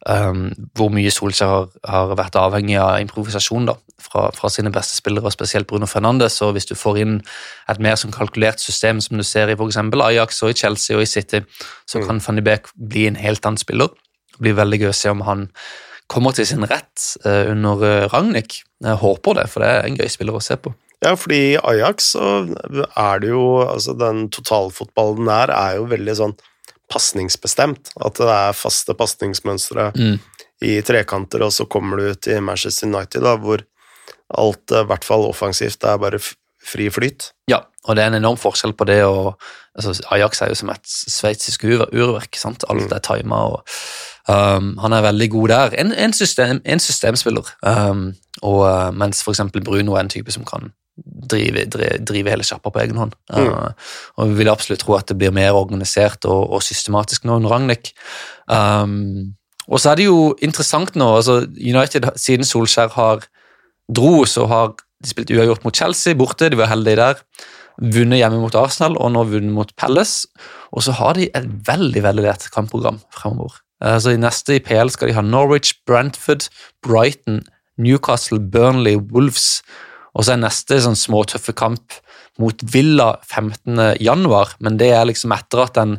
um, 0.09 0.43
Hvor 0.75 0.91
mye 0.95 1.11
Solskjær 1.11 1.49
har, 1.49 1.69
har, 1.89 2.15
vært 2.19 2.39
avhengig 2.39 2.77
av 2.81 3.01
improvisasjon 3.03 3.69
da, 3.69 3.77
fra, 4.01 4.29
fra, 4.35 4.51
sine 4.51 4.73
beste 4.75 4.97
spillere, 4.97 5.27
og 5.27 5.35
spesielt 5.35 5.67
Bruno 5.67 5.87
Fernandes. 5.87 6.41
Og 6.43 6.57
hvis 6.57 6.69
du 6.71 6.75
får 6.79 7.03
inn 7.05 7.21
et 7.71 7.83
mer 7.83 7.99
sånn 8.01 8.15
kalkulert 8.15 8.63
system, 8.63 9.01
som 9.01 9.21
du 9.21 9.27
ser 9.27 9.53
i 9.53 9.59
f.eks. 9.59 9.79
Ajax 9.79 10.43
og 10.43 10.55
i 10.55 10.59
Chelsea 10.65 10.97
og 10.97 11.05
i 11.05 11.11
City, 11.11 11.43
så 11.87 12.01
mm. 12.01 12.09
kan 12.09 12.21
Fanny 12.25 12.43
Beek 12.43 12.73
bli 12.75 13.07
en 13.11 13.21
helt 13.21 13.45
annen 13.47 13.61
spiller. 13.61 13.93
Det 14.33 14.47
blir 14.47 14.59
veldig 14.59 14.85
gøy 14.85 14.93
å 14.93 15.01
se 15.05 15.13
om 15.13 15.27
han 15.29 15.49
kommer 16.11 16.35
til 16.37 16.47
sin 16.49 16.65
rett 16.69 17.05
uh, 17.27 17.51
under 17.53 17.83
uh, 17.83 18.07
Ragnhild. 18.13 18.63
Jeg 18.83 19.01
håper 19.03 19.39
det, 19.39 19.49
for 19.53 19.65
det 19.65 19.71
er 19.71 19.87
en 19.87 19.99
gøy 19.99 20.09
spiller 20.11 20.39
å 20.39 20.43
se 20.45 20.57
på. 20.61 20.73
Ja, 21.03 21.17
fordi 21.19 21.41
i 21.53 21.59
Ajax 21.59 22.13
så 22.15 22.27
er 22.95 23.23
det 23.23 23.33
jo 23.33 23.43
Altså, 23.65 23.95
den 23.99 24.29
totalfotballen 24.31 25.27
der 25.27 25.51
er 25.55 25.81
jo 25.81 25.89
veldig 25.91 26.15
sånn 26.19 26.37
pasningsbestemt. 26.93 27.95
At 28.05 28.21
det 28.21 28.31
er 28.31 28.57
faste 28.57 28.95
pasningsmønstre 28.99 29.91
mm. 29.97 30.17
i 30.69 30.77
trekanter, 30.87 31.47
og 31.47 31.55
så 31.55 31.67
kommer 31.71 32.03
du 32.03 32.13
til 32.15 32.43
Manchester 32.45 32.91
United, 32.91 33.25
da, 33.25 33.37
hvor 33.41 33.65
alt, 34.33 34.73
i 34.73 34.85
hvert 34.89 35.05
fall 35.05 35.27
offensivt, 35.29 35.85
er 35.85 36.01
bare 36.01 36.21
fri 36.63 36.89
flyt. 36.93 37.33
Ja, 37.51 37.65
og 37.89 37.97
det 37.97 38.05
er 38.05 38.13
en 38.13 38.21
enorm 38.21 38.39
forskjell 38.41 38.75
på 38.79 38.87
det 38.89 39.01
og 39.09 39.35
altså, 39.75 39.95
Ajax 40.11 40.43
er 40.43 40.53
jo 40.53 40.59
som 40.59 40.71
et 40.73 40.87
sveitsisk 40.89 41.65
urverk. 41.65 42.37
sant? 42.37 42.65
Alt 42.71 42.93
er 42.93 43.03
tima, 43.05 43.37
og 43.37 43.63
um, 44.29 44.77
han 44.79 44.93
er 44.93 45.09
veldig 45.09 45.31
god 45.31 45.49
der. 45.49 45.75
En, 45.79 45.93
en, 45.93 46.13
system, 46.13 46.61
en 46.65 46.81
systemspiller. 46.81 47.51
Um, 47.63 48.15
og, 48.43 48.61
uh, 48.69 48.95
mens 48.95 49.23
f.eks. 49.23 49.41
Bruno 49.65 49.95
er 49.95 50.07
en 50.07 50.13
type 50.13 50.33
som 50.33 50.45
kan 50.49 50.73
drive, 51.31 51.65
drive, 51.73 52.05
drive 52.05 52.31
hele 52.31 52.45
sjappa 52.45 52.71
på 52.71 52.83
egen 52.85 52.99
hånd. 53.01 53.15
Mm. 53.33 53.49
Uh, 53.49 53.71
og 54.17 54.33
vi 54.33 54.41
vil 54.43 54.53
absolutt 54.53 54.85
tro 54.85 54.97
at 54.99 55.09
det 55.09 55.19
blir 55.19 55.35
mer 55.35 55.57
organisert 55.57 56.25
og, 56.25 56.51
og 56.53 56.63
systematisk 56.63 57.25
nå 57.25 57.41
under 57.41 57.55
Ragnhild. 57.55 57.95
Um, 58.49 59.35
og 59.69 59.81
så 59.81 59.93
er 59.93 60.01
det 60.01 60.09
jo 60.09 60.33
interessant 60.43 60.97
nå, 60.99 61.07
altså 61.17 61.43
United 61.55 62.09
siden 62.19 62.45
Solskjær 62.45 62.91
har 62.97 63.23
dro, 63.95 64.25
så 64.27 64.47
har 64.51 64.73
de 64.75 65.11
spilt 65.11 65.31
uavgjort 65.35 65.65
mot 65.65 65.77
Chelsea 65.77 66.19
borte, 66.19 66.51
de 66.51 66.59
var 66.59 66.71
heldige 66.71 66.99
der. 66.99 67.23
Vunnet 67.81 68.21
hjemme 68.21 68.41
mot 68.43 68.57
Arsenal 68.59 68.99
og 69.01 69.15
nå 69.15 69.25
vunnet 69.31 69.55
mot 69.55 69.71
Palace. 69.81 70.29
Og 70.73 70.85
så 70.87 70.97
har 70.99 71.17
de 71.19 71.31
et 71.33 71.49
veldig 71.69 72.03
veldig 72.05 72.27
lett 72.27 72.51
kampprogram 72.55 73.01
fremover. 73.15 73.61
Altså 73.83 74.15
I 74.15 74.21
neste 74.21 74.59
i 74.59 74.63
PL 74.63 74.93
skal 74.95 75.11
de 75.11 75.17
ha 75.17 75.25
Norwich, 75.27 75.75
Brentford, 75.87 76.47
Brighton, 76.87 77.41
Newcastle, 77.81 78.39
Burnley, 78.39 78.97
Wolves 78.97 79.63
og 80.13 80.27
så 80.27 80.35
er 80.35 80.43
neste 80.43 80.81
sånn 80.85 80.99
småtøffe 80.99 81.55
kamp 81.57 81.97
mot 82.41 82.65
Villa 82.73 83.15
15. 83.29 84.01
januar, 84.03 84.57
men 84.65 84.79
det 84.81 84.91
er 84.93 85.07
liksom 85.09 85.33
etter 85.37 85.65
at 85.65 85.79
den 85.79 85.97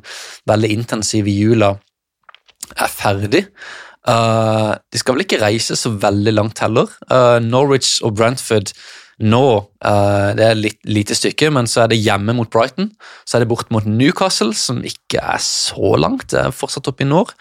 veldig 0.49 0.69
intensive 0.73 1.33
jula 1.33 1.73
er 2.73 2.91
ferdig. 2.93 3.47
Uh, 4.03 4.75
de 4.91 4.99
skal 4.99 5.15
vel 5.15 5.25
ikke 5.25 5.41
reise 5.41 5.77
så 5.79 5.93
veldig 5.95 6.33
langt 6.35 6.61
heller. 6.61 6.91
Uh, 7.07 7.39
Norwich 7.41 8.01
og 8.03 8.17
Brentford 8.19 8.73
nå 9.23 9.45
uh, 9.63 10.29
Det 10.37 10.45
er 10.45 10.59
litt 10.59 10.79
lite 10.83 11.15
stykke, 11.17 11.51
men 11.55 11.69
så 11.69 11.83
er 11.83 11.93
det 11.93 12.01
hjemme 12.01 12.35
mot 12.37 12.49
Brighton. 12.51 12.91
Så 13.23 13.37
er 13.37 13.43
det 13.43 13.51
bort 13.51 13.71
mot 13.73 13.85
Newcastle, 13.87 14.53
som 14.57 14.81
ikke 14.83 15.21
er 15.21 15.41
så 15.43 15.95
langt, 15.99 16.29
det 16.33 16.41
er 16.41 16.55
fortsatt 16.55 16.89
oppe 16.91 17.05
i 17.05 17.09
nord. 17.09 17.31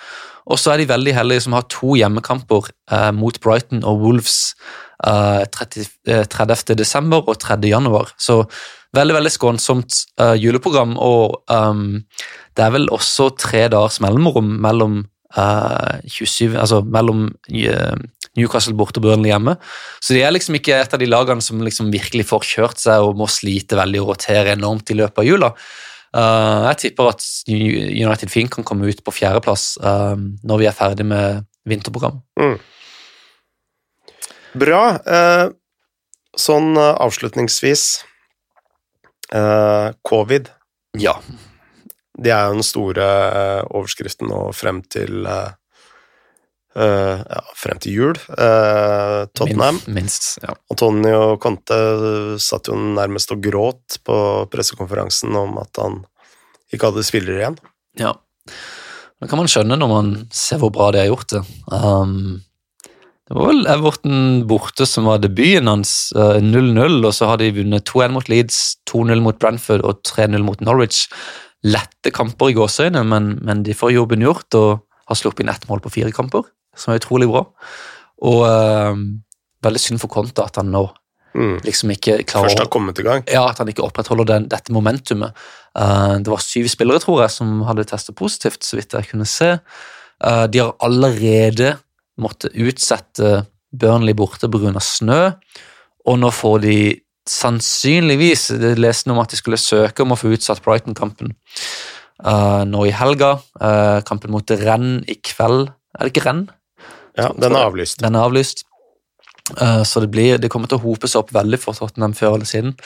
Og 0.51 0.59
så 0.59 0.73
er 0.73 0.83
de 0.83 0.91
veldig 0.91 1.13
heldige 1.15 1.45
som 1.45 1.55
har 1.55 1.69
to 1.71 1.95
hjemmekamper 1.95 2.73
mot 3.15 3.37
Brighton 3.45 3.85
og 3.87 4.01
Wolves 4.03 4.41
30, 5.03 5.87
eh, 6.07 6.25
30. 6.25 6.71
Eh, 6.71 6.77
desember 6.77 7.29
og 7.29 7.39
3. 7.39 7.69
januar. 7.69 8.13
Så 8.19 8.45
veldig 8.95 9.15
veldig 9.15 9.33
skånsomt 9.33 10.05
uh, 10.21 10.35
juleprogram. 10.37 10.97
Og 10.99 11.43
um, 11.51 12.05
det 12.57 12.65
er 12.65 12.75
vel 12.75 12.91
også 12.93 13.31
tre 13.39 13.67
dagers 13.73 14.01
mellomrom 14.05 14.59
mellom, 14.63 15.07
uh, 15.37 15.99
27, 16.07 16.59
altså 16.59 16.83
mellom 16.85 17.31
uh, 17.49 17.97
Newcastle 18.39 18.75
borte 18.79 19.01
og 19.01 19.07
Burnley 19.07 19.33
hjemme. 19.33 19.57
Så 20.01 20.17
de 20.17 20.23
er 20.25 20.33
liksom 20.33 20.57
ikke 20.57 20.79
et 20.81 20.95
av 20.95 21.01
de 21.01 21.09
lagene 21.09 21.45
som 21.45 21.61
liksom 21.61 21.91
virkelig 21.93 22.29
får 22.31 22.47
kjørt 22.49 22.81
seg 22.81 23.05
og 23.05 23.19
må 23.21 23.29
slite 23.31 23.77
veldig 23.79 24.01
og 24.03 24.15
rotere 24.15 24.55
enormt 24.57 24.93
i 24.93 24.99
løpet 24.99 25.21
av 25.21 25.29
jula. 25.29 25.51
Uh, 26.13 26.69
jeg 26.69 26.81
tipper 26.83 27.09
at 27.09 27.25
United 27.49 28.29
Fink 28.29 28.53
kan 28.53 28.67
komme 28.69 28.89
ut 28.89 29.01
på 29.05 29.15
fjerdeplass 29.17 29.79
uh, 29.81 30.13
når 30.45 30.61
vi 30.61 30.69
er 30.69 30.77
ferdig 30.77 31.07
med 31.09 31.47
vinterprogram. 31.69 32.21
Mm. 32.41 32.59
Bra. 34.61 34.83
Uh, 35.09 35.47
sånn 36.37 36.75
avslutningsvis 36.81 37.85
Covid. 40.05 40.51
Ja. 41.01 41.15
Det 42.13 42.33
er 42.33 42.51
jo 42.51 42.59
den 42.59 42.67
store 42.67 43.05
overskriften 43.73 44.29
nå 44.29 44.43
frem 44.53 44.83
til 44.93 45.25
ja, 46.75 47.41
frem 47.59 47.81
til 47.83 47.97
jul. 47.99 48.21
Tottenham. 49.37 49.81
Minst, 49.93 50.39
ja. 50.41 50.55
Antonio 50.73 51.37
Conte 51.43 51.79
satt 52.41 52.71
jo 52.71 52.77
nærmest 52.77 53.35
og 53.35 53.43
gråt 53.45 53.99
på 54.07 54.17
pressekonferansen 54.53 55.37
om 55.37 55.59
at 55.61 55.83
han 55.83 56.01
ikke 56.73 56.89
hadde 56.91 57.05
spillere 57.07 57.43
igjen. 57.43 57.59
Ja. 58.01 58.15
Det 59.23 59.29
kan 59.31 59.39
man 59.39 59.51
skjønne 59.51 59.79
når 59.79 59.91
man 59.91 60.09
ser 60.35 60.59
hvor 60.59 60.73
bra 60.75 60.89
de 60.95 61.03
har 61.05 61.13
gjort 61.13 61.37
det. 61.37 61.43
Um, 61.71 62.41
det 63.29 63.37
var 63.39 63.53
vel 63.53 63.69
Everton 63.71 64.17
borte 64.51 64.87
som 64.89 65.07
var 65.07 65.21
debuten 65.23 65.71
hans, 65.71 66.11
0-0, 66.17 66.75
uh, 66.75 67.07
og 67.07 67.15
så 67.15 67.31
har 67.31 67.39
de 67.39 67.53
vunnet 67.55 67.87
2-1 67.87 68.17
mot 68.17 68.33
Leeds, 68.33 68.59
2-0 68.91 69.23
mot 69.23 69.39
Brentford 69.39 69.85
og 69.87 70.03
3-0 70.09 70.43
mot 70.43 70.65
Norwich. 70.65 71.07
Lette 71.63 72.11
kamper 72.11 72.51
i 72.51 72.57
gåseøyne, 72.59 73.05
men, 73.07 73.37
men, 73.47 73.63
de 73.63 73.77
får 73.79 73.95
jobben 73.95 74.25
gjort 74.27 74.59
og 74.59 74.83
har 75.07 75.19
sluppet 75.19 75.45
inn 75.45 75.53
ett 75.53 75.69
mål 75.71 75.85
på 75.85 75.95
fire 76.01 76.11
kamper, 76.15 76.49
som 76.77 76.93
er 76.93 77.01
utrolig 77.01 77.29
bra. 77.31 77.45
Og 78.23 78.43
uh, 78.47 78.99
veldig 79.63 79.83
synd 79.83 80.03
for 80.03 80.13
Konta 80.13 80.47
at 80.47 80.61
han 80.61 80.71
nå 80.73 80.85
mm. 81.35 81.63
liksom 81.67 81.93
ikke 81.95 82.21
klarer 82.29 82.51
Først 82.51 82.63
har 82.63 82.71
kommet 82.73 83.01
i 83.03 83.07
gang. 83.07 83.25
Ja, 83.31 83.45
at 83.51 83.63
han 83.63 83.71
ikke 83.73 83.85
opprettholder 83.87 84.29
den, 84.35 84.49
dette 84.53 84.75
momentumet. 84.75 85.37
Uh, 85.79 86.19
det 86.23 86.31
var 86.33 86.45
syv 86.45 86.71
spillere, 86.73 87.03
tror 87.03 87.25
jeg, 87.25 87.35
som 87.35 87.63
hadde 87.69 87.87
testet 87.89 88.19
positivt, 88.19 88.63
så 88.67 88.79
vidt 88.79 88.99
jeg 88.99 89.11
kunne 89.11 89.29
se. 89.29 89.55
Uh, 90.23 90.47
de 90.47 90.63
har 90.63 90.77
allerede 90.85 91.77
måttet 92.23 92.55
utsette 92.61 93.43
Burnley 93.73 94.15
borte 94.15 94.51
pga. 94.53 94.75
snø, 94.81 95.23
og 96.07 96.19
nå 96.19 96.31
får 96.35 96.59
de 96.67 96.77
sannsynligvis 97.29 98.51
Jeg 98.51 98.81
leste 98.83 99.11
om 99.15 99.21
at 99.23 99.31
de 99.31 99.39
skulle 99.39 99.57
søke 99.57 100.03
om 100.03 100.13
å 100.13 100.19
få 100.19 100.33
utsatt 100.35 100.59
Brighton-kampen 100.65 101.31
nå 102.67 102.81
i 102.87 102.91
helga. 102.95 103.37
Kampen 104.07 104.35
mot 104.35 104.51
Renn 104.51 105.05
i 105.07 105.15
kveld. 105.23 105.71
Er 105.95 106.03
det 106.03 106.13
ikke 106.13 106.25
Renn? 106.27 106.43
Ja, 107.19 107.33
den 107.37 107.53
er 107.53 107.67
avlyst. 107.67 108.01
Den 108.03 108.17
er 108.17 108.29
avlyst. 108.29 108.65
Uh, 109.61 109.83
så 109.83 110.01
det, 110.01 110.09
blir, 110.15 110.39
det, 110.39 110.49
kommer 110.53 110.71
til 110.71 110.79
å 110.79 110.85
hope 110.85 111.09
seg 111.11 111.25
opp 111.25 111.33
veldig 111.35 111.59
for 111.61 111.77
Tottenham 111.77 112.15
før 112.17 112.37
eller 112.39 112.49
siden. 112.49 112.77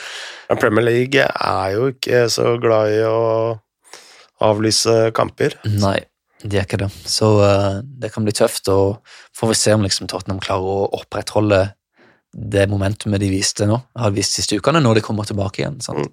Men 0.49 0.59
Premier 0.61 0.87
League 0.87 1.23
er 1.23 1.73
jo 1.75 1.91
ikke 1.93 2.25
så 2.33 2.55
glad 2.61 2.95
i 2.95 3.01
å 3.07 3.21
avlyse 4.43 4.95
kamper. 5.17 5.55
Nei, 5.69 5.99
de 6.43 6.57
er 6.57 6.65
ikke 6.65 6.81
det. 6.81 6.89
Så 7.07 7.29
uh, 7.39 7.79
det 7.85 8.11
kan 8.13 8.25
bli 8.25 8.35
tøft, 8.35 8.67
og 8.73 8.99
får 9.37 9.53
vi 9.53 9.59
se 9.61 9.77
om 9.77 9.85
liksom, 9.85 10.09
Tottenham 10.11 10.41
klarer 10.43 10.67
å 10.67 10.87
opprettholde 10.99 11.67
det 12.37 12.67
momentumet 12.69 13.21
de 13.21 13.29
viste 13.31 13.65
nå, 13.65 13.77
har 13.97 14.13
vist 14.13 14.35
siste 14.35 14.57
ukene, 14.59 14.81
når 14.83 14.99
de 14.99 15.05
kommer 15.05 15.25
tilbake 15.25 15.61
igjen. 15.61 15.79
Mm. 15.79 16.09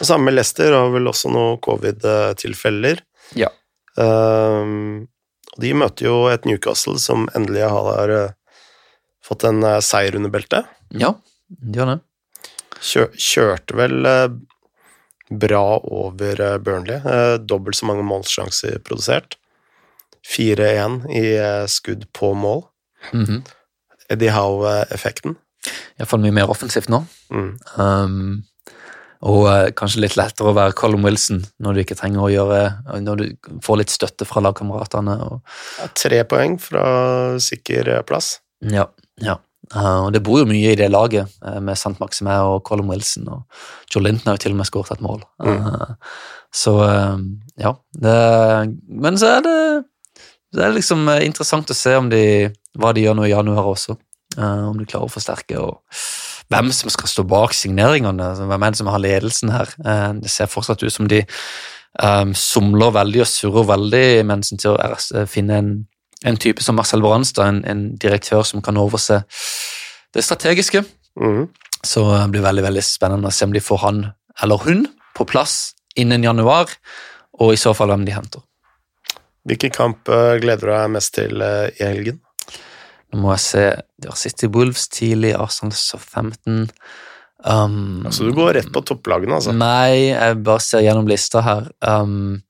Samme 0.00 0.30
med 0.30 0.38
Leicester 0.38 0.72
har 0.74 0.90
vel 0.94 1.10
også 1.10 1.30
noen 1.30 1.60
covid-tilfeller. 1.62 3.02
Ja. 3.38 3.50
Uh, 3.98 5.02
de 5.60 5.72
møter 5.76 6.08
jo 6.08 6.14
et 6.32 6.46
Newcastle 6.48 6.98
som 7.02 7.28
endelig 7.36 7.66
har 7.70 8.14
uh, 8.14 8.36
fått 9.24 9.44
en 9.48 9.62
uh, 9.66 9.80
seier 9.84 10.16
under 10.18 10.32
beltet. 10.32 10.68
Ja, 10.90 11.14
de 11.48 11.80
gjør 11.80 11.94
det. 11.94 11.98
Kjør, 12.80 13.10
kjørte 13.20 13.76
vel 13.76 14.08
bra 15.30 15.64
over 15.84 16.40
Burnley. 16.64 17.02
Dobbelt 17.44 17.76
så 17.76 17.86
mange 17.90 18.06
målsjanser 18.08 18.78
produsert. 18.86 19.36
4-1 20.36 21.10
i 21.10 21.36
eh, 21.36 21.66
skudd 21.66 22.12
på 22.12 22.34
mål. 22.34 22.62
Mm 23.12 23.24
-hmm. 23.24 23.42
Eddie 24.08 24.30
Howe-effekten. 24.30 25.36
Iallfall 25.98 26.20
mye 26.20 26.32
mer 26.32 26.50
offensivt 26.50 26.88
nå. 26.88 27.04
Mm. 27.30 27.58
Um, 27.76 28.44
og 29.20 29.42
uh, 29.44 29.68
kanskje 29.76 30.04
litt 30.04 30.16
lettere 30.16 30.48
å 30.50 30.56
være 30.56 30.76
Colin 30.78 31.04
Wilson 31.04 31.42
når 31.60 31.76
du 31.76 31.82
ikke 31.82 31.98
trenger 31.98 32.22
å 32.24 32.30
gjøre 32.32 32.60
Når 33.04 33.20
du 33.20 33.50
får 33.64 33.82
litt 33.82 33.92
støtte 33.92 34.24
fra 34.28 34.40
lagkameratene. 34.46 35.18
Ja, 35.20 35.88
tre 35.92 36.22
poeng 36.28 36.56
fra 36.62 36.84
sikker 37.42 37.92
eh, 37.96 38.02
plass. 38.08 38.38
Ja. 38.64 38.86
ja. 39.20 39.36
Uh, 39.74 40.06
og 40.06 40.14
det 40.16 40.24
bor 40.24 40.40
jo 40.40 40.48
mye 40.48 40.72
i 40.72 40.78
det 40.78 40.88
laget, 40.90 41.28
uh, 41.44 41.60
med 41.60 41.78
Sant 41.78 42.00
Maxime 42.00 42.38
og 42.48 42.62
Colin 42.66 42.88
Wilson. 42.88 43.28
Og 43.28 43.92
Joe 43.92 44.06
Linton 44.06 44.32
har 44.32 44.40
jo 44.40 44.44
til 44.46 44.56
og 44.56 44.62
med 44.62 44.70
skåret 44.70 44.96
et 44.96 45.04
mål. 45.04 45.22
Mm. 45.44 45.94
så 46.50 46.74
ja. 47.60 47.76
Det, 47.92 48.18
men 48.88 49.20
så 49.20 49.36
er 49.36 49.44
det 49.46 49.58
det 50.54 50.64
er 50.64 50.74
liksom 50.74 51.06
eh, 51.10 51.24
interessant 51.26 51.70
å 51.70 51.76
se 51.76 51.92
de, 52.10 52.24
hva 52.78 52.94
de 52.94 53.04
gjør 53.04 53.18
nå 53.18 53.28
i 53.28 53.34
januar 53.34 53.70
også. 53.70 53.96
Uh, 54.38 54.70
om 54.70 54.76
de 54.78 54.86
klarer 54.86 55.08
å 55.08 55.10
forsterke, 55.10 55.58
og 55.58 55.80
hvem 56.50 56.70
som 56.74 56.90
skal 56.90 57.10
stå 57.10 57.24
bak 57.30 57.54
signeringene. 57.54 58.32
Altså, 58.32 58.48
hvem 58.50 58.64
er 58.66 58.72
det 58.72 58.80
som 58.80 58.90
har 58.90 59.02
ledelsen 59.02 59.52
her? 59.54 59.70
Uh, 59.84 60.10
det 60.20 60.32
ser 60.32 60.50
fortsatt 60.50 60.82
ut 60.82 60.92
som 60.92 61.08
de 61.10 61.22
um, 62.02 62.34
somler 62.34 62.94
veldig 62.96 63.22
og 63.24 63.30
surrer 63.30 63.68
veldig 63.70 64.04
mens 64.28 64.52
en 64.52 64.62
til 64.62 64.74
å 64.74 65.26
finne 65.30 65.58
en, 65.62 65.72
en, 66.26 66.38
type 66.40 66.62
som 66.64 66.78
Marcel 66.78 67.04
Branstad, 67.04 67.46
en, 67.46 67.64
en, 67.64 67.84
direktør 68.00 68.42
som 68.46 68.62
kan 68.62 68.78
overse 68.80 69.22
det 70.14 70.26
strategiske. 70.26 70.84
Mm. 71.20 71.46
Så 71.86 72.04
det 72.12 72.30
blir 72.34 72.44
veldig 72.44 72.66
veldig 72.66 72.84
spennende 72.84 73.30
å 73.30 73.34
se 73.34 73.46
om 73.46 73.54
de 73.54 73.62
får 73.64 73.84
han 73.86 74.04
eller 74.42 74.66
hun 74.66 74.84
på 75.16 75.26
plass 75.28 75.72
innen 75.98 76.24
januar, 76.24 76.70
og 77.40 77.54
i 77.54 77.58
så 77.60 77.72
fall 77.76 77.90
hvem 77.92 78.04
de 78.06 78.14
henter. 78.14 78.42
Hvilken 79.48 79.72
kamp 79.72 80.10
gleder 80.42 80.66
du 80.66 80.72
deg 80.72 80.92
mest 80.92 81.14
til 81.16 81.40
i 81.42 81.82
helgen? 81.82 82.20
Nå 83.10 83.22
må 83.22 83.32
jeg 83.34 83.42
se 83.44 83.64
Det 84.00 84.10
var 84.10 84.18
City 84.20 84.50
Wolves 84.54 84.86
tidlig, 84.92 85.32
Arsenal 85.34 85.74
så 85.76 85.98
15 85.98 86.68
um, 87.44 88.06
Så 88.10 88.28
du 88.28 88.34
går 88.36 88.54
rett 88.58 88.70
på 88.72 88.84
topplagene, 88.86 89.40
altså? 89.40 89.54
Nei, 89.56 90.12
jeg 90.12 90.38
bare 90.46 90.64
ser 90.64 90.84
gjennom 90.86 91.08
lista 91.10 91.42
her. 91.44 91.66
Um, 91.82 92.42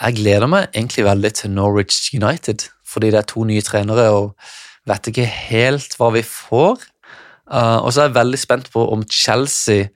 jeg 0.00 0.20
gleder 0.20 0.48
meg 0.48 0.70
egentlig 0.70 1.04
veldig 1.08 1.32
til 1.36 1.52
Norwich 1.56 2.14
United, 2.16 2.68
fordi 2.88 3.10
det 3.12 3.20
er 3.20 3.28
to 3.28 3.44
nye 3.48 3.64
trenere 3.64 4.06
og 4.14 4.32
vet 4.88 5.10
ikke 5.10 5.26
helt 5.28 5.98
hva 5.98 6.08
vi 6.14 6.24
får. 6.24 6.86
Uh, 7.50 7.82
og 7.82 7.92
så 7.92 8.04
er 8.04 8.10
jeg 8.10 8.18
veldig 8.20 8.40
spent 8.40 8.72
på 8.72 8.86
om 8.94 9.04
Chelsea 9.10 9.90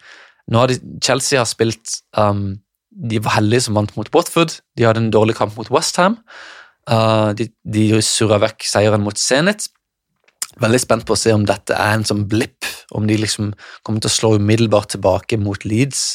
nå 0.50 0.60
har 0.60 0.70
de, 0.70 0.78
Chelsea 1.04 1.40
har 1.40 1.48
spilt 1.48 2.00
um, 2.18 2.58
De 2.90 3.20
var 3.22 3.38
heldige 3.38 3.66
som 3.66 3.78
vant 3.78 3.94
mot 3.96 4.10
Watford. 4.14 4.58
De 4.76 4.86
hadde 4.86 5.02
en 5.02 5.12
dårlig 5.12 5.36
kamp 5.38 5.56
mot 5.58 5.70
Westham. 5.72 6.18
Uh, 6.84 7.32
de 7.36 7.48
de 7.64 8.02
surra 8.04 8.38
vekk 8.42 8.66
seieren 8.68 9.04
mot 9.04 9.18
Zenit. 9.18 9.70
Veldig 10.62 10.80
spent 10.82 11.06
på 11.06 11.16
å 11.16 11.18
se 11.18 11.32
om 11.34 11.46
dette 11.48 11.74
er 11.74 11.96
en 11.96 12.06
sånn 12.06 12.26
blipp, 12.30 12.66
om 12.94 13.08
de 13.08 13.16
liksom 13.18 13.54
kommer 13.82 14.04
til 14.04 14.12
å 14.12 14.16
slå 14.18 14.34
umiddelbart 14.38 14.92
tilbake 14.94 15.38
mot 15.40 15.64
Leeds 15.66 16.12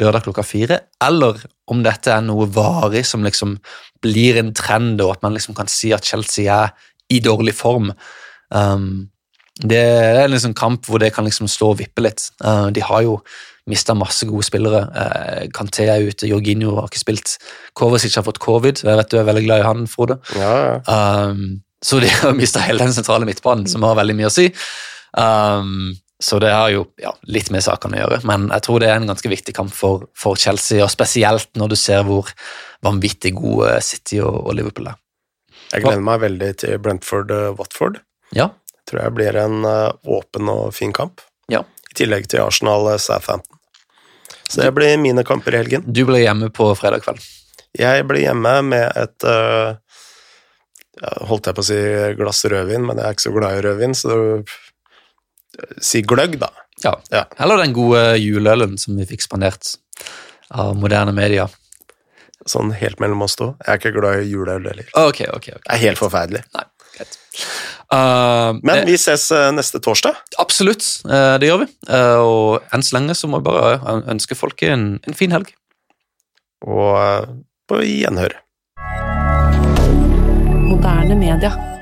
lørdag 0.00 0.26
klokka 0.26 0.42
fire, 0.46 0.80
eller 1.04 1.38
om 1.70 1.82
dette 1.84 2.10
er 2.12 2.22
noe 2.24 2.48
varig 2.50 3.04
som 3.06 3.24
liksom 3.24 3.56
blir 4.04 4.40
en 4.40 4.52
trend, 4.56 5.00
og 5.04 5.14
at 5.14 5.24
man 5.24 5.36
liksom 5.36 5.56
kan 5.56 5.70
si 5.70 5.92
at 5.94 6.06
Chelsea 6.06 6.50
er 6.50 6.72
i 7.12 7.20
dårlig 7.22 7.54
form. 7.56 7.92
Um, 8.50 9.10
det 9.62 9.78
er 9.78 10.24
en 10.24 10.32
liksom 10.32 10.54
kamp 10.58 10.88
hvor 10.88 10.98
det 10.98 11.12
kan 11.14 11.26
liksom 11.26 11.48
stå 11.50 11.72
og 11.72 11.78
vippe 11.78 12.02
litt. 12.02 12.26
Uh, 12.42 12.68
de 12.74 12.82
har 12.82 13.04
jo 13.06 13.20
mista 13.70 13.94
masse 13.96 14.26
gode 14.28 14.44
spillere. 14.44 14.82
Uh, 14.90 15.44
Kanté 15.54 15.86
er 15.88 16.04
ute, 16.04 16.28
Jorginho 16.28 16.74
har 16.80 16.90
ikke 16.90 17.04
spilt. 17.04 17.36
Kovacic 17.78 18.18
har 18.18 18.26
fått 18.26 18.42
covid, 18.42 18.82
jeg 18.84 18.98
vet 18.98 19.12
du 19.12 19.20
er 19.20 19.28
veldig 19.30 19.44
glad 19.46 19.62
i 19.62 19.68
han, 19.68 19.86
Frode. 19.90 20.18
Ja, 20.34 20.54
ja. 20.66 20.98
Um, 21.30 21.62
så 21.84 22.00
de 22.00 22.08
har 22.08 22.32
mista 22.40 22.62
hele 22.64 22.84
den 22.84 22.96
sentrale 22.96 23.28
midtbanen, 23.28 23.68
som 23.68 23.84
har 23.84 23.98
veldig 24.00 24.16
mye 24.16 24.30
å 24.30 24.34
si. 24.34 24.48
Um, 25.12 25.92
så 26.22 26.38
det 26.40 26.52
har 26.54 26.70
jo 26.72 26.86
ja, 27.02 27.12
litt 27.28 27.50
med 27.52 27.64
sakene 27.64 27.98
å 27.98 28.04
gjøre, 28.04 28.20
men 28.28 28.48
jeg 28.54 28.64
tror 28.64 28.80
det 28.80 28.88
er 28.88 29.00
en 29.00 29.10
ganske 29.10 29.28
viktig 29.28 29.54
kamp 29.56 29.74
for, 29.74 30.06
for 30.16 30.40
Chelsea, 30.40 30.80
og 30.84 30.92
spesielt 30.92 31.50
når 31.58 31.74
du 31.74 31.76
ser 31.78 32.06
hvor 32.06 32.30
vanvittig 32.84 33.34
gode 33.36 33.76
City 33.84 34.22
og, 34.24 34.38
og 34.46 34.56
Liverpool 34.56 34.88
er. 34.92 35.00
Jeg 35.74 35.84
gleder 35.84 36.06
meg 36.06 36.22
veldig 36.22 36.50
til 36.62 36.80
Brentford-Watford. 36.80 37.98
Ja. 38.36 38.48
Jeg 38.78 38.90
tror 38.90 39.02
jeg 39.02 39.16
blir 39.18 39.38
en 39.42 39.66
uh, 39.66 39.92
åpen 40.16 40.50
og 40.52 40.68
fin 40.76 40.92
kamp. 40.94 41.20
Ja. 41.52 41.64
I 41.90 41.98
tillegg 41.98 42.28
til 42.30 42.44
Arsenal-Southampton. 42.44 43.58
Så 44.48 44.62
det 44.62 44.70
blir 44.76 44.96
mine 45.00 45.24
kamper 45.26 45.56
i 45.56 45.62
helgen. 45.64 45.84
Du 45.86 46.04
blir 46.06 46.22
hjemme 46.22 46.50
på 46.54 46.68
fredag 46.78 47.04
kveld? 47.04 47.20
Jeg 47.74 48.04
blir 48.06 48.22
hjemme 48.22 48.54
med 48.70 48.86
et 48.94 49.26
uh, 49.26 49.74
Holdt 51.02 51.48
jeg 51.50 51.56
på 51.56 51.62
å 51.64 51.66
si 51.66 51.80
glass 52.18 52.44
rødvin, 52.46 52.84
men 52.86 53.00
jeg 53.00 53.06
er 53.06 53.16
ikke 53.16 53.26
så 53.26 53.34
glad 53.34 53.58
i 53.58 53.64
rødvin, 53.64 53.96
så 53.98 54.18
si 55.82 56.02
gløgg, 56.06 56.38
da. 56.42 56.50
Ja. 56.84 56.94
ja. 57.10 57.24
Eller 57.38 57.62
den 57.62 57.74
gode 57.74 58.02
juleølen 58.18 58.78
som 58.80 58.98
vi 58.98 59.06
fikk 59.08 59.24
spandert 59.24 59.76
av 60.54 60.74
moderne 60.78 61.14
media. 61.16 61.48
Sånn 62.50 62.74
helt 62.76 63.00
mellom 63.00 63.24
oss 63.24 63.38
to. 63.40 63.54
Jeg 63.62 63.72
er 63.72 63.80
ikke 63.80 63.94
glad 63.96 64.22
i 64.22 64.28
juleøl 64.28 64.66
heller. 64.68 64.88
Okay, 64.92 65.28
okay, 65.32 65.56
okay. 65.56 65.64
Det 65.64 65.76
er 65.76 65.82
helt 65.86 66.00
forferdelig. 66.00 66.42
Nei, 66.56 66.64
greit. 66.96 67.18
Uh, 67.94 68.58
Men 68.66 68.84
vi 68.88 68.98
ses 69.00 69.26
uh, 69.32 69.48
neste 69.54 69.80
torsdag. 69.82 70.18
Absolutt, 70.42 70.84
uh, 71.08 71.36
det 71.40 71.48
gjør 71.48 71.64
vi. 71.64 71.68
og 72.20 72.74
enn 72.74 72.84
så 72.84 72.98
lenge 72.98 73.16
så 73.16 73.30
må 73.30 73.40
vi 73.40 73.48
bare 73.48 73.98
ønske 74.12 74.36
folket 74.36 74.74
en, 74.74 74.86
en 75.08 75.16
fin 75.16 75.32
helg. 75.34 75.54
Og 76.64 77.32
på 77.70 77.80
gjenhør. 77.84 78.36
Moderne 80.74 81.14
media. 81.14 81.73